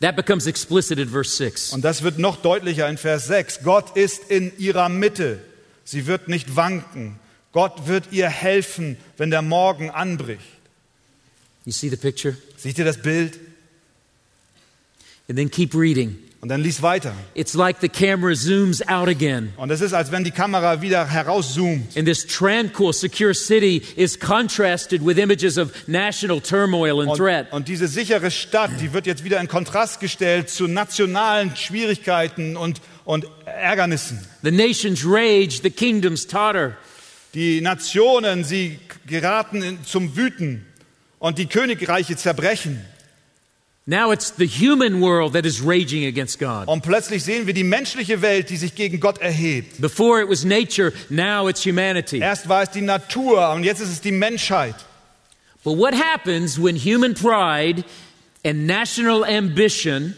That 0.00 0.14
becomes 0.14 0.46
explicit 0.46 0.98
in 0.98 1.08
verse 1.08 1.36
6. 1.36 1.72
Und 1.72 1.84
das 1.84 2.02
wird 2.02 2.18
noch 2.18 2.36
deutlicher 2.36 2.88
in 2.88 2.98
Vers 2.98 3.26
6. 3.26 3.62
Gott 3.64 3.96
ist 3.96 4.30
in 4.30 4.56
ihrer 4.58 4.88
Mitte. 4.88 5.40
Sie 5.84 6.06
wird 6.06 6.28
nicht 6.28 6.54
wanken. 6.54 7.18
Gott 7.52 7.88
wird 7.88 8.12
ihr 8.12 8.28
helfen, 8.28 8.96
wenn 9.16 9.30
der 9.30 9.42
Morgen 9.42 9.90
anbricht. 9.90 10.44
You 11.64 11.72
see 11.72 11.88
the 11.88 11.96
picture? 11.96 12.36
Seht 12.56 12.78
ihr 12.78 12.84
das 12.84 13.02
Bild? 13.02 13.40
And 15.28 15.36
then 15.36 15.50
keep 15.50 15.74
reading. 15.74 16.16
Und 16.40 16.50
dann 16.50 16.62
lies 16.62 16.82
weiter. 16.82 17.12
It's 17.34 17.54
like 17.54 17.78
the 17.80 17.88
camera 17.88 18.32
zooms 18.36 18.80
out 18.86 19.08
again. 19.08 19.52
Und 19.56 19.70
es 19.72 19.80
ist, 19.80 19.92
als 19.92 20.12
wenn 20.12 20.22
die 20.22 20.30
Kamera 20.30 20.80
wieder 20.80 21.04
herauszoomt. 21.04 21.96
And 21.96 22.06
this 22.06 22.24
tranquil, 22.24 22.92
secure 22.92 23.34
city 23.34 23.82
is 23.96 24.16
contrasted 24.20 25.04
with 25.04 25.18
images 25.18 25.58
of 25.58 25.72
national 25.88 26.40
turmoil 26.40 27.00
and 27.00 27.10
Und, 27.10 27.16
threat. 27.18 27.52
und 27.52 27.66
diese 27.66 27.88
sichere 27.88 28.30
Stadt, 28.30 28.70
die 28.80 28.92
wird 28.92 29.06
jetzt 29.06 29.24
wieder 29.24 29.40
in 29.40 29.48
Kontrast 29.48 29.98
gestellt 29.98 30.48
zu 30.48 30.68
nationalen 30.68 31.56
Schwierigkeiten 31.56 32.56
und, 32.56 32.80
und 33.04 33.26
Ärgernissen. 33.44 34.24
The 34.44 34.52
nations 34.52 35.04
rage, 35.04 35.58
the 35.64 35.70
kingdoms 35.70 36.28
totter. 36.28 36.76
Die 37.34 37.60
Nationen, 37.60 38.44
sie 38.44 38.78
geraten 39.08 39.60
in, 39.62 39.84
zum 39.84 40.14
Wüten 40.16 40.64
und 41.18 41.38
die 41.38 41.46
Königreiche 41.46 42.16
zerbrechen. 42.16 42.80
Now 43.90 44.10
it's 44.12 44.28
the 44.36 44.44
human 44.44 45.00
world 45.00 45.32
that 45.32 45.46
is 45.46 45.62
raging 45.62 46.04
against 46.04 46.38
God. 46.38 46.68
Und 46.68 46.82
plötzlich 46.82 47.24
sehen 47.24 47.46
wir 47.46 47.54
die 47.54 47.64
menschliche 47.64 48.20
Welt, 48.20 48.50
die 48.50 48.58
sich 48.58 48.74
gegen 48.74 49.00
Gott 49.00 49.16
erhebt. 49.16 49.80
Before 49.80 50.20
it 50.20 50.28
was 50.28 50.44
nature, 50.44 50.92
now 51.08 51.48
it's 51.48 51.64
humanity. 51.64 52.18
Erst 52.18 52.50
war 52.50 52.64
es 52.64 52.70
die 52.70 52.82
Natur 52.82 53.48
und 53.52 53.64
jetzt 53.64 53.80
ist 53.80 53.88
es 53.88 54.02
die 54.02 54.12
Menschheit. 54.12 54.74
But 55.64 55.78
what 55.78 55.94
happens 55.94 56.62
when 56.62 56.76
human 56.76 57.14
pride 57.14 57.82
and 58.44 58.66
national 58.66 59.24
ambition, 59.24 60.14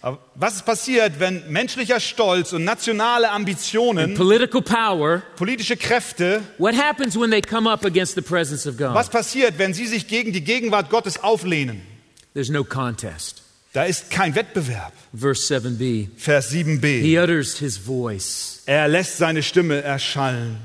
Aber 0.00 0.18
was 0.34 0.56
ist 0.56 0.66
passiert, 0.66 1.20
wenn 1.20 1.48
menschlicher 1.48 2.00
Stolz 2.00 2.52
und 2.52 2.64
nationale 2.64 3.30
Ambitionen, 3.30 4.14
political 4.14 4.62
power, 4.62 5.22
politische 5.36 5.76
Kräfte, 5.76 6.42
what 6.58 6.74
happens 6.74 7.16
when 7.16 7.30
they 7.30 7.40
come 7.40 7.70
up 7.70 7.84
against 7.84 8.16
the 8.16 8.20
presence 8.20 8.66
of 8.66 8.76
God? 8.76 8.96
was 8.96 9.08
passiert, 9.08 9.58
wenn 9.58 9.74
sie 9.74 9.86
sich 9.86 10.08
gegen 10.08 10.32
die 10.32 10.42
Gegenwart 10.42 10.90
Gottes 10.90 11.22
auflehnen? 11.22 11.91
There's 12.34 12.50
no 12.50 12.64
contest. 12.64 13.42
Da 13.72 13.84
ist 13.84 14.10
kein 14.10 14.34
Wettbewerb. 14.34 14.92
Verse 15.14 15.46
7b. 15.54 16.08
Vers 16.16 16.50
7b. 16.50 17.00
He 17.00 17.18
utters 17.18 17.58
his 17.58 17.78
voice, 17.78 18.62
Er 18.66 18.86
lässt 18.88 19.16
seine 19.18 19.42
Stimme 19.42 19.82
erschallen 19.82 20.58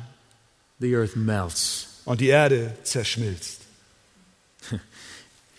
the 0.80 0.94
earth 0.96 1.16
melts. 1.16 2.02
und 2.06 2.20
die 2.22 2.28
Erde 2.28 2.74
zerschmilzt. 2.84 3.62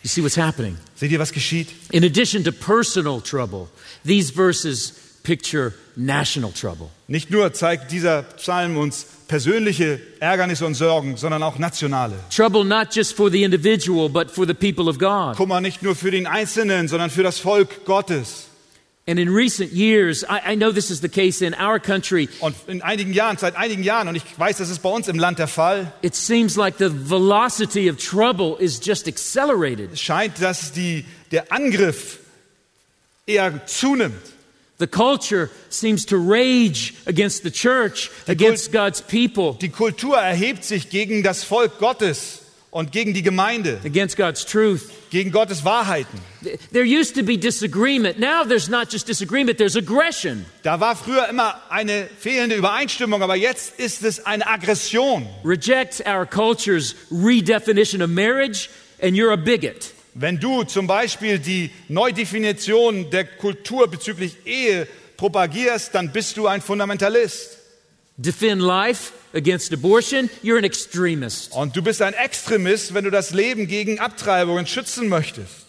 You 0.03 0.09
see 0.09 0.23
what's 0.23 0.37
happening? 0.37 0.79
Seht 0.95 1.11
ihr, 1.11 1.19
was 1.19 1.33
geschieht? 1.33 1.69
In 1.91 2.05
addition 2.05 2.45
to 2.45 2.53
personal 2.53 3.21
trouble, 3.21 3.69
these 4.05 4.31
verses 4.31 4.93
picture 5.29 5.75
national 5.95 6.53
trouble. 6.53 6.89
Nicht 7.07 7.31
nur 7.31 7.53
zeigt 7.53 7.93
dieser 7.93 8.23
Psalm 8.23 8.79
uns 8.79 9.05
persönliche 9.29 10.01
Ärgernisse 10.21 10.65
und 10.65 10.75
Sorgen, 10.75 11.19
sondern 11.19 11.43
auch 11.43 11.59
nationale. 11.59 12.15
Trouble 12.35 12.65
not 12.65 12.95
just 12.97 13.15
for 13.15 13.31
the 13.31 13.45
individual, 13.45 14.09
but 14.09 14.31
for 14.31 14.47
the 14.47 14.55
people 14.55 14.89
of 14.89 14.99
God. 14.99 15.37
Kummer 15.37 15.61
nicht 15.61 15.83
nur 15.83 15.95
für 15.95 16.11
den 16.11 16.27
Einzelnen, 16.27 16.89
sondern 16.89 17.11
für 17.11 17.23
das 17.23 17.39
Volk 17.39 17.85
Gottes. 17.85 18.47
And 19.07 19.19
in 19.19 19.29
recent 19.29 19.73
years, 19.73 20.23
I, 20.23 20.53
I 20.53 20.57
know 20.57 20.71
this 20.73 20.91
is 20.91 21.01
the 21.01 21.09
case 21.09 21.43
in 21.45 21.55
our 21.55 21.79
country, 21.79 22.29
Und 22.41 22.55
in 22.67 22.81
einigen 22.81 23.13
Jahren, 23.13 23.37
seit 23.37 23.57
einigen 23.57 23.83
Jahren, 23.83 24.09
und 24.09 24.17
ich 24.17 24.23
weiß, 24.37 24.59
das 24.59 24.71
ist 24.71 24.81
bei 24.81 24.91
uns 24.91 25.09
im 25.09 25.19
Land 25.19 25.39
der 25.39 25.49
Fall, 25.49 25.93
it 26.03 26.15
seems 26.15 26.57
like 26.57 26.77
the 26.79 26.91
velocity 26.91 27.91
of 27.91 27.97
trouble 27.99 28.57
is 28.59 28.81
just 28.83 29.07
accelerated. 29.07 29.93
es 29.93 30.01
scheint, 30.01 30.41
dass 30.41 30.73
die, 30.73 31.05
der 31.33 31.53
Angriff 31.53 32.19
eher 33.27 33.67
zunimmt. 33.67 34.38
The 34.79 34.87
culture 34.87 35.51
seems 35.71 36.07
to 36.07 36.17
rage 36.17 36.95
against 37.07 37.43
the 37.43 37.51
church, 37.51 38.11
against 38.29 38.71
God's 38.71 39.01
people, 39.01 39.55
Die 39.61 39.71
Kultur 39.71 40.17
erhebt 40.17 40.65
sich 40.65 40.89
gegen 40.89 41.25
das 41.25 41.43
Volk 41.43 41.79
Gottes 41.81 42.43
und 42.71 42.93
gegen 42.93 43.13
die 43.13 43.23
Gemeinde, 43.23 43.81
against 43.85 44.17
God's 44.17 44.45
truth. 44.45 44.93
gegen 45.11 45.33
Gottes 45.33 45.65
Wahrheiten. 45.65 46.21
There 46.71 46.85
used 46.85 47.17
to 47.17 47.25
be 47.25 47.37
disagreement. 47.37 48.21
Now 48.21 48.45
there's 48.45 48.69
not 48.69 48.89
just 48.89 49.09
disagreement, 49.09 49.59
there's 49.59 49.75
aggression. 49.75 50.45
Da 50.63 50.79
war 50.79 50.95
früher 50.95 51.29
immer 51.29 51.61
eine 51.71 52.07
fehlende 52.21 52.55
Übereinstimmung, 52.55 53.21
aber 53.23 53.35
jetzt 53.35 53.81
ist 53.81 54.05
es 54.05 54.25
eine 54.27 54.47
Aggression. 54.47 55.27
Reject 55.45 56.03
our 56.07 56.25
culture's 56.25 56.95
redefinition 57.11 58.01
of 58.01 58.11
marriage, 58.11 58.71
and 59.03 59.17
you're 59.17 59.33
a 59.33 59.37
bigot. 59.37 59.93
Wenn 60.15 60.41
du 60.41 60.65
zum 60.65 60.87
Beispiel 60.87 61.39
die 61.39 61.71
Neudefinition 61.89 63.11
der 63.11 63.25
Kultur 63.25 63.89
bezüglich 63.89 64.47
Ehe 64.47 64.89
propagierst, 65.17 65.95
dann 65.95 66.13
bist 66.13 66.37
du 66.37 66.47
ein 66.47 66.61
Fundamentalist. 66.61 67.59
Defend 68.17 68.61
life 68.61 69.13
against 69.33 69.73
abortion, 69.73 70.29
you're 70.43 70.59
an 70.59 70.65
extremist. 70.65 71.53
Und 71.53 71.77
du 71.77 71.83
bist 71.83 72.03
ein 72.03 72.15
Extremist, 72.15 72.93
wenn 72.95 73.05
du 73.05 73.11
das 73.11 73.31
Leben 73.31 73.69
gegen 73.69 74.01
Abtreibungen 74.01 74.67
schützen 74.67 75.09
möchtest. 75.09 75.69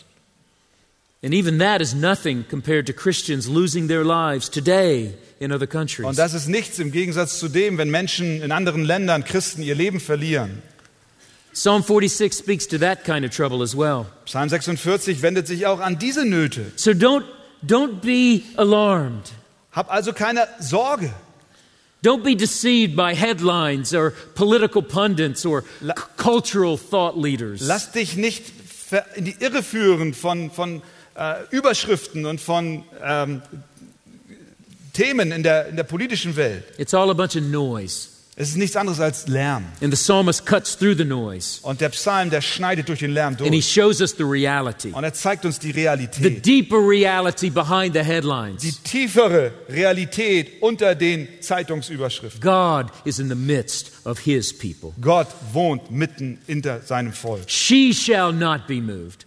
And 1.22 1.34
even 1.34 1.60
that 1.60 1.82
is 1.82 1.94
nothing 1.94 2.46
compared 2.50 2.88
to 2.88 2.94
Christians 2.94 3.48
losing 3.48 3.88
their 3.88 4.06
lives 4.06 4.50
today 4.50 5.14
in 5.40 5.52
other 5.52 5.68
countries. 5.68 6.08
Und 6.08 6.18
das 6.18 6.34
ist 6.34 6.48
nichts 6.48 6.80
im 6.80 6.92
Gegensatz 6.92 7.40
zu 7.40 7.50
dem, 7.50 7.78
wenn 7.78 7.90
Menschen 7.90 8.42
in 8.42 8.52
anderen 8.52 8.86
Ländern, 8.86 9.26
Christen, 9.26 9.62
ihr 9.62 9.76
Leben 9.76 10.00
verlieren. 10.00 10.62
Psalm 11.54 11.82
46 11.84 12.34
speaks 12.34 12.68
to 12.68 12.78
that 12.78 13.04
kind 13.04 13.26
of 13.26 13.32
trouble 13.32 13.62
as 13.62 13.76
well. 13.76 14.06
Psalm 14.26 14.50
46 14.50 15.22
wendet 15.22 15.48
sich 15.48 15.66
auch 15.66 15.80
an 15.80 15.98
diese 15.98 16.26
Nöte. 16.26 16.72
So 16.76 16.92
don't, 16.92 17.26
don't 17.66 18.02
be 18.02 18.44
alarmed. 18.56 19.32
Hab 19.72 19.92
also 19.92 20.14
keine 20.14 20.48
Sorge. 20.60 21.12
Don't 22.02 22.24
be 22.24 22.36
deceived 22.36 22.96
by 22.96 23.14
headlines 23.14 23.94
or 23.94 24.12
political 24.36 24.82
pundits 24.82 25.46
or 25.46 25.66
La- 25.82 25.94
cultural 26.16 26.78
thought 26.78 27.18
leaders. 27.18 27.62
Lass 27.62 27.92
dich 27.92 28.16
nicht 28.16 28.54
in 29.16 29.26
die 29.26 29.36
Irre 29.40 29.62
führen 29.62 30.14
von, 30.14 30.50
von 30.50 30.82
äh, 31.16 31.44
Überschriften 31.52 32.26
und 32.26 32.40
von 32.40 32.84
ähm, 33.04 33.42
Themen 34.94 35.32
in 35.32 35.44
der, 35.44 35.68
in 35.68 35.76
der 35.76 35.84
politischen 35.84 36.36
Welt. 36.36 36.64
It's 36.78 36.94
all 36.94 37.10
a 37.10 37.14
bunch 37.14 37.36
of 37.36 37.44
noise. 37.44 38.10
Es 38.42 38.48
ist 38.52 38.56
nichts 38.56 38.78
anderes 38.78 39.02
als 39.02 39.28
Lärm. 39.28 39.66
And 39.82 39.94
the 39.94 40.02
psalmist 40.02 40.46
cuts 40.46 40.78
through 40.78 40.96
the 40.98 41.04
noise 41.04 41.60
Und 41.62 41.82
der 41.82 41.90
Psalm, 41.90 42.30
der 42.30 42.40
schneidet 42.40 42.88
durch 42.88 43.00
den 43.00 43.12
Lärm 43.12 43.34
and 43.34 43.42
he 43.42 43.50
durch. 43.50 43.70
shows 43.70 44.00
us 44.00 44.16
the 44.18 44.24
reality, 44.24 44.92
Und 44.94 45.04
er 45.04 45.14
zeigt 45.14 45.44
uns 45.44 45.60
die 45.60 45.74
the 45.74 45.82
Realität. 45.82 46.46
deeper 46.46 46.78
reality 46.78 47.50
behind 47.50 47.94
the 47.94 48.00
Die 48.00 48.06
headlines. 48.06 48.82
tiefere 48.84 49.52
Realität 49.68 50.62
unter 50.62 50.96
den 50.96 51.28
Zeitungsüberschriften. 51.42 52.40
God 52.40 52.86
is 53.04 53.20
in 53.20 53.28
the 53.28 53.36
midst 53.36 53.92
of 54.06 54.20
his 54.20 54.58
people. 54.58 54.94
Gott 55.02 55.28
wohnt 55.52 55.92
mitten 55.92 56.40
hinter 56.48 56.80
seinem 56.82 57.12
Volk. 57.12 57.42
She 57.48 57.94
shall 57.94 58.32
not 58.32 58.68
be 58.68 58.80
moved. 58.80 59.26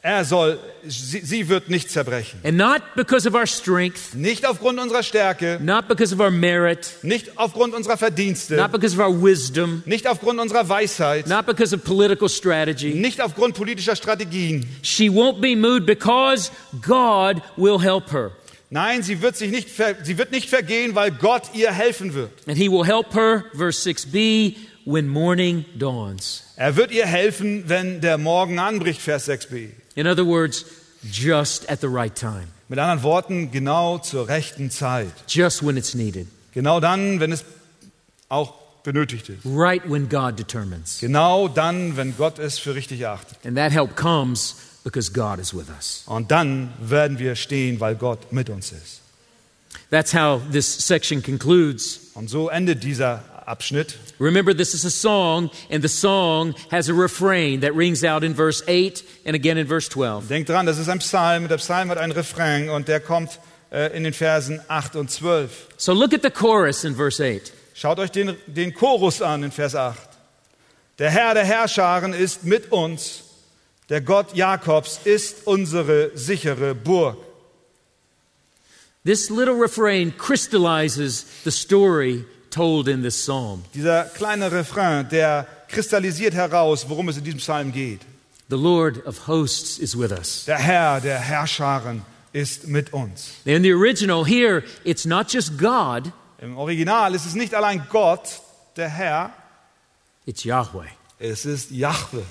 Er 0.00 0.24
soll, 0.24 0.58
sie, 0.86 1.20
sie 1.20 1.48
wird 1.48 1.68
nicht 1.70 1.90
zerbrechen. 1.90 2.38
And 2.44 2.56
not 2.56 2.82
because 2.94 3.26
of 3.28 3.34
our 3.34 3.46
strength, 3.46 4.14
Nicht 4.14 4.46
aufgrund 4.46 4.78
unserer 4.78 5.02
Stärke, 5.02 5.58
not 5.60 5.88
because 5.88 6.14
of 6.14 6.20
our 6.20 6.30
merit, 6.30 6.88
nicht 7.02 7.36
aufgrund 7.36 7.74
unserer 7.74 7.96
Verdienste, 7.96 8.54
not 8.56 8.70
because 8.70 8.94
of 8.94 9.00
our 9.00 9.22
wisdom, 9.22 9.82
nicht 9.86 10.06
aufgrund 10.06 10.38
unserer 10.40 10.68
Weisheit, 10.68 11.26
not 11.26 11.46
because 11.46 11.74
of 11.74 11.82
political 11.82 12.28
strategy. 12.28 12.94
nicht 12.94 13.20
aufgrund 13.20 13.54
politischer 13.56 13.96
Strategien. 13.96 14.66
She 14.82 15.10
won't 15.10 15.40
be 15.40 15.56
moved 15.56 15.84
because 15.86 16.50
God 16.80 17.42
will 17.56 17.80
help 17.80 18.12
her. 18.12 18.30
Nein, 18.70 19.02
sie 19.02 19.20
wird, 19.22 19.36
sich 19.36 19.50
nicht, 19.50 19.68
sie 20.04 20.18
wird 20.18 20.30
nicht 20.30 20.48
vergehen, 20.50 20.94
weil 20.94 21.10
Gott 21.10 21.42
ihr 21.54 21.72
helfen 21.72 22.14
wird. 22.14 22.30
And 22.46 22.56
he 22.56 22.68
will 22.70 22.84
help 22.84 23.14
her, 23.14 23.44
verse 23.54 23.88
6b, 23.88 24.56
when 24.84 25.08
morning 25.08 25.64
dawns. 25.76 26.44
Er 26.56 26.76
wird 26.76 26.90
ihr 26.90 27.06
helfen, 27.06 27.64
wenn 27.66 28.00
der 28.00 28.18
Morgen 28.18 28.58
anbricht, 28.58 29.00
Vers 29.00 29.28
6b. 29.28 29.70
In 29.98 30.06
other 30.06 30.24
words, 30.24 30.64
just 31.02 31.68
at 31.68 31.80
the 31.80 31.88
right 31.88 32.14
time, 32.14 32.46
Mit 32.68 32.78
anderen 32.78 33.02
Worten, 33.02 33.50
genau 33.50 33.98
zur 33.98 34.28
rechten 34.28 34.70
Zeit. 34.70 35.10
just 35.26 35.60
when 35.66 35.76
it's 35.76 35.94
needed, 35.94 36.28
Genau 36.52 36.78
dann, 36.78 37.18
wenn 37.18 37.32
es 37.32 37.44
auch 38.28 38.54
benötigt 38.84 39.28
ist. 39.28 39.40
right 39.44 39.82
when 39.90 40.08
God 40.08 40.38
determines. 40.38 41.00
Genau 41.00 41.48
dann, 41.48 41.96
wenn 41.96 42.16
Gott 42.16 42.38
es 42.38 42.60
für 42.60 42.76
richtig 42.76 43.00
erachtet. 43.00 43.38
And 43.44 43.56
that 43.56 43.72
help 43.72 43.96
comes 43.96 44.54
because 44.84 45.10
God 45.12 45.40
is 45.40 45.52
with 45.52 45.68
us. 45.68 46.04
Und 46.06 46.30
dann 46.30 46.72
werden 46.80 47.18
wir 47.18 47.34
stehen, 47.34 47.80
weil 47.80 47.96
Gott 47.96 48.32
mit 48.32 48.50
uns 48.50 48.70
ist. 48.70 49.00
That's 49.90 50.14
how 50.14 50.40
this 50.52 50.86
section 50.86 51.24
concludes. 51.24 51.98
Und 52.14 52.30
so 52.30 52.48
endet 52.50 52.84
dieser 52.84 53.24
Abschnitt. 53.48 53.96
Remember, 54.18 54.52
this 54.52 54.74
is 54.74 54.84
a 54.84 54.90
song, 54.90 55.50
and 55.70 55.82
the 55.82 55.88
song 55.88 56.54
has 56.70 56.88
a 56.88 56.94
refrain 56.94 57.60
that 57.60 57.74
rings 57.74 58.04
out 58.04 58.22
in 58.22 58.34
verse 58.34 58.62
8 58.68 59.02
and 59.24 59.34
again 59.34 59.56
in 59.56 59.66
verse 59.66 59.88
12. 59.88 60.28
Denkt 60.28 60.48
dran, 60.48 60.66
das 60.66 60.78
ist 60.78 60.88
ein 60.88 60.98
Psalm. 60.98 61.48
Der 61.48 61.56
Psalm 61.56 61.88
hat 61.88 61.98
einen 61.98 62.12
Refrain 62.12 62.68
und 62.68 62.88
der 62.88 63.00
kommt 63.00 63.40
äh, 63.72 63.96
in 63.96 64.04
den 64.04 64.12
Versen 64.12 64.60
8 64.68 64.96
und 64.96 65.10
12. 65.10 65.68
So 65.78 65.94
look 65.94 66.12
at 66.12 66.22
the 66.22 66.30
chorus 66.30 66.84
in 66.84 66.94
verse 66.94 67.20
8. 67.20 67.52
Schaut 67.74 67.98
euch 67.98 68.10
den, 68.10 68.36
den 68.46 68.74
Chorus 68.74 69.22
an 69.22 69.44
in 69.44 69.52
Vers 69.52 69.74
8. 69.74 69.98
Der 70.98 71.10
Herr 71.10 71.34
der 71.34 71.44
Herrscharen 71.44 72.12
ist 72.12 72.44
mit 72.44 72.72
uns. 72.72 73.22
Der 73.88 74.00
Gott 74.00 74.36
Jakobs 74.36 75.00
ist 75.04 75.46
unsere 75.46 76.10
sichere 76.14 76.74
Burg. 76.74 77.16
This 79.04 79.30
little 79.30 79.54
refrain 79.54 80.12
crystallizes 80.18 81.24
the 81.44 81.50
story 81.50 82.26
told 82.50 82.88
in 82.88 83.02
this 83.02 83.16
psalm. 83.16 83.64
Dieser 83.74 84.04
kleine 84.04 84.50
Refrain, 84.50 85.08
der 85.08 85.46
kristallisiert 85.68 86.34
heraus, 86.34 86.88
worum 86.88 87.08
es 87.08 87.16
in 87.16 87.24
diesem 87.24 87.40
Psalm 87.40 87.72
geht. 87.72 88.00
The 88.50 88.56
Lord 88.56 89.06
of 89.06 89.26
hosts 89.26 89.78
is 89.78 89.94
with 89.98 90.10
us. 90.10 90.44
Der 90.46 90.58
Herr 90.58 91.00
der 91.00 91.18
Herrscharen 91.18 92.02
ist 92.32 92.66
mit 92.66 92.92
uns. 92.92 93.32
In 93.44 93.62
the 93.62 93.72
original, 93.72 94.24
here, 94.24 94.64
it's 94.84 95.04
not 95.04 95.30
just 95.32 95.58
God, 95.58 96.12
Im 96.40 96.56
Original 96.56 97.14
ist 97.14 97.26
es 97.26 97.34
nicht 97.34 97.52
allein 97.52 97.82
Gott, 97.90 98.40
der 98.76 98.88
Herr, 98.88 99.32
it's 100.24 100.44
Yahweh. 100.44 100.86
es 101.18 101.44
ist 101.44 101.70
Jahwe. 101.70 102.22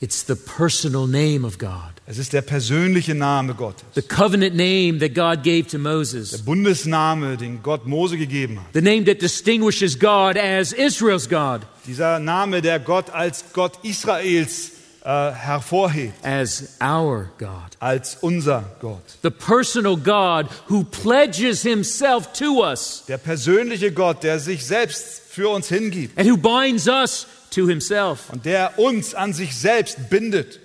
It's 0.00 0.24
the 0.26 0.34
personal 0.34 1.06
name 1.06 1.46
of 1.46 1.58
God, 1.58 1.91
Es 2.04 2.18
ist 2.18 2.32
der 2.32 2.42
persönliche 2.42 3.14
Name 3.14 3.54
Gottes. 3.54 3.84
the 3.94 4.02
covenant 4.02 4.56
name 4.56 4.98
that 4.98 5.14
God 5.14 5.44
gave 5.44 5.64
to 5.68 5.78
Der 5.78 5.80
Moses, 5.80 6.42
Bundesname, 6.42 7.36
den 7.36 7.62
Gott 7.62 7.86
Mose 7.86 8.16
gegeben 8.16 8.58
hat. 8.58 8.66
the 8.74 8.80
name 8.82 9.04
that 9.04 9.20
distinguishes 9.22 9.96
God 9.98 10.36
as 10.36 10.72
Israel's 10.72 11.28
God, 11.28 11.60
Dieser 11.86 12.18
Name, 12.18 12.60
der 12.60 12.80
Gott 12.80 13.10
als 13.10 13.44
Gott 13.52 13.78
Israels 13.84 14.72
äh, 15.04 15.30
hervorhebt, 15.32 16.14
as 16.24 16.76
our 16.82 17.28
God. 17.38 17.76
als 17.78 18.16
unser 18.20 18.64
Gott. 18.80 19.02
The 19.22 19.30
personal 19.30 19.96
God 19.96 20.48
who 20.68 20.82
pledges 20.84 21.62
himself 21.62 22.32
to 22.32 22.64
us 22.68 23.04
Der 23.06 23.18
persönliche 23.18 23.92
Gott, 23.92 24.24
der 24.24 24.40
sich 24.40 24.66
selbst 24.66 25.22
für 25.28 25.48
uns 25.48 25.68
hingibt 25.68 26.18
and 26.18 26.28
who 26.28 26.36
binds 26.36 26.88
us 26.88 27.26
to 27.50 27.68
himself. 27.68 28.28
und 28.32 28.44
der 28.44 28.76
uns 28.78 29.14
an 29.14 29.32
sich 29.32 29.56
selbst 29.56 30.10
bindet. 30.10 30.58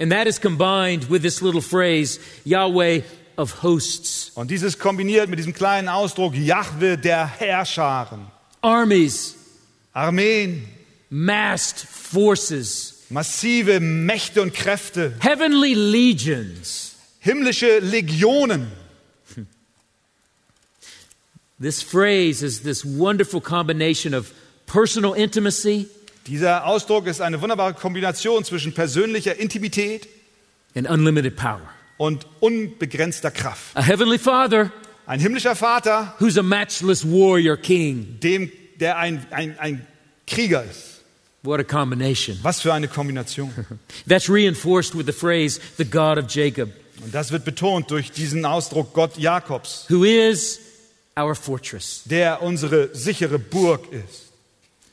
And 0.00 0.10
that 0.12 0.26
is 0.26 0.38
combined 0.40 1.10
with 1.10 1.22
this 1.22 1.42
little 1.42 1.60
phrase, 1.60 2.18
Yahweh 2.44 3.02
of 3.36 3.62
hosts, 3.62 4.32
Und 4.34 4.50
dieses 4.50 4.78
kombiniert 4.78 5.28
mit 5.28 5.38
diesem 5.38 5.52
kleinen 5.52 5.88
Ausdruck 5.88 6.34
Jahwe 6.34 6.96
der 6.96 7.26
Herrscharen. 7.26 8.26
armies, 8.62 9.36
Armeen, 9.94 10.66
massed 11.10 11.86
forces, 11.86 13.04
massive 13.10 13.78
Mächte 13.80 14.40
und 14.40 14.54
Kräfte, 14.54 15.14
heavenly 15.20 15.74
legions. 15.74 16.96
himmlische 17.20 17.80
Legionen. 17.80 18.68
This 21.58 21.82
phrase 21.82 22.42
is 22.42 22.62
this 22.62 22.84
wonderful 22.86 23.40
combination 23.42 24.14
of 24.14 24.32
personal 24.66 25.12
intimacy 25.12 25.88
Dieser 26.26 26.66
Ausdruck 26.66 27.06
ist 27.06 27.20
eine 27.20 27.40
wunderbare 27.40 27.74
Kombination 27.74 28.44
zwischen 28.44 28.72
persönlicher 28.74 29.36
Intimität 29.38 30.08
and 30.74 30.88
unlimited 30.88 31.36
power. 31.36 31.62
und 31.96 32.26
unbegrenzter 32.40 33.30
Kraft. 33.30 33.74
A 33.76 33.82
heavenly 33.82 34.18
Father 34.18 34.70
Ein 35.06 35.18
himmlischer 35.20 35.56
Vater, 35.56 36.14
who's 36.20 36.38
a 36.38 36.42
matchless 36.42 37.04
warrior 37.04 37.56
king. 37.56 38.18
dem, 38.22 38.50
der 38.78 38.96
ein, 38.98 39.26
ein, 39.30 39.58
ein 39.58 39.86
Krieger 40.26 40.62
ist. 40.64 41.00
What 41.42 41.58
a 41.58 41.64
combination. 41.64 42.38
Was 42.42 42.60
für 42.60 42.72
eine 42.72 42.86
Kombination. 42.86 43.50
That's 44.08 44.28
reinforced 44.28 44.94
with 44.96 45.06
the 45.06 45.12
phrase, 45.12 45.58
the 45.78 45.84
God 45.84 46.18
of 46.18 46.26
Jacob, 46.28 46.70
Und 47.02 47.14
das 47.14 47.32
wird 47.32 47.44
betont 47.46 47.90
durch 47.90 48.12
diesen 48.12 48.44
Ausdruck 48.44 48.92
Gott 48.92 49.16
Jakobs, 49.16 49.86
who 49.88 50.04
is 50.04 50.60
our 51.18 51.34
fortress. 51.34 52.02
der 52.04 52.42
unsere 52.42 52.94
sichere 52.94 53.38
Burg 53.38 53.90
ist. 53.90 54.29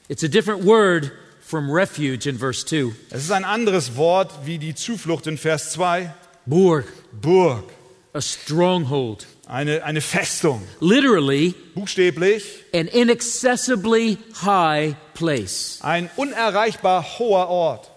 It's 0.10 0.24
a 0.24 0.30
different 0.30 0.64
word 0.64 1.12
from 1.42 1.70
refuge 1.70 2.28
in 2.28 2.38
verse 2.38 2.66
2. 2.66 2.94
Es 3.10 3.24
ist 3.24 3.32
ein 3.32 3.44
anderes 3.46 3.96
Wort 3.98 4.32
wie 4.46 4.58
die 4.58 4.74
Zuflucht 4.76 5.28
in 5.28 5.38
Vers 5.38 5.72
2. 5.74 6.14
Burg, 6.46 6.86
Burg, 7.12 7.66
a 8.14 8.22
stronghold. 8.22 9.28
eine, 9.48 9.84
eine 9.84 10.00
Festung. 10.02 10.62
Literally, 10.80 11.54
Buchstäblich 11.76 12.44
an 12.74 12.88
inaccessibly 12.88 14.18
high 14.44 14.96
place. 15.14 15.80
ein 15.82 16.10
unerreichbar 16.16 17.04
hoher 17.20 17.50
Ort. 17.50 17.92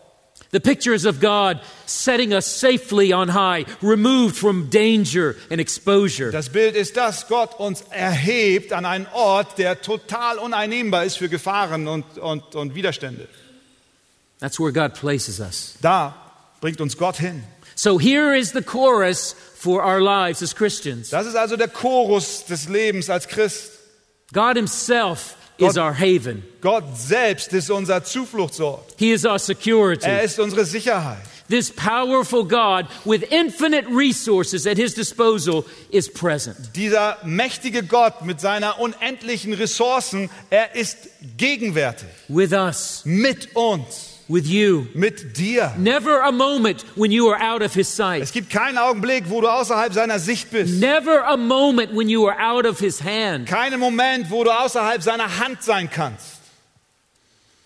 The 0.52 0.60
pictures 0.60 1.04
of 1.04 1.20
God 1.20 1.60
setting 1.86 2.34
us 2.34 2.44
safely 2.44 3.12
on 3.12 3.28
high, 3.28 3.66
removed 3.80 4.36
from 4.36 4.68
danger 4.68 5.36
and 5.48 5.60
exposure. 5.60 6.32
Das 6.32 6.48
Bild 6.48 6.74
ist, 6.74 6.96
dass 6.96 7.28
Gott 7.28 7.60
uns 7.60 7.82
erhebt 7.90 8.72
an 8.72 8.84
einen 8.84 9.06
Ort, 9.12 9.58
der 9.58 9.80
total 9.80 10.38
uneinnehmbar 10.38 11.04
ist 11.04 11.18
für 11.18 11.28
Gefahren 11.28 11.86
und, 11.86 12.18
und, 12.18 12.56
und 12.56 12.74
Widerstände. 12.74 13.28
That's 14.40 14.58
where 14.58 14.72
God 14.72 14.94
places 14.94 15.38
us. 15.38 15.76
Da 15.82 16.16
bringt 16.60 16.80
uns 16.80 16.96
Gott 16.96 17.16
hin. 17.16 17.44
So 17.76 18.00
here 18.00 18.34
is 18.36 18.52
the 18.52 18.62
chorus 18.62 19.36
for 19.54 19.84
our 19.84 20.00
lives 20.00 20.42
as 20.42 20.54
Christians 20.54 21.10
Das 21.10 21.26
ist 21.26 21.36
also 21.36 21.56
der 21.56 21.68
Chorus 21.68 22.44
des 22.44 22.68
Lebens 22.68 23.08
als 23.08 23.28
Christ. 23.28 23.70
God 24.32 24.56
Himself 24.56 25.36
is 25.60 25.74
God- 25.74 25.78
our 25.78 25.92
haven, 25.92 26.42
Gott 26.60 26.84
selbst 26.98 27.52
ist 27.52 27.70
unser 27.70 28.02
Zufluchtsort. 28.04 28.94
He 28.98 29.12
is 29.12 29.24
our 29.24 29.38
security. 29.38 30.06
Er 30.06 30.22
ist 30.22 30.38
unsere 30.38 30.64
Sicherheit. 30.64 31.18
This 31.48 31.70
powerful 31.70 32.44
God 32.44 32.86
with 33.04 33.24
infinite 33.32 33.88
resources 33.90 34.66
at 34.68 34.76
His 34.76 34.94
disposal 34.94 35.64
is 35.90 36.08
present. 36.08 36.56
Dieser 36.76 37.16
mächtige 37.24 37.82
Gott 37.82 38.24
mit 38.24 38.40
seiner 38.40 38.78
unendlichen 38.78 39.52
Ressourcen, 39.54 40.30
er 40.50 40.76
ist 40.76 41.08
gegenwärtig 41.36 42.06
With 42.28 42.52
us, 42.52 43.02
mit 43.04 43.48
uns, 43.56 44.19
with 44.30 44.46
you. 44.46 44.86
mit 44.94 45.36
dir. 45.36 45.74
Never 45.76 46.20
a 46.20 46.30
moment 46.32 46.84
when 46.96 47.10
you 47.10 47.28
are 47.28 47.40
out 47.42 47.62
of 47.62 47.74
His 47.74 47.88
Es 47.88 47.96
sight. 47.96 48.32
gibt 48.32 48.48
keinen 48.50 48.78
Augenblick, 48.78 49.28
wo 49.28 49.40
du 49.40 49.48
außerhalb 49.48 49.92
seiner 49.92 50.18
Sicht 50.18 50.50
bist. 50.50 50.80
Never 50.80 51.24
a 51.26 51.36
moment 51.36 51.92
when 51.94 52.08
you 52.08 52.26
are 52.26 52.36
out 52.40 52.64
of 52.64 52.78
His 52.78 53.02
hand. 53.02 53.46
Keinen 53.48 53.80
Moment, 53.80 54.30
wo 54.30 54.44
du 54.44 54.50
außerhalb 54.50 55.02
seiner 55.02 55.38
Hand 55.38 55.62
sein 55.62 55.90
kannst. 55.90 56.36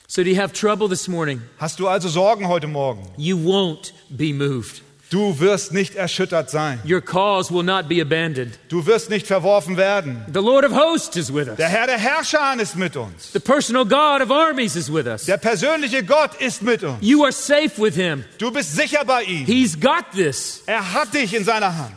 So, 0.06 0.22
do 0.22 0.30
you 0.30 0.36
have 0.36 0.52
trouble 0.52 0.88
this 0.88 1.08
morning? 1.08 1.42
Hast 1.58 1.78
du 1.80 1.88
also 1.88 2.08
Sorgen 2.08 2.46
heute 2.48 2.66
Morgen? 2.68 3.02
You 3.16 3.36
won't 3.36 3.92
be 4.10 4.32
moved. 4.32 4.82
Du 5.10 5.38
wirst 5.38 5.72
nicht 5.72 5.94
erschüttert 5.94 6.50
sein. 6.50 6.80
Your 6.84 7.00
cause 7.00 7.52
will 7.54 7.62
not 7.62 7.88
be 7.88 8.00
abandoned. 8.00 8.58
Du 8.68 8.84
wirst 8.86 9.10
nicht 9.10 9.26
verworfen 9.26 9.76
werden. 9.76 10.24
The 10.32 10.40
Lord 10.40 10.64
of 10.64 10.72
hosts 10.72 11.16
is 11.16 11.32
with 11.32 11.46
us. 11.46 11.56
Der 11.56 11.68
Herr 11.68 11.86
der 11.86 11.98
Herrscher 11.98 12.58
ist 12.60 12.74
mit 12.76 12.96
uns. 12.96 13.30
The 13.32 13.38
personal 13.38 13.84
God 13.84 14.22
of 14.22 14.30
armies 14.32 14.74
is 14.76 14.92
with 14.92 15.06
us. 15.06 15.26
Der 15.26 15.36
persönliche 15.36 16.02
Gott 16.04 16.34
ist 16.40 16.62
mit 16.62 16.82
uns. 16.82 16.96
You 17.00 17.22
are 17.22 17.32
safe 17.32 17.72
with 17.80 17.94
him. 17.94 18.24
Du 18.38 18.50
bist 18.50 18.74
sicher 18.74 19.04
bei 19.04 19.22
ihm. 19.24 19.44
He's 19.46 19.78
got 19.78 20.04
this. 20.14 20.62
Er 20.66 20.94
hat 20.94 21.12
dich 21.14 21.34
in 21.34 21.44
seiner 21.44 21.76
Hand. 21.76 21.96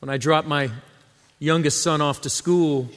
When 0.00 0.10
I 0.14 0.18
drop 0.18 0.46
my 0.46 0.70
youngest 1.40 1.82
son 1.82 2.00
off 2.02 2.20
to 2.20 2.28
school, 2.28 2.88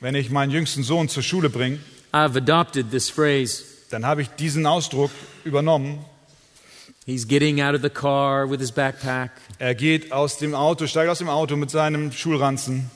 Wenn 0.00 0.14
ich 0.14 0.30
meinen 0.30 0.50
jüngsten 0.52 0.84
Sohn 0.84 1.08
zur 1.08 1.22
Schule 1.24 1.48
bringe, 1.50 1.78
I've 2.12 2.36
adopted 2.36 2.90
this 2.90 3.10
phrase. 3.10 3.64
dann 3.90 4.04
habe 4.06 4.22
ich 4.22 4.28
diesen 4.28 4.66
Ausdruck 4.66 5.10
übernommen. 5.44 6.04
He's 7.08 7.24
getting 7.24 7.58
out 7.58 7.74
of 7.74 7.80
the 7.80 7.88
car 7.88 8.46
with 8.46 8.60
his 8.60 8.70
backpack. 8.70 9.30
Er 9.58 9.74
geht 9.74 10.12
aus 10.12 10.36
dem 10.36 10.54
Auto, 10.54 10.86
steigt 10.86 11.08
aus 11.08 11.16
dem 11.16 11.30
Auto 11.30 11.56
mit 11.56 11.70
seinem 11.70 12.12
Schulranzen. 12.12 12.90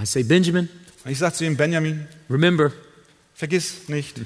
I 0.00 0.06
say, 0.06 0.22
Benjamin, 0.22 0.68
Und 1.04 1.10
ich 1.10 1.18
sage 1.18 1.34
zu 1.34 1.44
ihm, 1.44 1.56
Benjamin, 1.56 2.06
remember, 2.30 2.70
vergiss 3.34 3.88
nicht, 3.88 4.18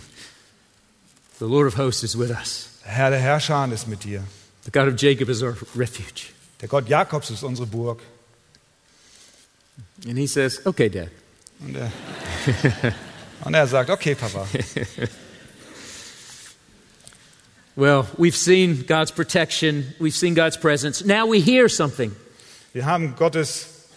the 1.38 1.46
Lord 1.46 1.66
of 1.66 1.78
hosts 1.78 2.02
is 2.02 2.18
with 2.18 2.28
us. 2.28 2.68
der 2.84 2.92
Herr 2.92 3.10
der 3.10 3.20
Herrscher 3.20 3.72
ist 3.72 3.88
mit 3.88 4.04
dir. 4.04 4.22
The 4.66 4.70
God 4.70 4.88
of 4.88 5.00
Jacob 5.00 5.30
is 5.30 5.42
our 5.42 5.56
refuge. 5.74 6.28
Der 6.60 6.68
Gott 6.68 6.86
Jakobs 6.90 7.30
ist 7.30 7.42
unsere 7.42 7.66
Burg. 7.66 8.02
And 10.06 10.18
he 10.18 10.26
says, 10.26 10.60
okay, 10.66 10.90
Dad. 10.90 11.08
Und 11.58 11.74
er, 11.74 11.90
und 13.46 13.54
er 13.54 13.66
sagt, 13.66 13.88
okay, 13.88 14.14
Papa. 14.14 14.46
Well, 17.74 18.06
we've 18.18 18.36
seen 18.36 18.82
God's 18.82 19.10
protection, 19.10 19.94
we've 19.98 20.14
seen 20.14 20.34
God's 20.34 20.58
presence. 20.58 21.04
Now 21.04 21.26
we 21.26 21.40
hear 21.40 21.68
something. 21.70 22.14
Wir 22.74 22.84
haben 22.84 23.14
Gottes 23.16 23.88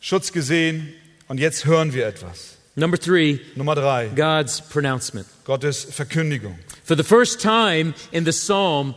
Schutz 0.00 0.32
gesehen 0.32 0.94
und 1.28 1.38
jetzt 1.38 1.66
hören 1.66 1.92
wir 1.92 2.06
etwas. 2.06 2.56
Number 2.74 2.96
three, 2.96 3.40
Nummer 3.54 3.74
drei, 3.74 4.08
God's 4.14 4.62
pronouncement. 4.62 5.26
Gottes 5.44 5.84
Verkündigung. 5.84 6.56
For 6.84 6.94
the 6.94 7.04
first 7.04 7.40
time 7.40 7.94
in 8.12 8.24
the 8.24 8.32
psalm, 8.32 8.94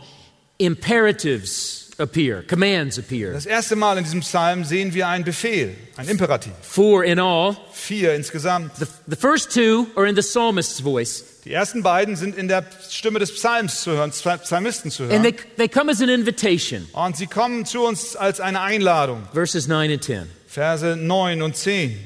imperatives 0.58 1.94
appear, 1.98 2.42
commands 2.42 2.96
appear. 2.96 3.34
Das 3.34 3.44
erste 3.44 3.76
Mal 3.76 3.98
in 3.98 4.04
diesem 4.04 4.20
Psalm 4.20 4.64
sehen 4.64 4.94
wir 4.94 5.08
einen 5.08 5.24
Befehl, 5.24 5.76
ein 5.98 6.08
Imperativ. 6.08 6.54
Four 6.62 7.04
in 7.04 7.18
all. 7.18 7.54
Vier 7.72 8.14
insgesamt. 8.14 8.74
The, 8.76 8.86
the 9.06 9.16
first 9.16 9.52
two 9.52 9.88
are 9.94 10.06
in 10.06 10.14
the 10.14 10.22
psalmist's 10.22 10.80
voice, 10.80 11.35
Die 11.46 11.52
ersten 11.52 11.84
beiden 11.84 12.16
sind 12.16 12.36
in 12.36 12.48
der 12.48 12.64
Stimme 12.90 13.20
des 13.20 13.32
Psalms 13.32 13.82
zu 13.82 13.92
hören, 13.92 14.10
Psa- 14.10 14.38
Psalmisten 14.38 14.90
zu 14.90 15.04
and 15.04 15.12
hören. 15.12 15.22
they, 15.22 15.34
they 15.56 15.68
come 15.68 15.92
as 15.92 16.00
an 16.02 16.08
invitation. 16.08 16.88
Und 16.92 17.16
sie 17.16 17.28
kommen 17.28 17.64
zu 17.64 17.84
uns 17.86 18.16
als 18.16 18.40
eine 18.40 18.60
Einladung. 18.62 19.22
Verses 19.32 19.68
9 19.68 19.92
and 19.92 20.02
10. 20.02 20.26
Verse 20.48 20.96
9 20.96 21.42
und 21.42 21.56
10. 21.56 21.96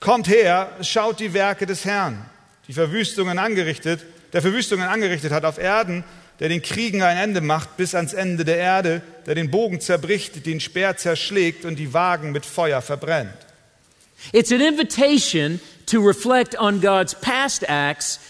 Kommt 0.00 0.28
her, 0.28 0.70
schaut 0.80 1.20
die 1.20 1.34
Werke 1.34 1.66
des 1.66 1.84
Herrn, 1.84 2.24
die 2.66 2.72
Verwüstungen 2.72 3.38
angerichtet, 3.38 4.00
der 4.32 4.40
Verwüstungen 4.40 4.88
angerichtet 4.88 5.30
hat 5.30 5.44
auf 5.44 5.58
Erden, 5.58 6.02
der 6.40 6.48
den 6.48 6.62
Kriegen 6.62 7.02
ein 7.02 7.18
Ende 7.18 7.42
macht 7.42 7.76
bis 7.76 7.94
ans 7.94 8.14
Ende 8.14 8.46
der 8.46 8.56
Erde, 8.56 9.02
der 9.26 9.34
den 9.34 9.50
Bogen 9.50 9.82
zerbricht, 9.82 10.46
den 10.46 10.58
Speer 10.60 10.96
zerschlägt 10.96 11.66
und 11.66 11.76
die 11.78 11.92
Wagen 11.92 12.32
mit 12.32 12.46
Feuer 12.46 12.80
verbrennt. 12.80 13.30
It's 14.32 14.50
an 14.50 14.62
invitation 14.62 15.60
to 15.84 16.00
reflect 16.00 16.58
on 16.58 16.80
God's 16.80 17.14
past 17.14 17.68
acts 17.68 18.20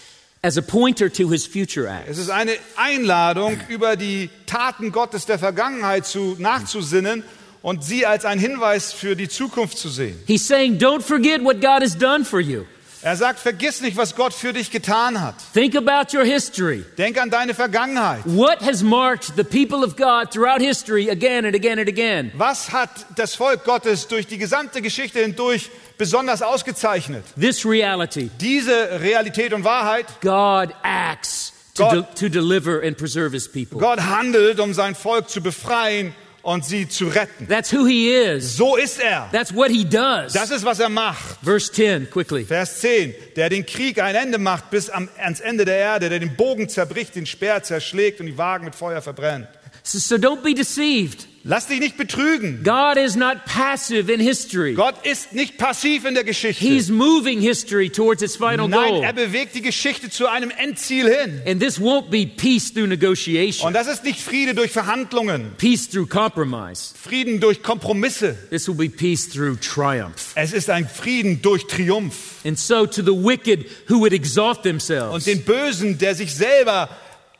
as 0.45 0.57
a 0.57 0.61
pointer 0.61 1.09
to 1.09 1.29
his 1.29 1.47
future 1.47 1.87
acts. 1.87 2.11
Es 2.11 2.17
ist 2.19 2.29
eine 2.29 2.55
Einladung, 2.75 3.57
über 3.67 3.95
die 3.95 4.29
Taten 4.45 4.91
Gottes 4.91 5.25
der 5.25 5.39
Vergangenheit 5.39 6.05
zu, 6.05 6.35
nachzusinnen 6.37 7.23
und 7.63 7.83
sie 7.83 8.05
als 8.05 8.25
einen 8.25 8.39
Hinweis 8.39 8.93
für 8.93 9.15
die 9.15 9.27
Zukunft 9.27 9.79
zu 9.79 9.89
sehen. 9.89 10.21
He's 10.27 10.45
saying, 10.47 10.77
Don't 10.77 11.01
forget 11.01 11.43
what 11.43 11.61
God 11.61 11.81
has 11.81 11.97
done 11.97 12.23
for 12.23 12.39
you. 12.39 12.65
Er 13.01 13.15
sagt, 13.15 13.39
vergiss 13.39 13.81
nicht, 13.81 13.97
was 13.97 14.15
Gott 14.15 14.33
für 14.33 14.51
dich 14.51 14.71
getan 14.71 15.21
hat. 15.21 15.35
Think 15.53 15.75
about 15.75 16.15
your 16.15 16.25
history. 16.25 16.83
Denk 16.97 17.19
an 17.19 17.29
deine 17.29 17.53
Vergangenheit. 17.53 18.21
What 18.25 18.61
has 18.61 18.81
marked 18.81 19.35
the 19.35 19.43
people 19.43 19.83
of 19.83 19.95
God 19.95 20.31
throughout 20.31 20.59
history 20.59 21.09
again 21.09 21.45
and 21.45 21.55
again 21.55 21.77
and 21.77 21.87
again? 21.87 22.31
Was 22.35 22.71
hat 22.71 22.89
das 23.15 23.35
Volk 23.35 23.63
Gottes 23.63 24.07
durch 24.07 24.25
die 24.25 24.39
gesamte 24.39 24.81
Geschichte 24.81 25.19
hindurch 25.19 25.69
besonders 25.97 26.41
ausgezeichnet? 26.41 27.23
This 27.39 27.65
reality 27.65 28.29
Diese 28.39 28.99
Realität 29.01 29.53
und 29.53 29.63
Wahrheit. 29.63 30.05
God 30.21 30.73
acts 30.83 31.53
to, 31.75 31.89
de- 31.89 32.03
to 32.15 32.29
deliver 32.29 32.81
and 32.83 32.97
preserve 32.97 33.33
his 33.33 33.47
people. 33.51 33.79
Gott 33.79 33.99
handelt, 33.99 34.59
um 34.59 34.73
sein 34.73 34.95
Volk 34.95 35.29
zu 35.29 35.41
befreien 35.41 36.13
und 36.41 36.63
sie 36.63 36.87
zu 36.87 37.07
retten. 37.07 37.47
That's 37.47 37.73
who 37.73 37.85
he 37.87 38.09
is. 38.13 38.55
So 38.55 38.75
ist 38.75 38.99
er. 39.01 39.27
That's 39.31 39.53
what 39.53 39.69
he 39.71 39.83
does. 39.83 40.33
Das 40.33 40.51
ist, 40.51 40.63
was 40.63 40.79
er 40.79 40.89
macht. 40.89 41.37
Verse 41.43 41.71
10, 41.71 42.09
quickly. 42.11 42.45
Vers 42.45 42.79
10. 42.81 43.15
Der 43.35 43.49
den 43.49 43.65
Krieg 43.65 43.99
ein 43.99 44.13
Ende 44.15 44.37
macht 44.37 44.69
bis 44.69 44.89
am, 44.91 45.09
ans 45.17 45.39
Ende 45.39 45.65
der 45.65 45.77
Erde, 45.77 46.09
der 46.09 46.19
den 46.19 46.35
Bogen 46.35 46.69
zerbricht, 46.69 47.15
den 47.15 47.25
Speer 47.25 47.63
zerschlägt 47.63 48.19
und 48.19 48.27
die 48.27 48.37
Wagen 48.37 48.65
mit 48.65 48.75
Feuer 48.75 49.01
verbrennt. 49.01 49.47
So, 49.85 49.99
so 49.99 50.17
don't 50.17 50.41
be 50.41 50.53
deceived. 50.55 51.27
Lass 51.47 51.67
dich 51.67 51.79
nicht 51.79 51.95
betrügen. 51.95 52.63
God 52.63 52.97
is 52.97 53.15
not 53.15 53.45
passive 53.45 54.11
in 54.11 54.19
history. 54.19 54.73
Gott 54.73 55.05
ist 55.05 55.33
nicht 55.33 55.59
passiv 55.59 56.03
in 56.03 56.15
der 56.15 56.23
Geschichte. 56.23 56.65
He's 56.65 56.89
moving 56.89 57.39
history 57.39 57.87
towards 57.91 58.23
its 58.23 58.35
final 58.35 58.67
Nein, 58.67 58.89
goal. 58.89 59.03
er 59.03 59.13
bewegt 59.13 59.53
die 59.53 59.61
Geschichte 59.61 60.09
zu 60.09 60.25
einem 60.27 60.49
Endziel 60.49 61.07
hin. 61.07 61.43
And 61.45 61.61
this 61.61 61.79
won't 61.79 62.09
be 62.09 62.25
peace 62.25 62.73
through 62.73 62.87
negotiation, 62.87 63.67
Und 63.67 63.73
das 63.75 63.85
ist 63.85 64.03
nicht 64.03 64.19
Friede 64.21 64.55
durch 64.55 64.71
Verhandlungen, 64.71 65.51
peace 65.59 65.87
through 65.87 66.07
compromise. 66.09 66.95
Frieden 66.99 67.39
durch 67.39 67.61
Kompromisse. 67.61 68.35
This 68.49 68.67
will 68.67 68.73
be 68.73 68.89
peace 68.89 69.29
through 69.29 69.57
triumph. 69.59 70.31
Es 70.33 70.51
ist 70.51 70.71
ein 70.71 70.89
Frieden 70.89 71.43
durch 71.43 71.67
Triumph. 71.67 72.15
And 72.43 72.57
so, 72.57 72.87
to 72.87 73.03
the 73.03 73.13
wicked 73.13 73.67
who 73.87 73.99
would 73.99 74.13
exalt 74.13 74.63
themselves, 74.63 75.13
Und 75.13 75.27
den 75.27 75.43
Bösen, 75.43 75.99
der 75.99 76.15
sich 76.15 76.33
selber 76.33 76.89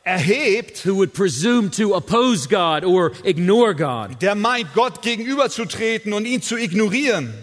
erhebt, 0.06 0.86
who 0.86 0.96
would 0.96 1.14
presume 1.14 1.70
to 1.72 1.94
oppose 1.96 2.48
God 2.48 2.84
or 2.86 3.12
ignore 3.24 3.74
God, 3.74 4.22
der 4.22 4.36
meint, 4.36 4.74
Gott 4.74 5.02
gegenüberzutreten 5.02 6.14
und 6.14 6.26
ihn 6.26 6.42
zu 6.42 6.56
ignorieren. 6.58 7.34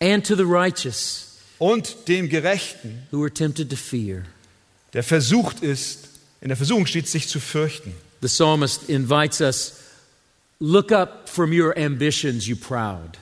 and 0.00 0.24
to 0.24 0.34
the 0.36 0.44
righteous 0.46 1.22
Und 1.58 2.06
dem 2.08 2.28
Gerechten, 2.28 3.06
who 3.10 3.22
are 3.22 3.30
tempted 3.30 3.70
to 3.70 3.76
fear. 3.76 4.24
der 4.92 5.02
versucht 5.02 5.62
ist, 5.62 6.08
in 6.42 6.48
der 6.48 6.56
Versuchung 6.56 6.86
steht, 6.86 7.08
sich 7.08 7.28
zu 7.28 7.40
fürchten. 7.40 7.94
The 8.20 8.28
psalmist 8.28 8.88
invites 8.88 9.40
us 9.40 9.72
look 10.60 10.92
up 10.92 11.28
from 11.28 11.50
your 11.52 11.76
ambitions, 11.76 12.46
you 12.46 12.56
proud. 12.56 13.18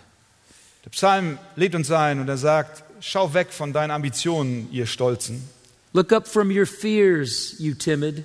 Der 0.85 0.91
Psalm 0.91 1.39
lädt 1.57 1.75
uns 1.75 1.91
ein 1.91 2.21
und 2.21 2.29
er 2.29 2.37
sagt, 2.37 2.83
schau 3.01 3.33
weg 3.35 3.53
von 3.53 3.73
deinen 3.73 3.91
Ambitionen, 3.91 4.69
ihr 4.73 4.87
Stolzen. 4.87 5.49
Look 5.95 6.13
up 6.13 6.27
from 6.27 6.51
your 6.51 6.67
fears, 6.67 7.55
you 7.61 7.75
timid. 7.75 8.25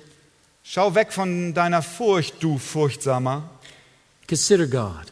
Schau 0.64 0.92
weg 0.94 1.12
von 1.12 1.54
deiner 1.54 1.82
Furcht, 1.82 2.40
du 2.42 2.58
Furchtsamer. 2.58 3.48
Consider 4.26 4.66
God. 4.66 5.06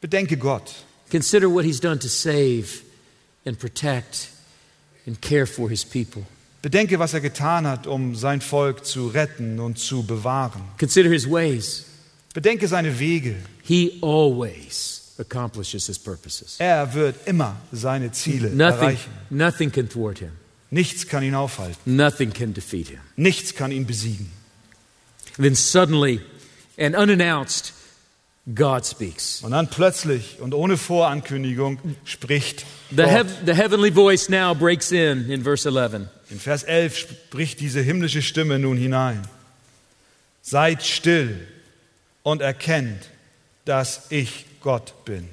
Bedenke 0.00 0.36
Gott. 0.36 0.74
Consider 1.10 1.48
what 1.48 1.64
He's 1.64 1.80
done 1.80 1.98
to 2.00 2.08
save 2.08 2.82
and 3.44 3.56
protect 3.58 4.30
and 5.06 5.20
care 5.20 5.46
for 5.46 5.68
His 5.70 5.84
people. 5.84 6.24
Bedenke, 6.62 6.98
was 6.98 7.14
er 7.14 7.20
getan 7.20 7.64
hat, 7.64 7.86
um 7.86 8.16
sein 8.16 8.40
Volk 8.40 8.84
zu 8.84 9.06
retten 9.08 9.60
und 9.60 9.78
zu 9.78 10.02
bewahren. 10.02 10.62
Consider 10.78 11.10
His 11.10 11.26
ways. 11.30 11.84
Bedenke 12.34 12.66
seine 12.66 12.98
Wege. 12.98 13.36
He 13.62 13.98
always 14.02 15.14
accomplishes 15.18 15.86
His 15.86 15.98
purposes. 15.98 16.56
Er 16.58 16.92
wird 16.92 17.14
immer 17.26 17.54
seine 17.72 18.10
Ziele 18.10 18.50
Nothing, 18.50 18.80
erreichen. 18.82 19.12
nothing 19.30 19.70
can 19.70 19.88
thwart 19.88 20.18
Him, 20.18 20.32
Nichts 20.70 21.06
kann 21.06 21.22
ihn 21.22 21.34
aufhalten. 21.34 21.96
nothing 21.96 22.32
can 22.32 22.52
defeat 22.54 22.88
Him. 22.88 23.00
Nichts 23.16 23.54
kann 23.54 23.70
ihn 23.72 23.86
besiegen. 23.86 24.30
And 25.38 25.44
then 25.44 25.54
suddenly 25.54 26.20
and 26.78 26.96
unannounced, 26.96 27.72
God 28.54 28.84
speaks. 28.86 29.42
Und 29.42 29.52
dann 29.52 29.68
plötzlich 29.68 30.40
und 30.40 30.54
ohne 30.54 30.76
Vorankündigung 30.76 31.78
spricht 32.04 32.64
The, 32.90 32.96
Gott. 32.96 33.06
heav- 33.08 33.26
the 33.46 33.54
heavenly 33.54 33.90
voice 33.92 34.28
now 34.28 34.54
breaks 34.54 34.92
in 34.92 35.30
in 35.30 35.42
verse 35.42 35.68
11. 35.68 36.08
In 36.30 36.40
Vers 36.40 36.62
11 36.64 36.96
spricht 36.96 37.60
diese 37.60 37.80
himmlische 37.80 38.22
Stimme 38.22 38.58
nun 38.58 38.76
hinein. 38.76 39.22
Seid 40.42 40.84
still 40.84 41.46
und 42.22 42.40
erkennt, 42.40 43.10
dass 43.64 44.06
ich 44.10 44.46
Gott 44.60 45.04
bin. 45.04 45.28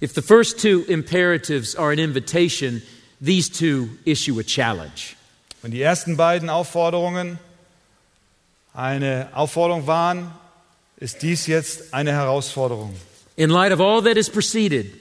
If 0.00 0.14
the 0.14 0.22
first 0.22 0.60
two 0.60 0.84
imperatives 0.88 1.74
are 1.74 1.90
an 1.90 1.98
invitation, 1.98 2.82
these 3.20 3.48
two 3.48 3.90
issue 4.04 4.38
a 4.38 4.44
challenge. 4.44 5.16
Wenn 5.62 5.72
die 5.72 5.82
ersten 5.82 6.16
beiden 6.16 6.50
Aufforderungen 6.50 7.38
eine 8.72 9.28
Aufforderung 9.34 9.88
waren, 9.88 10.32
ist 10.98 11.22
dies 11.22 11.48
jetzt 11.48 11.92
eine 11.92 12.12
Herausforderung. 12.12 12.94
In 13.36 13.50
light 13.50 13.72
of 13.72 13.80
all 13.80 14.02
that 14.02 14.16
has 14.16 14.30
preceded, 14.30 14.92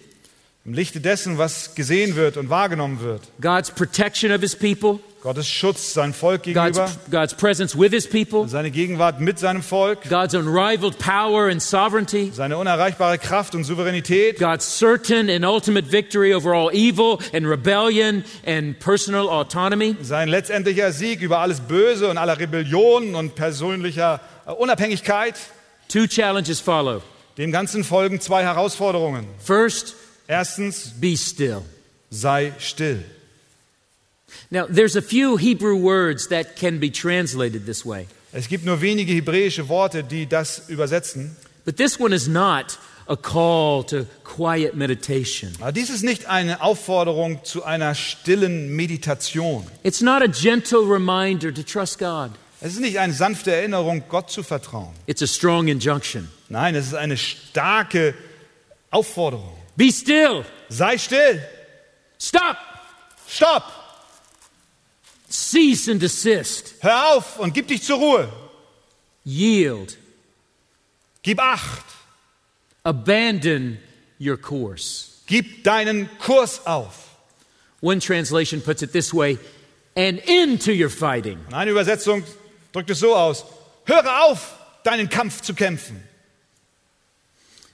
Im 0.68 0.74
Lichte 0.74 0.99
dessen, 0.99 1.38
was 1.38 1.76
gesehen 1.76 2.18
wird 2.18 2.36
und 2.36 2.49
wahrgenommen 2.49 2.99
wird, 2.99 3.22
God's 3.39 3.72
protection 3.72 4.34
of 4.34 4.41
his 4.41 4.53
people, 4.53 4.99
Gottes 5.24 5.47
Schutz 5.47 5.93
sein 5.93 6.13
Volk 6.13 6.43
God's, 6.43 6.78
gegenüber, 6.78 6.91
God's 7.09 7.34
presence 7.36 7.74
with 7.74 7.91
his 7.91 8.05
people, 8.05 8.49
seine 8.49 8.70
Gegenwart 8.70 9.22
mit 9.22 9.39
seinem 9.39 9.63
Volk, 9.63 9.99
God's 10.09 10.34
unrivaled 10.34 10.99
power 10.99 11.49
and 11.49 11.61
sovereignty, 11.61 12.32
seine 12.34 12.57
unerreichbare 12.57 13.18
Kraft 13.18 13.55
und 13.55 13.63
Souveränität, 13.63 14.39
God's 14.39 14.78
certain 14.78 15.30
and 15.30 15.45
ultimate 15.45 15.89
victory 15.89 16.34
over 16.34 16.53
all 16.53 16.70
evil 16.74 17.20
and 17.34 17.47
rebellion 17.47 18.26
and 18.45 18.78
personal 18.78 19.30
autonomy. 19.30 19.95
sein 20.01 20.28
letztendlicher 20.28 20.91
Sieg 20.91 21.22
über 21.22 21.39
alles 21.39 21.61
Böse 21.61 22.09
und 22.09 22.18
aller 22.18 22.38
Rebellion 22.38 23.15
und 23.15 23.36
persönlicher 23.36 24.20
äh, 24.45 24.51
Unabhängigkeit. 24.51 25.36
Two 25.88 26.07
challenges 26.07 26.59
follow. 26.59 27.01
Dem 27.38 27.53
Ganzen 27.53 27.86
folgen 27.86 28.20
zwei 28.20 28.43
Herausforderungen. 28.43 29.28
First, 29.39 29.95
Erstens, 30.28 30.92
be 31.00 31.16
still. 31.16 31.64
sei 32.12 32.54
still. 32.60 33.00
Now, 34.52 34.66
there's 34.70 34.96
a 34.96 35.02
few 35.02 35.38
Hebrew 35.38 35.76
words 35.78 36.28
that 36.30 36.56
can 36.58 36.80
be 36.80 36.90
translated 36.92 37.66
this 37.66 37.86
way, 37.86 38.08
Es 38.34 38.48
gibt 38.50 38.66
nur 38.66 38.82
wenige 38.82 39.14
hebräische 39.14 39.68
Worte, 39.70 40.04
die 40.04 40.26
das 40.28 40.68
übersetzen. 40.70 41.36
but 41.66 41.78
this 41.78 41.98
one 42.00 42.14
is 42.14 42.28
not 42.28 42.78
a 43.08 43.16
call 43.16 43.84
to 43.86 44.06
quiet 44.26 44.76
meditation. 44.76 45.54
Aber 45.62 45.72
dies 45.72 45.90
ist 45.90 46.04
nicht 46.04 46.26
eine 46.28 46.62
Aufforderung 46.62 47.40
zu 47.46 47.64
einer 47.64 47.96
stillen 47.96 48.76
Meditation. 48.76 49.66
It's 49.84 50.02
not 50.02 50.22
a 50.22 50.28
gentle 50.28 50.82
reminder 50.82 51.54
to 51.54 51.64
trust 51.64 52.00
God. 52.00 52.32
Es 52.60 52.74
ist 52.74 52.82
nicht 52.82 53.00
eine 53.00 53.14
sanfte 53.14 53.52
Erinnerung, 53.54 54.04
Gott 54.10 54.30
zu 54.30 54.44
vertrauen. 54.44 54.94
It's 55.06 55.22
a 55.22 55.28
strong 55.28 55.68
injunction. 55.70 56.28
Nein, 56.50 56.76
es 56.76 56.88
ist 56.88 56.96
eine 56.96 57.16
starke 57.16 58.14
Aufforderung. 58.92 59.54
Be 59.78 59.92
still. 59.92 60.44
Sei 60.70 60.98
still. 60.98 61.40
Stop. 62.18 62.58
Stopp. 63.28 63.64
Cease 65.30 65.88
and 65.92 66.02
desist. 66.02 66.74
Hör 66.82 67.14
auf 67.14 67.40
und 67.40 67.54
gib 67.54 67.68
dich 67.68 67.84
zur 67.84 67.98
Ruhe. 67.98 68.30
Yield. 69.24 69.98
Gib 71.22 71.40
Acht. 71.40 71.86
Abandon 72.84 73.78
your 74.20 74.38
course. 74.38 75.22
Gib 75.28 75.64
deinen 75.64 76.10
Kurs 76.20 76.66
auf. 76.66 77.10
One 77.82 78.00
translation 78.00 78.62
puts 78.62 78.82
it 78.82 78.92
this 78.92 79.14
way 79.14 79.38
an 79.96 80.20
end 80.20 80.64
to 80.64 80.72
your 80.72 80.90
fighting. 80.90 81.38
Und 81.48 81.54
eine 81.54 81.72
Übersetzung 81.72 82.24
drückt 82.72 82.90
es 82.90 83.00
so 83.00 83.16
aus. 83.16 83.46
Höre 83.86 84.24
auf, 84.24 84.56
deinen 84.84 85.10
Kampf 85.10 85.42
zu 85.42 85.54
kämpfen. 85.54 86.02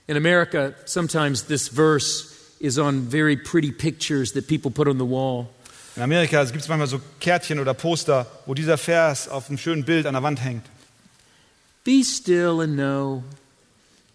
In 0.06 0.16
America, 0.16 0.74
sometimes 0.84 1.44
this 1.44 1.68
verse 1.68 2.30
is 2.60 2.78
on 2.78 3.00
very 3.00 3.36
pretty 3.36 3.72
pictures 3.72 4.32
that 4.32 4.46
people 4.46 4.70
put 4.70 4.86
on 4.86 4.98
the 4.98 5.04
wall. 5.04 5.48
In 5.96 6.02
Amerika 6.02 6.44
gibt 6.44 6.62
es 6.62 6.68
manchmal 6.68 6.88
so 6.88 7.00
Kärtchen 7.20 7.58
oder 7.58 7.72
Poster, 7.72 8.26
wo 8.46 8.54
dieser 8.54 8.76
Vers 8.76 9.28
auf 9.28 9.48
einem 9.48 9.58
schönen 9.58 9.84
Bild 9.84 10.06
an 10.06 10.14
der 10.14 10.22
Wand 10.22 10.42
hängt. 10.42 10.66
Be 11.84 12.02
still 12.02 12.60
and 12.60 12.74
know. 12.74 13.22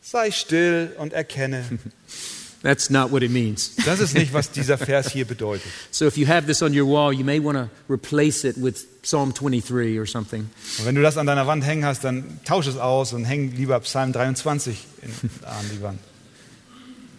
Sei 0.02 0.32
still 0.32 0.94
und 0.98 1.14
erkenne. 1.14 1.64
That's 2.62 2.89
not 2.89 3.12
what 3.12 3.24
it 3.24 3.32
means. 3.32 3.72
Das 3.86 4.01
ist 4.01 4.14
nicht, 4.14 4.34
was 4.34 4.51
dieser 4.51 4.78
Vers 4.78 5.12
hier 5.12 5.26
bedeutet. 5.26 5.66
So 5.91 6.05
if 6.05 6.18
you 6.18 6.28
have 6.28 6.45
this 6.45 6.62
on 6.62 6.78
your 6.78 6.86
wall, 6.86 7.14
you 7.14 7.24
may 7.24 7.41
want 7.41 7.57
to 7.57 7.70
replace 7.88 8.43
it 8.43 8.55
with 8.57 8.86
Psalm 9.01 9.34
23 9.34 9.97
or 9.97 10.05
something. 10.05 10.49
Und 10.80 10.86
wenn 10.86 10.95
du 10.95 11.01
das 11.01 11.18
an 11.18 11.26
deiner 11.26 11.47
Wand 11.47 11.66
hängen 11.66 11.86
hast, 11.86 12.03
dann 12.03 12.39
tausch 12.43 12.68
es 12.68 12.78
aus 12.78 13.14
und 13.14 13.24
häng 13.24 13.55
lieber 13.55 13.80
Psalm 13.80 14.12
23 14.12 14.78
in, 15.01 15.30
an 15.45 15.66
die 15.74 15.82
Wand. 15.82 15.99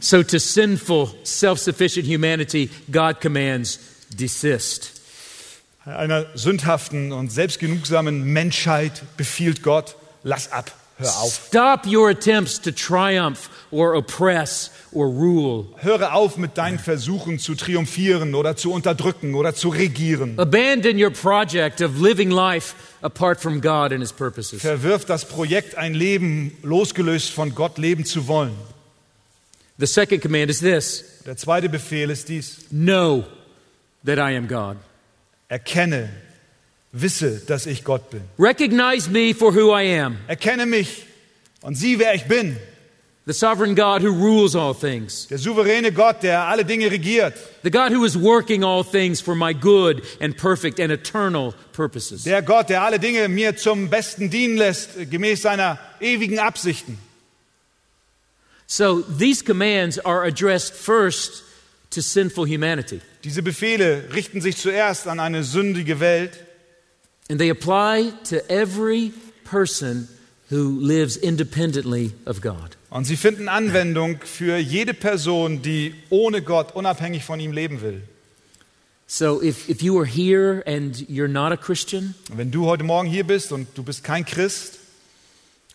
So 0.01 0.23
to 0.23 0.39
sinful, 0.39 1.15
self 1.25 1.59
sufficient 1.59 2.07
humanity, 2.07 2.71
God 2.91 3.21
commands 3.21 3.79
desist. 4.11 4.93
Einer 5.85 6.27
sündhaften 6.35 7.13
und 7.13 7.33
selbstgenugsamen 7.33 8.25
Menschheit 8.25 9.03
befiehlt 9.17 9.63
Gott, 9.63 9.97
lass 10.23 10.53
ab, 10.53 10.73
hör 11.01 11.17
auf. 11.21 11.47
Stop 11.49 11.87
your 11.87 12.11
attempts 12.11 12.61
to 12.61 12.71
triumph 12.71 13.49
or 13.71 13.95
oppress 13.95 14.71
or 14.93 15.07
rule. 15.07 15.67
Höre 15.77 16.15
auf 16.15 16.37
mit 16.37 16.57
deinen 16.57 16.79
Versuchen 16.79 17.39
zu 17.39 17.55
triumphieren 17.55 18.35
oder 18.35 18.57
zu 18.57 18.73
unterdrücken 18.73 19.35
oder 19.35 19.55
zu 19.55 19.69
regieren. 19.71 20.39
Abandon 20.39 21.03
your 21.03 21.11
project 21.11 21.81
of 21.81 21.99
living 22.01 22.31
life 22.31 22.75
apart 23.03 23.41
from 23.41 23.61
God 23.61 23.93
and 23.93 24.01
His 24.01 24.13
purposes. 24.13 24.61
Verwirf 24.61 25.05
das 25.05 25.25
Projekt, 25.25 25.77
ein 25.77 25.95
Leben 25.95 26.57
losgelöst 26.63 27.31
von 27.31 27.55
Gott 27.55 27.79
leben 27.79 28.05
zu 28.05 28.29
wollen. 28.29 28.55
The 29.79 29.87
second 29.87 30.21
command 30.21 30.51
is 30.51 30.61
this 30.61 31.05
Der 31.27 31.37
zweite 31.37 31.69
Befehl 31.69 32.11
ist 32.11 32.29
dies. 32.29 32.67
Know 32.71 33.25
that 34.05 34.19
I 34.19 34.37
am 34.37 34.47
God. 34.47 34.77
Erkenne, 35.49 36.11
wisse, 36.93 37.43
dass 37.47 37.67
ich 37.67 37.85
Gott 37.85 38.11
bin. 38.11 38.23
Recognize 38.39 39.11
me 39.11 39.35
for 39.35 39.55
who 39.55 39.77
I 39.77 40.01
am. 40.01 40.19
Erkenne 40.27 40.67
mich 40.67 41.07
und 41.63 41.77
sieh, 41.77 41.99
wer 41.99 42.15
ich 42.15 42.27
bin. 42.27 42.57
The 43.27 43.35
sovereign 43.35 43.77
God 43.77 44.03
who 44.03 44.11
rules 44.11 44.57
all 44.57 44.75
things. 44.75 45.29
Der 45.29 45.39
souveräne 45.39 45.93
Gott, 45.93 46.23
der 46.23 46.49
alle 46.49 46.65
Dinge 46.65 46.91
regiert. 46.91 47.35
The 47.63 47.71
God 47.71 47.93
who 47.93 48.05
is 48.05 48.17
working 48.17 48.65
all 48.65 48.83
things 48.83 49.21
for 49.21 49.37
my 49.37 49.53
good 49.53 50.03
and 50.21 50.37
perfect 50.37 50.81
and 50.81 50.91
eternal 50.91 51.55
purposes. 51.73 52.25
Der 52.25 52.43
Gott, 52.43 52.71
der 52.71 52.83
alle 52.83 52.99
Dinge 52.99 53.29
mir 53.29 53.57
zum 53.57 53.89
Besten 53.89 54.31
dienen 54.31 54.57
lässt, 54.57 55.11
gemäß 55.11 55.43
seiner 55.43 55.79
ewigen 56.01 56.39
Absichten. 56.39 56.99
So 58.67 59.03
these 59.03 59.45
commands 59.45 59.99
are 59.99 60.25
addressed 60.25 60.75
first 60.75 61.45
to 61.91 62.01
sinful 62.01 62.47
humanity. 62.47 63.01
Diese 63.23 63.43
Befehle 63.43 64.05
richten 64.15 64.41
sich 64.41 64.57
zuerst 64.57 65.07
an 65.07 65.21
eine 65.21 65.45
sündige 65.45 66.01
Welt 66.01 66.33
And 67.31 67.39
they 67.39 67.49
apply 67.49 68.13
to 68.25 68.43
every 68.51 69.13
person 69.45 70.09
who 70.51 70.81
lives 70.81 71.17
independently 71.17 72.13
of 72.27 72.41
God. 72.41 72.77
und 72.91 73.05
sie 73.05 73.17
finden 73.17 73.49
Anwendung 73.49 74.19
für 74.21 74.59
jede 74.59 74.95
Person, 74.95 75.63
die 75.63 75.95
ohne 76.11 76.43
Gott 76.43 76.75
unabhängig 76.75 77.25
von 77.25 77.39
ihm 77.39 77.53
leben 77.53 77.81
will. 77.81 78.03
So 79.07 79.41
if, 79.43 79.69
if 79.69 79.83
you 79.83 79.97
are 79.99 80.07
here 80.07 80.63
and 80.67 80.97
you're 81.09 81.29
not 81.29 81.53
a 81.53 81.57
Christian, 81.57 82.15
wenn 82.35 82.51
du 82.51 82.67
heute 82.67 82.85
Morgen 82.85 83.09
hier 83.09 83.25
bist 83.25 83.53
und 83.53 83.69
du 83.77 83.83
bist 83.83 84.05
kein 84.05 84.25
Christ, 84.25 84.79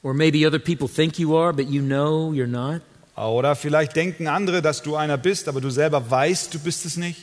or 0.03 0.13
maybe 0.13 0.45
other 0.45 0.59
people 0.59 0.87
think 0.87 1.17
you 1.17 1.37
are, 1.37 1.53
but 1.53 1.67
you 1.69 1.81
know 1.81 2.31
you're 2.33 2.47
not, 2.47 2.81
oder 3.17 3.55
vielleicht 3.55 3.95
denken 3.95 4.27
andere, 4.27 4.61
dass 4.61 4.83
du 4.83 4.97
einer 4.97 5.17
bist, 5.17 5.47
aber 5.47 5.61
du 5.61 5.69
selber 5.69 6.09
weißt, 6.11 6.53
du 6.53 6.59
bist 6.59 6.85
es 6.85 6.97
nicht. 6.97 7.21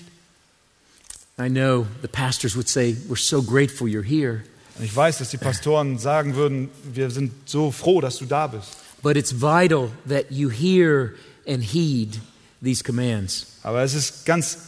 I 1.39 1.49
know 1.49 1.87
the 2.03 2.09
pastors 2.09 2.55
would 2.55 2.69
say, 2.69 2.97
We're 3.09 3.17
so 3.17 3.43
grateful 3.43 3.89
you're 3.89 4.03
here. 4.03 4.45
Und 4.79 4.85
ich 4.85 4.95
weiß, 4.95 5.19
dass 5.19 5.31
die 5.31 5.37
Pastoren 5.37 5.99
sagen 5.99 6.35
würden, 6.35 6.71
wir 6.93 7.11
sind 7.11 7.33
so 7.45 7.71
froh, 7.71 8.01
dass 8.01 8.19
du 8.19 8.27
da 8.27 8.47
bist. 8.47 8.77
But 9.03 9.17
it's 9.17 9.33
vital 9.33 9.91
that 10.09 10.31
you 10.31 10.51
hear 10.51 11.15
and 11.47 11.63
heed 11.63 12.21
these 12.63 12.83
commands. 12.83 13.47
Aber 13.63 13.83
es 13.83 13.95
ist 13.95 14.25
ganz 14.25 14.59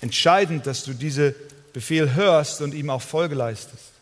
entscheidend, 0.00 0.66
dass 0.66 0.84
du 0.84 0.92
diese 0.92 1.34
Befehl 1.72 2.14
hörst 2.14 2.62
und 2.62 2.72
ihm 2.72 2.88
auch 2.90 3.02
Folge 3.02 3.34
leistest. 3.34 3.92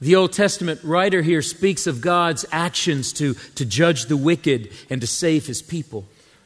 The 0.00 0.16
Old 0.16 0.32
Testament 0.32 0.80
writer 0.82 1.22
here 1.22 1.42
speaks 1.42 1.86
of 1.86 2.02
God's 2.02 2.46
actions 2.50 3.14
to, 3.14 3.34
to 3.54 3.64
judge 3.64 4.08
the 4.08 4.16
wicked 4.16 4.70
and 4.90 5.00
to 5.00 5.06
save 5.06 5.46
his 5.46 5.62
people. 5.62 6.04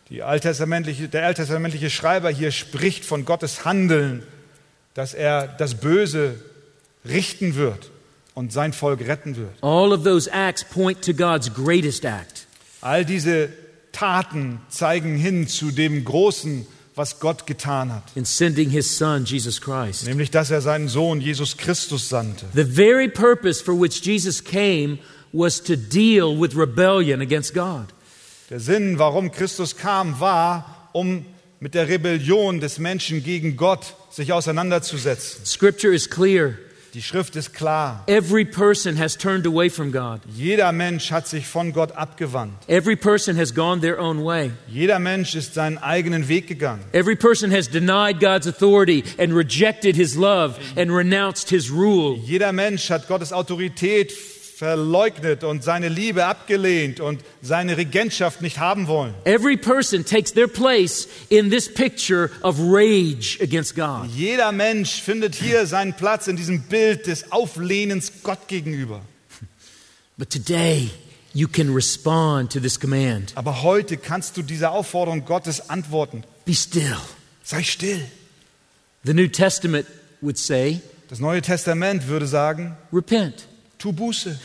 Die 0.09 0.22
alttestamentliche, 0.22 1.09
der 1.09 1.26
alttestamentliche 1.26 1.91
Schreiber 1.91 2.30
hier 2.30 2.53
spricht 2.53 3.05
von 3.05 3.24
Gottes 3.24 3.64
Handeln, 3.64 4.22
dass 4.95 5.14
er 5.14 5.47
das 5.49 5.74
Böse 5.74 6.34
richten 7.05 7.55
wird 7.55 7.91
und 8.34 8.53
sein 8.53 8.72
Volk 8.72 9.01
retten 9.01 9.36
wird. 9.36 9.53
All 9.62 9.93
of 9.93 10.05
those 10.05 10.30
acts 10.30 10.64
point 10.64 11.03
to 11.05 11.12
God's 11.12 11.53
greatest 11.53 12.05
act. 12.05 12.47
All 12.80 13.05
diese 13.05 13.51
Taten 13.93 14.61
zeigen 14.68 15.16
hin 15.16 15.49
zu 15.49 15.70
dem 15.70 16.05
Großen, 16.05 16.66
was 16.95 17.20
Gott 17.20 17.47
getan 17.47 17.93
hat, 17.93 18.03
in 18.14 18.24
sending 18.24 18.68
his 18.68 18.99
son, 18.99 19.24
Jesus 19.24 19.61
Christ. 19.61 20.07
nämlich 20.07 20.30
dass 20.30 20.51
er 20.51 20.61
seinen 20.61 20.88
Sohn 20.88 21.20
Jesus 21.20 21.57
Christus 21.57 22.09
sandte. 22.09 22.47
The 22.55 22.64
very 22.64 23.09
purpose 23.09 23.62
for 23.62 23.78
which 23.80 24.01
Jesus 24.05 24.43
came 24.43 24.99
was 25.32 25.62
to 25.62 25.76
deal 25.76 26.38
with 26.38 26.57
rebellion 26.57 27.20
against 27.20 27.55
God. 27.55 27.86
Der 28.51 28.61
Sinn, 28.61 28.99
warum 28.99 29.30
Christus 29.30 29.76
kam, 29.76 30.18
war, 30.18 30.88
um 30.93 31.24
mit 31.61 31.74
der 31.74 31.88
Rebellion 31.88 32.59
des 32.61 32.78
Menschen 32.78 33.22
gegen 33.22 33.57
Gott 33.57 33.95
sich 34.11 34.32
auseinanderzusetzen. 34.32 35.44
Scripture 35.44 35.94
is 35.94 36.08
clear. 36.08 36.58
Die 36.92 37.02
Schrift 37.02 37.36
ist 37.36 37.54
klar. 37.54 38.02
Every 38.08 38.44
person 38.44 38.96
has 38.98 39.16
turned 39.16 39.46
away 39.46 39.70
from 39.70 39.92
God. 39.92 40.22
Jeder 40.34 40.72
Mensch 40.72 41.12
hat 41.12 41.28
sich 41.28 41.46
von 41.46 41.72
Gott 41.72 41.92
abgewandt. 41.92 42.54
Every 42.66 42.96
person 42.96 43.36
has 43.36 43.54
gone 43.54 43.80
their 43.80 44.00
own 44.00 44.24
way. 44.24 44.50
Jeder 44.66 44.98
Mensch 44.98 45.36
ist 45.36 45.54
seinen 45.54 45.78
eigenen 45.78 46.26
Weg 46.26 46.48
gegangen. 46.48 46.82
Every 46.92 47.14
person 47.14 47.52
has 47.52 47.68
denied 47.68 48.18
God's 48.18 48.48
authority 48.48 49.04
and 49.18 49.32
rejected 49.32 49.94
his 49.94 50.16
love 50.16 50.58
and 50.76 50.90
renounced 50.90 51.48
his 51.48 51.70
rule. 51.70 52.18
Jeder 52.26 52.52
Mensch 52.52 52.90
hat 52.90 53.06
Gottes 53.06 53.32
Autorität 53.32 54.12
verleugnet 54.61 55.42
und 55.42 55.64
seine 55.64 55.88
Liebe 55.88 56.26
abgelehnt 56.26 57.00
und 57.00 57.22
seine 57.40 57.78
Regentschaft 57.78 58.42
nicht 58.42 58.58
haben 58.58 58.88
wollen. 58.88 59.14
Every 59.24 59.56
person 59.56 60.04
takes 60.04 60.34
their 60.34 60.48
place 60.48 61.08
in 61.30 61.50
this 61.50 61.66
picture 61.66 62.30
of 62.42 62.58
rage 62.61 63.38
against 63.40 63.74
God. 63.74 64.11
Jeder 64.14 64.52
Mensch 64.52 65.00
findet 65.00 65.34
hier 65.34 65.64
seinen 65.64 65.94
Platz 65.94 66.28
in 66.28 66.36
diesem 66.36 66.61
Bild 66.64 67.06
des 67.06 67.32
Auflehnens 67.32 68.12
Gott 68.22 68.48
gegenüber. 68.48 69.00
But 70.18 70.28
today, 70.28 70.90
you 71.32 71.48
can 71.48 71.72
respond 71.72 72.52
to 72.52 72.61
this 72.61 72.78
command 72.78 73.32
Aber 73.36 73.62
heute 73.62 73.96
kannst 73.96 74.36
du 74.36 74.42
dieser 74.42 74.72
Aufforderung 74.72 75.24
Gottes 75.24 75.70
antworten. 75.70 76.22
be 76.44 76.52
still. 76.54 76.98
Sei 77.42 77.62
still. 77.62 78.02
The 79.04 79.14
New 79.14 79.28
Testament 79.28 79.86
would 80.20 80.36
say, 80.36 80.82
Das 81.08 81.18
Neue 81.18 81.40
Testament 81.40 82.08
würde 82.08 82.26
sagen, 82.26 82.76
repent. 82.92 83.46
Tu 83.81 83.93
Buße. 83.93 84.39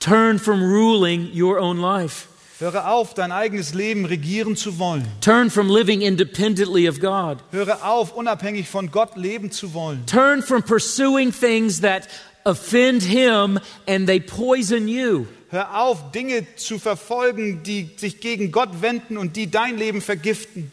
Turn 0.00 0.40
from 0.40 0.60
ruling 0.60 1.30
your 1.32 1.60
own 1.60 1.78
life. 1.78 2.26
Höre 2.58 2.88
auf, 2.88 3.14
dein 3.14 3.32
eigenes 3.32 3.74
Leben 3.74 4.04
regieren 4.04 4.56
zu 4.56 4.78
wollen. 4.78 5.06
Turn 5.20 5.50
from 5.50 5.68
living 5.68 6.00
independently 6.02 6.88
of 6.88 7.00
God. 7.00 7.38
Höre 7.50 7.84
auf, 7.84 8.14
unabhängig 8.14 8.68
von 8.68 8.90
Gott 8.90 9.16
leben 9.16 9.50
zu 9.50 9.74
wollen. 9.74 10.04
Turn 10.06 10.42
from 10.42 10.62
pursuing 10.62 11.32
things 11.32 11.80
that 11.80 12.08
offend 12.44 13.02
Him 13.02 13.58
and 13.86 14.06
they 14.06 14.20
poison 14.20 14.88
you. 14.88 15.26
Hör 15.50 15.82
auf, 15.82 16.12
Dinge 16.12 16.46
zu 16.56 16.78
verfolgen, 16.78 17.62
die 17.62 17.90
sich 17.96 18.20
gegen 18.20 18.52
Gott 18.52 18.80
wenden 18.80 19.18
und 19.18 19.36
die 19.36 19.50
dein 19.50 19.76
Leben 19.76 20.00
vergiften. 20.00 20.70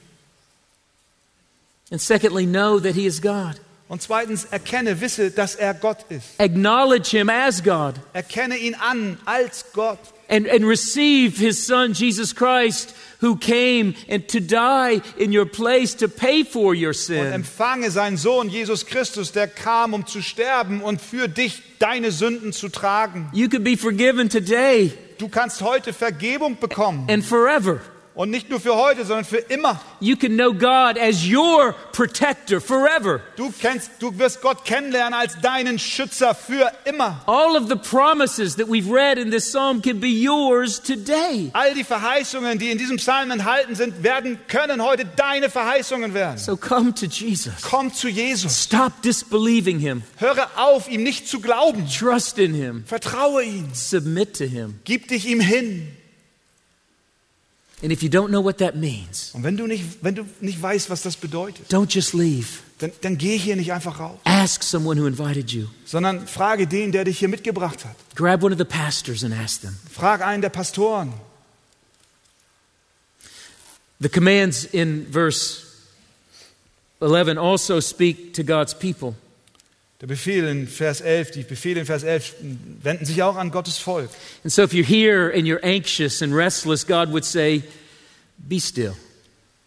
And 1.92 2.00
secondly, 2.00 2.46
know 2.46 2.80
that 2.80 2.94
He 2.94 3.08
is 3.08 3.20
God. 3.20 3.60
Und 3.90 4.04
zweitens, 4.04 4.46
erkenne, 4.46 5.02
wisse, 5.02 5.32
dass 5.32 5.56
er 5.56 5.74
Gott 5.74 6.06
ist. 6.10 6.40
Acknowledge 6.40 7.10
Him 7.10 7.28
as 7.28 7.64
God 7.64 7.96
Erkenne 8.14 8.56
ihn 8.56 8.76
an 8.76 9.18
als 9.26 9.66
Gott 9.74 9.98
and, 10.30 10.48
and 10.48 10.64
receive 10.64 11.38
His 11.38 11.66
Son, 11.66 11.94
Jesus 11.94 12.36
Christ, 12.36 12.94
who 13.20 13.36
came 13.36 13.96
and 14.08 14.28
to 14.30 14.40
die 14.40 15.02
in 15.18 15.36
your 15.36 15.48
place 15.48 15.96
to 15.96 16.08
pay 16.08 16.44
for 16.44 16.76
your 16.76 16.90
und 16.90 16.96
sin. 16.98 17.34
empfange 17.34 17.90
seinen 17.90 18.18
Sohn 18.18 18.48
Jesus 18.50 18.86
Christus, 18.86 19.32
der 19.32 19.48
kam, 19.48 19.96
um 19.96 20.06
zu 20.06 20.22
sterben 20.22 20.82
und 20.82 21.02
für 21.02 21.28
dich 21.28 21.64
deine 21.80 22.12
Sünden 22.12 22.54
zu 22.54 22.70
tragen. 22.70 23.28
You 23.34 23.50
could 23.50 23.64
be 23.64 23.76
forgiven 23.76 24.30
today 24.30 24.94
Du 25.18 25.28
kannst 25.28 25.62
heute 25.62 25.94
Vergebung 25.94 26.58
bekommen 26.60 27.10
and 27.10 27.26
forever. 27.26 27.82
Und 28.20 28.32
nicht 28.32 28.50
nur 28.50 28.60
für 28.60 28.76
heute, 28.76 29.06
sondern 29.06 29.24
für 29.24 29.38
immer. 29.38 29.80
You 30.02 30.18
can 30.18 30.36
know 30.36 30.52
God 30.52 31.00
as 31.00 31.26
your 31.26 31.74
protector 31.94 32.60
forever. 32.60 33.22
Du 33.38 33.50
kennst, 33.62 33.92
du 34.00 34.12
wirst 34.20 34.42
Gott 34.42 34.66
kennenlernen 34.66 35.14
als 35.14 35.40
deinen 35.40 35.80
Schützer 35.80 36.36
für 36.36 36.70
immer. 36.84 37.22
All 37.28 37.56
of 37.56 37.70
the 37.70 37.78
promises 37.78 38.58
that 38.58 38.68
we've 38.68 38.92
read 38.94 39.18
in 39.18 39.32
this 39.32 39.46
psalm 39.50 39.82
can 39.82 40.02
be 40.02 40.10
yours 40.10 40.82
today. 40.82 41.50
All 41.54 41.74
die 41.74 41.86
Verheißungen, 41.86 42.60
die 42.60 42.72
in 42.72 42.78
diesem 42.78 42.98
Psalm 42.98 43.32
enthalten 43.32 43.76
sind, 43.76 44.04
werden 44.04 44.38
können 44.50 44.84
heute 44.84 45.06
deine 45.06 45.50
Verheißungen 45.50 46.14
werden. 46.14 46.40
So 46.40 46.58
come 46.58 46.94
to 46.94 47.06
Jesus. 47.06 47.54
Komm 47.62 47.94
zu 47.94 48.10
Jesus. 48.10 48.66
Stop 48.66 49.02
disbelieving 49.02 49.80
him. 49.80 50.04
Höre 50.18 50.50
auf, 50.58 50.90
ihm 50.90 51.04
nicht 51.04 51.30
zu 51.30 51.40
glauben. 51.40 51.88
Trust 51.88 52.38
in 52.38 52.54
him. 52.54 52.84
Vertraue 52.86 53.46
ihm. 53.46 53.70
Submit 53.74 54.36
to 54.40 54.44
him. 54.44 54.82
Gib 54.84 55.08
dich 55.08 55.26
ihm 55.26 55.40
hin. 55.40 55.96
And 57.82 57.94
if 57.94 58.04
you 58.04 58.10
don't 58.10 58.28
know 58.30 58.44
what 58.44 58.58
that 58.58 58.76
means, 58.76 59.32
Und 59.34 59.44
wenn 59.44 59.56
du 59.56 59.66
nicht, 59.66 59.84
wenn 60.02 60.14
du 60.16 60.26
nicht 60.42 60.62
weißt, 60.62 60.90
was 60.90 61.02
das 61.02 61.16
bedeutet, 61.16 61.72
don't 61.72 61.88
just 61.90 62.14
leave. 62.14 62.48
dann, 62.80 62.92
dann 63.02 63.18
geh 63.18 63.38
hier 63.38 63.56
nicht 63.56 63.72
einfach 63.72 64.00
raus, 64.00 64.20
Ask 64.26 64.64
someone 64.64 65.00
who 65.02 65.08
invited 65.08 65.52
you. 65.52 65.68
sondern 65.86 66.28
frage 66.28 66.68
den, 66.68 66.92
der 66.92 67.06
dich 67.06 67.20
hier 67.20 67.30
mitgebracht 67.30 67.86
hat. 67.86 67.96
Grab 68.16 68.44
one 68.44 68.54
of 68.54 68.60
the 68.60 68.66
pastors 68.66 69.24
and 69.24 69.34
ask 69.34 69.62
them. 69.62 69.78
Frag 69.92 70.22
einen 70.22 70.42
der 70.42 70.50
Pastoren. 70.50 71.14
The 74.02 74.10
commands 74.10 74.66
in 74.66 75.08
verse 75.12 75.64
11 77.02 77.38
also 77.38 77.80
speak 77.82 78.34
to 78.34 78.44
God's 78.44 78.74
people. 78.74 79.16
Der 80.02 80.08
Befehl 80.08 80.48
in 80.48 80.66
Vers 80.68 81.02
11, 81.02 81.32
die 81.32 81.44
Befehle 81.44 81.82
in 81.82 81.86
Vers 81.86 82.04
11 82.04 82.36
wenden 82.82 83.06
sich 83.06 83.22
auch 83.22 83.36
an 83.36 83.52
Gottes 83.52 83.78
Volk. 83.78 84.10
And 84.44 84.52
so 84.52 84.64
if 84.64 84.72
you're 84.72 84.86
here 84.86 85.30
and 85.36 85.46
you're 85.46 85.62
anxious 85.62 86.22
and 86.22 86.34
restless, 86.34 86.88
God 86.88 87.12
would 87.12 87.26
say, 87.26 87.64
Be 88.38 88.62
still. 88.62 88.96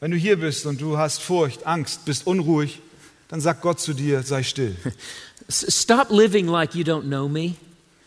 Wenn 0.01 0.11
du 0.11 0.17
hier 0.17 0.39
bist 0.39 0.65
und 0.65 0.81
du 0.81 0.97
hast 0.97 1.21
Furcht, 1.21 1.67
Angst, 1.67 2.07
bist 2.07 2.27
unruhig, 2.27 2.81
dann 3.29 3.43
sagt 3.43 3.61
Gott 3.61 3.79
zu 3.79 3.93
dir, 3.93 4.23
sei 4.23 4.43
still. 4.43 4.75
Stop 5.51 6.11
living 6.11 6.49
like 6.49 6.75
you 6.75 6.83
don't 6.83 7.05
know 7.05 7.29
me. 7.29 7.55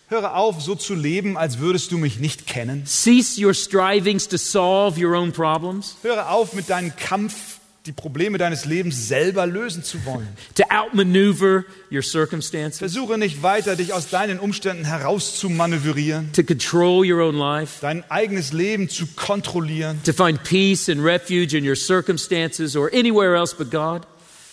Höre 0.07 0.35
auf, 0.35 0.61
so 0.61 0.75
zu 0.75 0.95
leben, 0.95 1.37
als 1.37 1.59
würdest 1.59 1.91
du 1.91 1.99
mich 1.99 2.19
nicht 2.19 2.47
kennen. 2.47 2.85
Cease 2.87 3.39
your 3.39 3.53
strivings 3.53 4.27
to 4.27 4.37
solve 4.37 4.99
your 4.99 5.15
own 5.15 5.31
problems. 5.31 5.95
Höre 6.01 6.29
auf 6.31 6.53
mit 6.53 6.69
deinem 6.69 6.95
Kampf 6.95 7.54
die 7.85 7.91
Probleme 7.91 8.37
deines 8.37 8.65
Lebens 8.65 9.07
selber 9.07 9.45
lösen 9.45 9.83
zu 9.83 10.03
wollen. 10.05 10.27
to 10.55 10.63
outmaneuver 10.69 11.65
your 11.91 12.01
circumstances, 12.01 12.79
Versuche 12.79 13.17
nicht 13.17 13.43
weiter, 13.43 13.75
dich 13.75 13.93
aus 13.93 14.09
deinen 14.09 14.39
Umständen 14.39 14.85
herauszumanövrieren, 14.85 16.31
to 16.33 16.43
control 16.43 17.05
your 17.05 17.21
own 17.21 17.35
life, 17.35 17.77
dein 17.81 18.03
eigenes 18.09 18.53
Leben 18.53 18.89
zu 18.89 19.05
kontrollieren, 19.15 20.01
to 20.03 20.13
find 20.13 20.43
peace 20.43 20.89
and 20.89 21.03
refuge 21.03 21.55
in 21.57 21.67
your 21.67 21.75
circumstances 21.75 22.75
or 22.75 22.89
anywhere 22.93 23.35
else 23.35 23.55
but 23.55 23.69
God. 23.69 24.01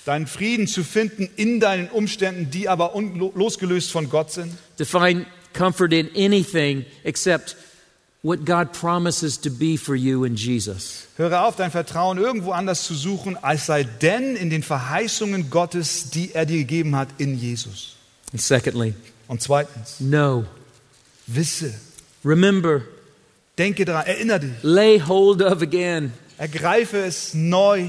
deinen 0.05 0.27
Frieden 0.27 0.67
zu 0.67 0.83
finden 0.85 1.29
in 1.37 1.61
deinen 1.61 1.89
Umständen, 1.89 2.51
die 2.51 2.69
aber 2.69 2.93
losgelöst 3.35 3.91
von 3.93 4.11
Gott 4.11 4.31
sind. 4.33 4.53
to 4.77 4.85
find 4.85 5.27
comfort 5.55 5.93
in 5.93 6.11
anything 6.17 6.85
except 7.05 7.57
what 8.23 8.45
God 8.45 8.73
promises 8.73 9.37
to 9.41 9.51
be 9.51 9.77
for 9.77 9.95
you 9.97 10.25
in 10.25 10.37
Jesus. 10.37 11.09
Höre 11.17 11.45
auf, 11.45 11.57
dein 11.57 11.71
Vertrauen 11.71 12.19
irgendwo 12.19 12.53
anders 12.53 12.85
zu 12.85 12.95
suchen, 12.95 13.37
als 13.43 13.67
sei 13.67 13.83
denn 13.85 14.37
in 14.37 14.49
den 14.49 14.63
Verheißungen 14.63 15.51
Gottes, 15.51 16.11
die 16.11 16.33
er 16.33 16.47
dir 16.47 16.59
gegeben 16.59 16.95
hat 16.97 17.09
in 17.19 17.37
Jesus. 17.37 17.97
And 18.33 18.41
secondly, 18.41 18.95
Und 19.29 19.43
zweitens, 19.43 19.97
know, 19.99 20.45
wisse, 21.27 21.75
remember, 22.25 22.83
denke 23.59 23.85
daran, 23.85 24.07
erinnere 24.07 24.41
dich, 24.41 24.53
lay 24.63 25.01
hold 25.01 25.43
of 25.43 25.61
again. 25.61 26.13
ergreife 26.39 26.99
es 26.99 27.35
neu. 27.35 27.89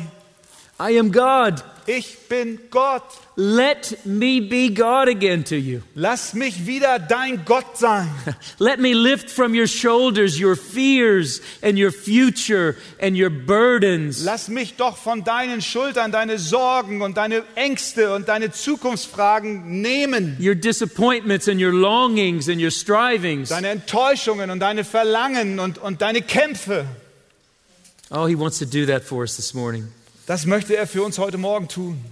I 0.84 0.98
am 0.98 1.14
God. 1.14 1.64
Ich 1.86 2.28
bin 2.28 2.60
Gott. 2.70 3.04
Let 3.38 4.06
me 4.06 4.42
be 4.42 4.68
God 4.68 5.08
again 5.08 5.46
to 5.46 5.56
you. 5.56 5.82
Lass 5.96 6.34
mich 6.34 6.68
wieder 6.68 7.00
dein 7.00 7.46
Gott 7.46 7.78
sein. 7.78 8.10
Let 8.60 8.80
me 8.80 8.94
lift 8.94 9.30
from 9.30 9.56
your 9.56 9.68
shoulders 9.68 10.38
your 10.38 10.58
fears 10.58 11.40
and 11.62 11.80
your 11.80 11.92
future 11.92 12.76
and 13.00 13.18
your 13.18 13.30
burdens. 13.30 14.26
Lass 14.26 14.50
mich 14.50 14.76
doch 14.76 14.98
von 14.98 15.24
deinen 15.24 15.62
Schultern 15.62 16.12
deine 16.12 16.38
Sorgen 16.38 17.02
und 17.02 17.16
deine 17.16 17.44
Ängste 17.56 18.14
und 18.14 18.28
deine 18.28 18.52
Zukunftsfragen 18.52 19.82
nehmen. 19.82 20.36
Your 20.42 20.56
disappointments 20.56 21.48
and 21.48 21.62
your 21.62 21.72
longings 21.72 22.50
and 22.50 22.62
your 22.62 22.72
strivings. 22.72 23.48
Deine 23.48 23.70
Enttäuschungen 23.70 24.50
und 24.50 24.60
deine 24.60 24.84
Verlangen 24.84 25.60
und, 25.60 25.78
und 25.78 26.02
deine 26.02 26.22
Kämpfe. 26.22 26.86
Oh, 28.12 28.28
He 28.28 28.38
wants 28.38 28.60
to 28.60 28.66
do 28.66 28.86
that 28.86 29.04
for 29.04 29.22
us 29.22 29.38
this 29.38 29.54
morning. 29.54 29.88
Das 30.26 30.46
möchte 30.46 30.76
er 30.76 30.88
für 30.88 31.04
uns 31.04 31.18
heute 31.18 31.38
Morgen 31.38 31.68
tun. 31.68 32.04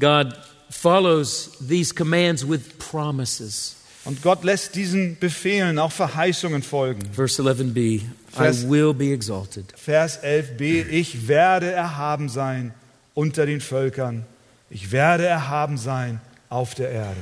God 0.00 0.34
follows 0.70 1.50
these 1.66 1.94
commands 1.94 2.46
with 2.46 2.60
promises. 2.78 3.74
Und 4.04 4.22
Gott 4.22 4.44
lässt 4.44 4.74
diesen 4.74 5.18
Befehlen 5.18 5.78
auch 5.78 5.92
Verheißungen 5.92 6.62
folgen. 6.62 7.02
Verse 7.12 7.42
11b 7.42 7.78
I 7.78 8.02
Vers- 8.30 8.68
will 8.68 8.94
be 8.94 9.12
exalted. 9.12 9.66
Vers 9.76 10.22
11b, 10.22 10.86
ich 10.88 11.26
werde 11.28 11.70
erhaben 11.72 12.28
sein 12.28 12.72
unter 13.14 13.44
den 13.46 13.60
Völkern. 13.60 14.24
Ich 14.70 14.92
werde 14.92 15.26
erhaben 15.26 15.78
sein 15.78 16.20
auf 16.48 16.74
der 16.74 16.90
Erde. 16.90 17.20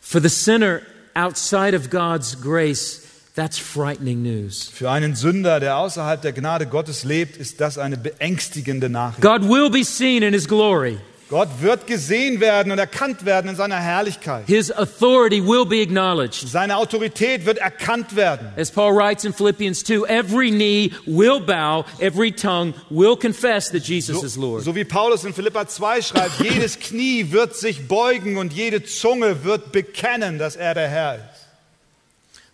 For 0.00 0.20
the 0.20 0.28
sinner 0.28 0.80
outside 1.14 1.76
of 1.76 1.90
God's 1.90 2.40
grace, 2.40 3.02
that's 3.36 3.58
frightening 3.58 4.22
news. 4.22 4.68
Für 4.72 4.90
einen 4.90 5.14
Sünder, 5.14 5.60
der 5.60 5.76
außerhalb 5.76 6.20
der 6.20 6.32
Gnade 6.32 6.66
Gottes 6.66 7.04
lebt, 7.04 7.36
ist 7.36 7.60
das 7.60 7.78
eine 7.78 7.96
beängstigende 7.96 8.88
Nachricht. 8.88 9.22
God 9.22 9.48
will 9.48 9.70
be 9.70 9.84
seen 9.84 10.22
in 10.22 10.32
His 10.34 10.48
glory. 10.48 10.98
Gott 11.28 11.48
wird 11.60 11.88
gesehen 11.88 12.38
werden 12.38 12.70
und 12.70 12.78
erkannt 12.78 13.24
werden 13.24 13.50
in 13.50 13.56
seiner 13.56 13.80
Herrlichkeit. 13.80 14.44
His 14.46 14.70
authority 14.70 15.44
will 15.44 15.66
be 15.66 15.82
acknowledged. 15.82 16.48
Seine 16.48 16.76
Autorität 16.76 17.44
wird 17.44 17.58
erkannt 17.58 18.14
werden. 18.14 18.52
As 18.56 18.70
Paul 18.70 18.94
writes 18.94 19.24
in 19.24 19.32
Philippians 19.32 19.82
2, 19.82 20.04
every 20.08 20.50
knee 20.52 20.92
will 21.04 21.40
bow, 21.40 21.84
every 21.98 22.30
tongue 22.30 22.74
will 22.90 23.16
confess 23.16 23.70
that 23.72 23.82
Jesus 23.82 24.22
is 24.22 24.34
So, 24.34 24.40
Lord. 24.40 24.62
so 24.62 24.76
wie 24.76 24.84
Paulus 24.84 25.24
in 25.24 25.34
Philippa 25.34 25.66
2 25.66 26.02
schreibt, 26.02 26.38
jedes 26.44 26.78
Knie 26.78 27.32
wird 27.32 27.56
sich 27.56 27.88
beugen 27.88 28.36
und 28.36 28.52
jede 28.52 28.84
Zunge 28.84 29.42
wird 29.42 29.72
bekennen, 29.72 30.38
dass 30.38 30.54
er 30.54 30.74
der 30.74 30.88
Herr 30.88 31.14
ist. 31.16 31.35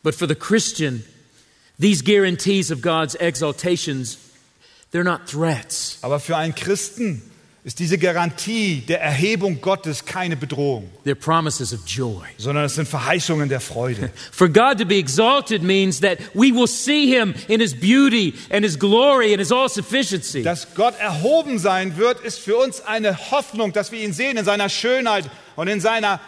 But 0.03 0.14
for 0.14 0.26
the 0.26 0.34
Christian, 0.34 1.05
these 1.78 2.03
guarantees 2.03 2.70
of 2.70 2.82
God's 2.82 3.16
exaltations, 3.20 4.18
they're 4.90 5.05
not 5.05 5.26
threats. 5.26 5.98
Aber 6.03 6.18
für 6.18 6.36
einen 6.36 6.55
Christen 6.55 7.22
ist 7.64 7.78
diese 7.78 7.96
Garantie 7.96 8.82
der 8.88 9.00
Erhebung 9.00 9.61
Gottes 9.61 10.05
keine 10.05 10.36
Bedrohung, 10.36 10.90
They're 11.07 11.14
promises 11.14 11.72
of 11.72 11.86
joy. 11.86 12.26
sondern 12.36 12.64
es 12.64 12.74
sind 12.74 12.88
Verheißungen 12.88 13.48
der 13.48 13.61
Freude. 13.61 14.11
For 14.32 14.48
God 14.48 14.78
to 14.78 14.84
be 14.84 14.98
exalted 14.98 15.62
means 15.62 16.00
that 16.00 16.18
we 16.34 16.50
will 16.53 16.66
see 16.66 17.07
Him 17.07 17.34
in 17.46 17.61
His 17.61 17.72
beauty 17.72 18.34
and 18.50 18.64
His 18.64 18.76
glory 18.76 19.32
and 19.32 19.38
His 19.38 19.53
all 19.53 19.68
sufficiency. 19.68 20.42
Dass 20.42 20.74
Gott 20.74 20.98
erhoben 20.98 21.61
sein 21.61 21.96
wird, 21.96 22.20
ist 22.24 22.40
für 22.40 22.57
uns 22.57 22.80
eine 22.80 23.30
Hoffnung, 23.30 23.72
dass 23.72 23.92
wir 23.92 24.00
ihn 24.00 24.12
sehen 24.12 24.36
in 24.36 24.44
seiner 24.44 24.68
Schönheit 24.68 25.30
und 25.55 25.68
in 25.68 25.80
seiner 25.80 26.18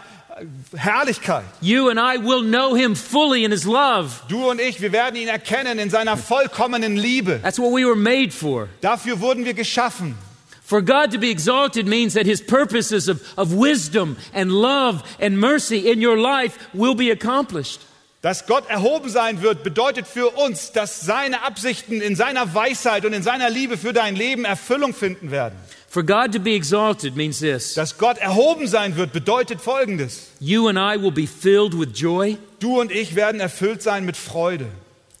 Herrlichkeit. 0.75 1.45
You 1.61 1.89
and 1.89 1.99
I 1.99 2.17
will 2.17 2.41
know 2.41 2.75
Him 2.75 2.95
fully 2.95 3.45
in 3.45 3.51
His 3.51 3.65
love. 3.65 4.21
Du 4.27 4.49
und 4.49 4.59
ich, 4.59 4.81
wir 4.81 4.91
werden 4.91 5.15
ihn 5.15 5.29
erkennen 5.29 5.79
in 5.79 5.89
seiner 5.89 6.17
vollkommenen 6.17 6.97
Liebe. 6.97 7.39
That's 7.41 7.59
what 7.59 7.71
we 7.71 7.85
were 7.85 7.95
made 7.95 8.31
for. 8.31 8.67
Dafür 8.81 9.21
wurden 9.21 9.45
wir 9.45 9.53
geschaffen. 9.53 10.15
For 10.61 10.81
God 10.81 11.11
to 11.11 11.19
be 11.19 11.29
exalted 11.29 11.87
means 11.87 12.15
that 12.15 12.25
His 12.25 12.41
purposes 12.41 13.07
of, 13.07 13.21
of 13.37 13.53
wisdom 13.53 14.17
and 14.33 14.51
love 14.51 15.03
and 15.19 15.39
mercy 15.39 15.89
in 15.89 16.01
your 16.01 16.17
life 16.17 16.57
will 16.73 16.95
be 16.95 17.11
accomplished. 17.11 17.79
Dass 18.21 18.47
Gott 18.47 18.67
erhoben 18.67 19.09
sein 19.09 19.43
wird, 19.43 19.63
bedeutet 19.63 20.07
für 20.07 20.29
uns, 20.29 20.71
dass 20.71 21.01
seine 21.01 21.43
Absichten 21.43 22.01
in 22.01 22.15
seiner 22.15 22.55
Weisheit 22.55 23.05
und 23.05 23.13
in 23.13 23.21
seiner 23.21 23.51
Liebe 23.51 23.77
für 23.77 23.93
dein 23.93 24.15
Leben 24.15 24.45
Erfüllung 24.45 24.95
finden 24.95 25.29
werden. 25.29 25.55
For 25.95 26.03
God 26.03 26.33
to 26.33 26.39
be 26.41 26.55
exalted 26.55 27.15
means 27.15 27.39
this 27.39 27.73
Dass 27.73 27.97
Gott 27.97 28.17
erhoben 28.17 28.67
sein 28.67 28.97
wird, 28.97 29.13
bedeutet 29.13 29.61
Folgendes. 29.61 30.27
you 30.41 30.67
and 30.67 30.77
I 30.77 31.01
will 31.01 31.09
be 31.11 31.25
filled 31.25 31.73
with 31.73 31.97
joy 31.97 32.37
Du 32.59 32.81
und 32.81 32.91
ich 32.91 33.15
werden 33.15 33.39
erfüllt 33.39 33.81
sein 33.81 34.03
mit 34.05 34.17
Freude 34.17 34.67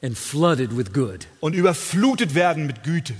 and 0.03 0.17
flooded 0.17 0.75
with 0.77 0.91
good. 0.91 1.27
und 1.39 1.53
überflutet 1.55 2.35
werden 2.35 2.65
mit 2.67 2.83
Güte. 2.83 3.13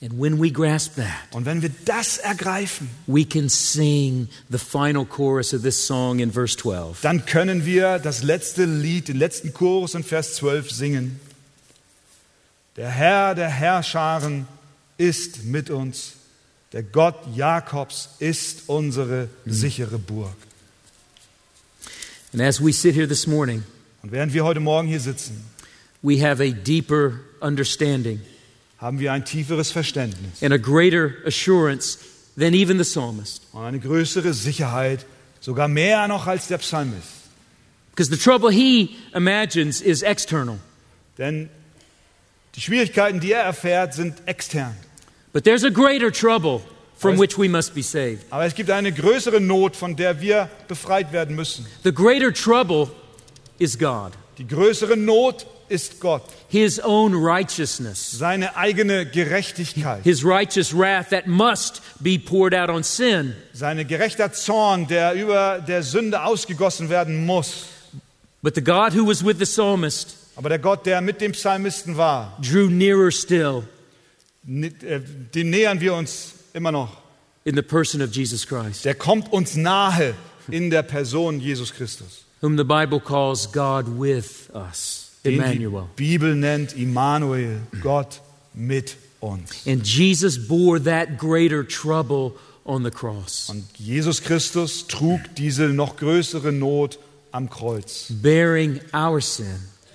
And 0.00 0.18
when 0.18 0.40
we 0.40 0.50
grasp 0.50 0.96
that, 0.96 1.06
Und 1.32 1.44
wenn 1.44 1.60
wir 1.60 1.72
das 1.84 2.16
ergreifen, 2.16 2.88
we 3.06 3.26
can 3.26 3.50
sing 3.50 4.28
the 4.48 4.56
final 4.56 5.04
chorus 5.04 5.52
of 5.52 5.60
this 5.60 5.86
song 5.86 6.20
in 6.20 6.32
verse 6.32 6.56
12. 6.56 7.02
dann 7.02 7.26
können 7.26 7.66
wir 7.66 7.98
das 7.98 8.22
letzte 8.22 8.64
Lied, 8.64 9.08
den 9.08 9.18
letzten 9.18 9.52
Chorus 9.52 9.94
in 9.94 10.02
Vers 10.04 10.36
12 10.36 10.70
singen. 10.70 11.20
Der 12.76 12.88
Herr 12.88 13.34
der 13.34 13.50
Herrscharen 13.50 14.48
ist 14.98 15.44
mit 15.44 15.70
uns. 15.70 16.12
Der 16.72 16.82
Gott 16.82 17.16
Jakobs 17.34 18.10
ist 18.18 18.64
unsere 18.68 19.28
sichere 19.46 19.98
Burg. 19.98 20.36
And 22.32 22.42
as 22.42 22.60
we 22.60 22.72
sit 22.72 22.94
here 22.94 23.08
this 23.08 23.26
morning, 23.26 23.62
Und 24.02 24.12
während 24.12 24.34
wir 24.34 24.44
heute 24.44 24.60
Morgen 24.60 24.86
hier 24.86 25.00
sitzen, 25.00 25.44
we 26.02 26.20
have 26.22 26.42
a 26.42 26.50
deeper 26.50 27.20
understanding 27.40 28.20
haben 28.76 29.00
wir 29.00 29.12
ein 29.12 29.24
tieferes 29.24 29.72
Verständnis 29.72 30.42
and 30.42 30.52
a 30.52 30.58
greater 30.58 31.14
assurance 31.26 31.98
than 32.38 32.52
even 32.54 32.76
the 32.78 32.84
psalmist. 32.84 33.42
und 33.52 33.62
eine 33.64 33.80
größere 33.80 34.32
Sicherheit, 34.34 35.06
sogar 35.40 35.68
mehr 35.68 36.06
noch 36.06 36.26
als 36.26 36.48
der 36.48 36.58
Psalmist. 36.58 37.08
Because 37.90 38.10
the 38.10 38.16
trouble 38.22 38.50
he 38.52 38.94
imagines 39.14 39.80
is 39.80 40.02
external. 40.02 40.58
Denn 41.16 41.48
die 42.54 42.60
Schwierigkeiten, 42.60 43.18
die 43.20 43.32
er 43.32 43.42
erfährt, 43.42 43.94
sind 43.94 44.14
extern. 44.26 44.76
But 45.32 45.44
there's 45.44 45.64
a 45.64 45.70
greater 45.70 46.10
trouble 46.10 46.62
from 46.96 47.16
which 47.18 47.38
we 47.38 47.48
must 47.48 47.74
be 47.74 47.82
saved. 47.82 48.24
Aber 48.30 48.44
es 48.44 48.54
gibt 48.54 48.70
eine 48.70 48.92
größere 48.92 49.40
Not, 49.40 49.76
von 49.76 49.94
der 49.94 50.20
wir 50.20 50.48
befreit 50.66 51.12
werden 51.12 51.36
müssen. 51.36 51.66
The 51.84 51.92
greater 51.92 52.32
trouble 52.32 52.88
is 53.58 53.78
God, 53.78 54.12
Die 54.38 54.46
größere 54.46 54.96
Not 54.96 55.46
ist 55.68 56.00
Gott, 56.00 56.22
his 56.48 56.80
own 56.80 57.12
righteousness, 57.14 58.18
seine 58.18 58.56
eigene 58.56 59.04
Gerechtigkeit, 59.04 60.02
his 60.02 60.24
righteous 60.24 60.72
wrath 60.72 61.10
that 61.10 61.26
must 61.26 61.82
be 62.00 62.18
poured 62.18 62.54
out 62.54 62.70
on 62.70 62.82
sin. 62.82 63.34
sein 63.52 63.86
gerechter 63.86 64.32
Zorn, 64.32 64.86
der 64.88 65.12
über 65.14 65.58
der 65.60 65.82
Sünde 65.82 66.22
ausgegossen 66.24 66.88
werden 66.88 67.26
muss. 67.26 67.66
But 68.42 68.54
the 68.54 68.62
God 68.62 68.94
who 68.94 69.06
was 69.06 69.24
with 69.24 69.38
the 69.38 69.44
psalmist 69.44 70.16
Aber 70.36 70.48
der 70.48 70.58
Gott, 70.60 70.86
der 70.86 71.00
mit 71.00 71.20
dem 71.20 71.32
Psalmisten 71.32 71.96
war, 71.96 72.36
drew 72.40 72.68
nearer 72.70 73.10
still 73.10 73.64
äh, 74.48 75.00
den 75.34 75.50
nähern 75.50 75.80
wir 75.80 75.94
uns 75.94 76.32
immer 76.54 76.72
noch. 76.72 76.96
in 77.44 77.54
the 77.54 77.62
person 77.62 78.02
of 78.02 78.12
Jesus 78.14 78.46
Christ, 78.46 78.84
Der 78.84 78.94
kommt 78.94 79.32
uns 79.32 79.56
nahe 79.56 80.14
in 80.50 80.70
der 80.70 80.82
Person 80.82 81.40
Jesus 81.40 81.72
Christus. 81.72 82.24
whom 82.40 82.56
the 82.56 82.64
Bible 82.64 83.00
calls 83.00 83.50
God 83.52 83.86
with 84.00 84.48
us, 84.54 85.12
Den 85.24 85.34
die 85.34 85.38
Emmanuel. 85.38 85.84
Bibel 85.96 86.34
nennt 86.34 86.74
Immanuel, 86.76 87.60
Gott 87.82 88.20
mit 88.54 88.96
uns. 89.20 89.66
And 89.66 89.86
Jesus 89.86 90.38
bore 90.48 90.82
that 90.84 91.18
greater 91.18 91.66
trouble 91.66 92.32
on 92.64 92.84
the 92.84 92.90
cross, 92.90 93.48
Und 93.50 93.64
Jesus 93.78 94.20
Christus 94.22 94.86
trug 94.86 95.20
diese 95.36 95.68
noch 95.68 95.96
größere 95.96 96.52
Not 96.52 96.98
am 97.32 97.48
Kreuz. 97.50 98.06
bearing 98.22 98.80
our 98.94 99.20
sin, 99.20 99.46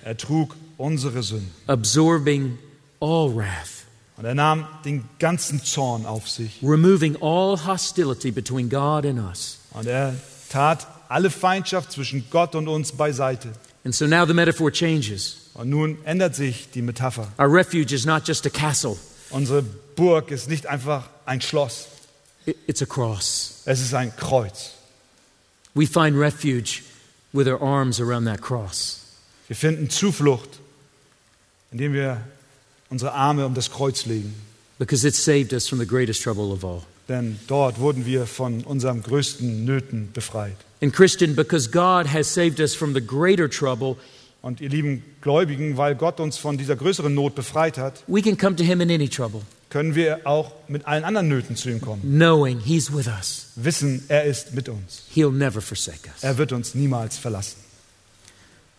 Er 0.04 0.16
trug 0.16 0.54
unsere 0.76 1.22
Sünden. 1.22 1.50
absorbing 1.66 2.58
all 3.00 3.34
wrath. 3.34 3.73
Und 4.16 4.24
er 4.24 4.34
nahm 4.34 4.66
den 4.84 5.04
ganzen 5.18 5.62
Zorn 5.64 6.06
auf 6.06 6.28
sich. 6.28 6.58
removing 6.62 7.16
all 7.20 7.56
hostility 7.66 8.30
between 8.30 8.68
God 8.68 9.04
and 9.04 9.18
us. 9.18 9.58
Und 9.72 9.86
er 9.86 10.14
tat 10.50 10.86
alle 11.08 11.30
Feindschaft 11.30 11.90
zwischen 11.92 12.24
Gott 12.30 12.54
und 12.54 12.68
uns 12.68 12.92
beiseite. 12.92 13.48
And 13.84 13.94
so 13.94 14.06
now 14.06 14.24
the 14.24 14.32
metaphor 14.34 14.70
changes. 14.70 15.36
Und 15.54 15.68
nun 15.70 15.98
ändert 16.04 16.34
sich 16.34 16.68
die 16.72 16.82
Metapher. 16.82 17.28
Our 17.38 17.52
refuge 17.52 17.92
is 17.94 18.06
not 18.06 18.26
just 18.26 18.46
a 18.46 18.50
castle, 18.50 18.96
Unsere 19.30 19.62
Burg 19.96 20.30
ist 20.30 20.48
nicht 20.48 20.66
einfach 20.66 21.08
ein 21.26 21.40
Schloss, 21.40 21.88
it's 22.66 22.82
a 22.82 22.86
cross. 22.86 23.62
es 23.64 23.80
ist 23.80 23.94
ein 23.94 24.14
Kreuz. 24.16 24.70
We 25.74 25.86
find 25.86 26.16
refuge 26.16 26.82
with 27.32 27.48
our 27.48 27.60
arms 27.60 28.00
around 28.00 28.26
that 28.26 28.40
cross. 28.40 29.00
Wir 29.48 29.56
finden 29.56 29.90
Zuflucht, 29.90 30.48
indem 31.72 31.92
wir 31.92 32.20
unsere 32.94 33.12
Arme 33.12 33.44
um 33.44 33.54
das 33.54 33.70
Kreuz 33.70 34.06
legen. 34.06 34.32
because 34.78 35.04
it 35.06 35.14
saved 35.14 35.52
us 35.52 35.68
from 35.68 35.78
the 35.80 35.86
greatest 35.86 36.22
trouble 36.22 36.52
of 36.52 36.64
all. 36.64 36.82
Denn 37.08 37.38
dort 37.48 37.78
wurden 37.78 38.06
wir 38.06 38.26
von 38.26 38.62
unserem 38.64 39.02
größten 39.02 39.64
Nöten 39.64 40.10
befreit. 40.12 40.56
And 40.80 40.92
Christian, 40.92 41.34
because 41.34 41.68
God 41.70 42.06
has 42.12 42.32
saved 42.32 42.60
us 42.60 42.74
from 42.74 42.94
the 42.94 43.00
greater 43.00 43.48
trouble, 43.50 43.96
Und 44.42 44.60
ihr 44.60 44.68
lieben 44.68 45.02
Gläubigen, 45.22 45.76
weil 45.78 45.94
Gott 45.94 46.20
uns 46.20 46.36
von 46.38 46.56
dieser 46.58 46.76
größeren 46.76 47.12
Not 47.14 47.34
befreit 47.34 47.78
hat, 47.78 48.02
we 48.06 48.20
can 48.22 48.36
come 48.36 48.54
to 48.56 48.62
Him 48.64 48.80
in 48.80 48.90
any 48.90 49.08
trouble, 49.08 49.40
können 49.70 49.94
wir 49.94 50.20
auch 50.24 50.52
mit 50.68 50.86
allen 50.86 51.02
anderen 51.04 51.28
Nöten 51.28 51.56
zu 51.56 51.70
ihm 51.70 51.80
kommen. 51.80 52.02
knowing 52.02 52.60
He's 52.60 52.92
with 52.92 53.06
us. 53.08 53.46
Wissen, 53.56 54.04
er 54.08 54.24
ist 54.24 54.54
mit 54.54 54.68
uns. 54.68 55.02
He'll 55.14 55.32
never 55.32 55.60
forsake 55.62 56.08
us. 56.14 56.22
Er 56.22 56.36
wird 56.38 56.52
uns 56.52 56.74
niemals 56.74 57.16
verlassen. 57.16 57.56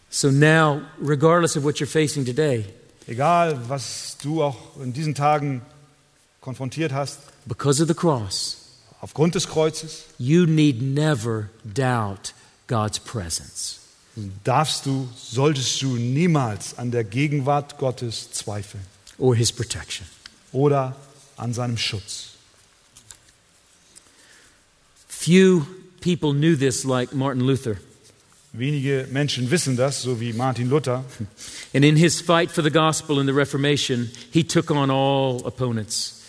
So 0.10 0.30
now, 0.32 0.82
regardless 1.02 1.58
of 1.58 1.64
what 1.64 1.76
you're 1.80 1.88
facing 1.92 2.26
today, 2.26 2.66
Egal, 3.08 3.70
was 3.70 4.18
du 4.22 4.42
auch 4.44 4.58
in 4.82 4.94
diesen 4.94 5.14
Tagen 5.14 5.62
konfrontiert 6.42 6.92
hast, 6.92 7.20
because 7.46 7.82
of 7.82 7.88
the 7.88 7.94
cross, 7.94 8.58
aufgrund 9.02 9.36
des 9.36 9.48
Kreuzes, 9.48 10.06
you 10.18 10.46
need 10.46 10.82
never 10.82 11.50
doubt 11.64 12.34
God's 12.68 13.00
presence. 13.00 13.80
darfst 14.44 14.86
du, 14.86 15.10
solltest 15.16 15.82
du 15.82 15.98
niemals 15.98 16.78
an 16.78 16.92
der 16.92 17.04
Gegenwart 17.04 17.78
Gottes 17.78 18.32
zweifeln 18.32 18.84
or 19.18 19.36
his 19.36 19.52
protection. 19.52 20.08
oder 20.52 20.96
an 21.38 21.54
seinem 21.54 21.78
Schutz. 21.78 22.32
Few 25.08 25.66
people 26.02 26.34
knew 26.34 26.56
this 26.56 26.86
like 26.86 27.14
Martin 27.14 27.42
Luther. 27.42 27.78
Wenige 28.58 29.08
Menschen 29.12 29.52
wissen 29.52 29.76
das, 29.76 30.02
so 30.02 30.20
wie 30.20 30.32
Martin 30.34 30.70
Luther. 30.70 31.04
And 31.74 31.84
in 31.84 31.96
his 31.96 32.22
fight 32.22 32.52
for 32.52 32.64
the 32.64 32.72
gospel 32.72 33.20
in 33.20 33.28
the 33.28 33.34
Reformation, 33.34 34.10
he 34.32 34.44
took 34.44 34.72
on 34.72 34.90
all 34.90 35.42
opponents. 35.46 36.22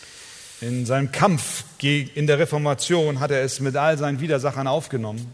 In 0.61 0.87
seinem 0.87 1.13
Kampf 1.13 1.65
in 1.83 2.27
der 2.27 2.39
Reformation 2.39 3.21
hat 3.21 3.31
er 3.31 3.43
es 3.43 3.61
mit 3.61 3.77
all 3.77 3.97
seinen 3.99 4.21
Widersachern 4.21 4.67
aufgenommen. 4.67 5.27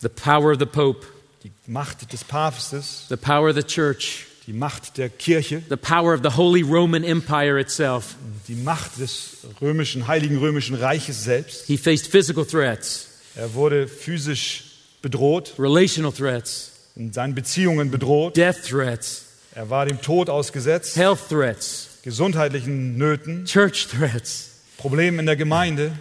The 0.00 0.08
power 0.08 0.52
of 0.52 0.58
the 0.60 0.66
Pope, 0.66 1.04
Die 1.42 1.50
Macht 1.66 2.12
des 2.12 2.24
Papstes, 2.24 3.06
the 3.08 3.16
power 3.16 3.50
of 3.50 3.56
the 3.56 3.62
church, 3.64 4.26
die 4.46 4.52
Macht 4.52 4.96
der 4.96 5.08
Kirche, 5.08 5.62
the 5.68 5.76
power 5.76 6.14
of 6.14 6.20
the 6.22 6.36
Holy 6.36 6.62
Roman 6.62 7.04
Empire 7.04 7.58
itself. 7.60 8.14
die 8.46 8.54
Macht 8.54 8.98
des 8.98 9.38
römischen, 9.60 10.06
heiligen 10.06 10.38
römischen 10.38 10.76
Reiches 10.76 11.24
selbst. 11.24 11.66
He 11.66 11.76
faced 11.76 12.06
physical 12.10 12.46
threats, 12.46 13.08
Er 13.34 13.52
wurde 13.54 13.86
physisch 13.88 14.64
bedroht, 15.02 15.54
relational 15.58 16.12
threats, 16.12 16.72
in 16.96 17.12
seinen 17.12 17.34
Beziehungen 17.34 17.90
bedroht. 17.90 18.36
death 18.36 18.62
threats, 18.64 19.24
Er 19.54 19.70
war 19.70 19.86
dem 19.86 20.00
Tod 20.00 20.30
ausgesetzt, 20.30 20.96
health 20.96 21.28
threats, 21.28 21.98
gesundheitlichen 22.02 22.96
Nöten, 22.96 23.44
church 23.44 23.88
threats. 23.88 24.50
Problemen 24.76 25.20
in 25.20 25.26
der 25.26 25.36
Gemeinde. 25.36 25.92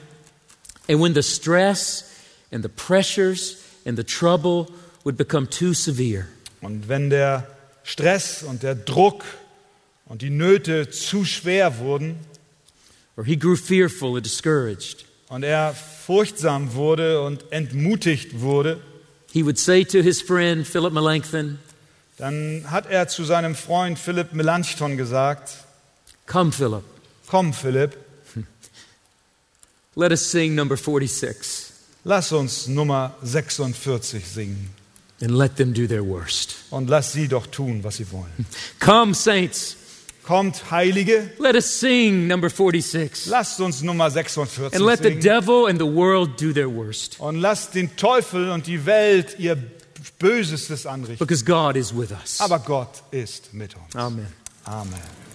And 0.89 1.01
when 1.01 1.13
the 1.15 1.23
stress 1.23 2.05
and 2.51 2.63
the 2.63 2.69
pressures 2.69 3.57
and 3.85 3.97
the 3.97 4.03
trouble 4.03 4.67
would 5.03 5.17
become 5.17 5.49
too 5.49 5.73
severe, 5.73 6.25
Und 6.61 6.87
wenn 6.89 7.09
der 7.09 7.47
Stress 7.83 8.43
und 8.43 8.63
der 8.63 8.75
Druck 8.75 9.23
und 10.05 10.21
die 10.21 10.29
Nöte 10.29 10.89
zu 10.89 11.23
schwer 11.25 11.79
wurden. 11.79 12.15
Or 13.15 13.23
he 13.25 13.35
grew 13.37 13.55
fearful 13.55 14.11
or 14.11 14.21
discouraged, 14.21 15.05
und 15.29 15.43
er 15.43 15.73
furchtsam 16.07 16.73
wurde 16.73 17.21
und 17.21 17.51
entmutigt 17.51 18.39
wurde, 18.39 18.79
he 19.33 19.43
would 19.43 19.59
say 19.59 19.83
to 19.83 20.01
his 20.01 20.21
friend 20.21 20.65
Philip 20.65 20.93
Melanchthon, 20.93 21.59
dann 22.17 22.65
hat 22.71 22.89
er 22.89 23.09
zu 23.09 23.25
seinem 23.25 23.53
Freund 23.53 23.99
Philipp 23.99 24.33
Melanchthon 24.33 24.95
gesagt, 24.95 25.51
Come, 26.25 26.51
Philip, 26.53 26.83
komm 27.27 27.53
Philipp, 27.53 27.97
let 29.95 30.11
us 30.11 30.31
sing 30.31 30.55
number 30.55 30.77
46 30.77 31.67
lass 32.07 32.31
uns 32.31 32.67
Nummer 32.67 33.15
46 33.21 34.25
singen. 34.25 34.69
And 35.19 35.31
let 35.31 35.57
them 35.57 35.73
do 35.73 35.87
their 35.87 36.05
worst. 36.05 36.55
und 36.69 36.89
lass 36.89 37.11
sie 37.11 37.27
doch 37.27 37.47
tun, 37.47 37.83
was 37.83 37.97
sie 37.97 38.09
wollen. 38.11 38.45
Come, 38.79 39.13
saints, 39.13 39.75
Kommt 40.27 40.71
Heilige, 40.71 41.29
let 41.39 41.55
us 41.55 41.79
sing 41.79 42.27
number 42.27 42.49
46 42.49 43.27
lasst 43.27 43.61
uns 43.61 43.81
Nummer 43.81 44.11
46 44.11 44.75
and 44.75 44.85
let 44.85 45.01
the 45.01 45.17
devil 45.17 45.67
and 45.67 45.79
the 45.79 45.85
world 45.85 46.37
do 46.37 46.51
their 46.51 46.69
worst 46.69 47.15
und 47.19 47.37
lasst 47.37 47.75
den 47.75 47.95
Teufel 47.95 48.51
und 48.51 48.67
die 48.67 48.85
Welt 48.85 49.39
ihr 49.39 49.57
Bösestes 50.19 50.85
anrichten. 50.85 51.25
because 51.25 51.45
God 51.45 51.77
is 51.77 51.95
with 51.95 52.11
us. 52.11 52.41
Aber 52.41 52.59
Gott 52.59 53.03
ist 53.11 53.53
mit 53.53 53.73
uns. 53.75 53.95
Amen. 53.95 54.27
Amen. 54.65 55.26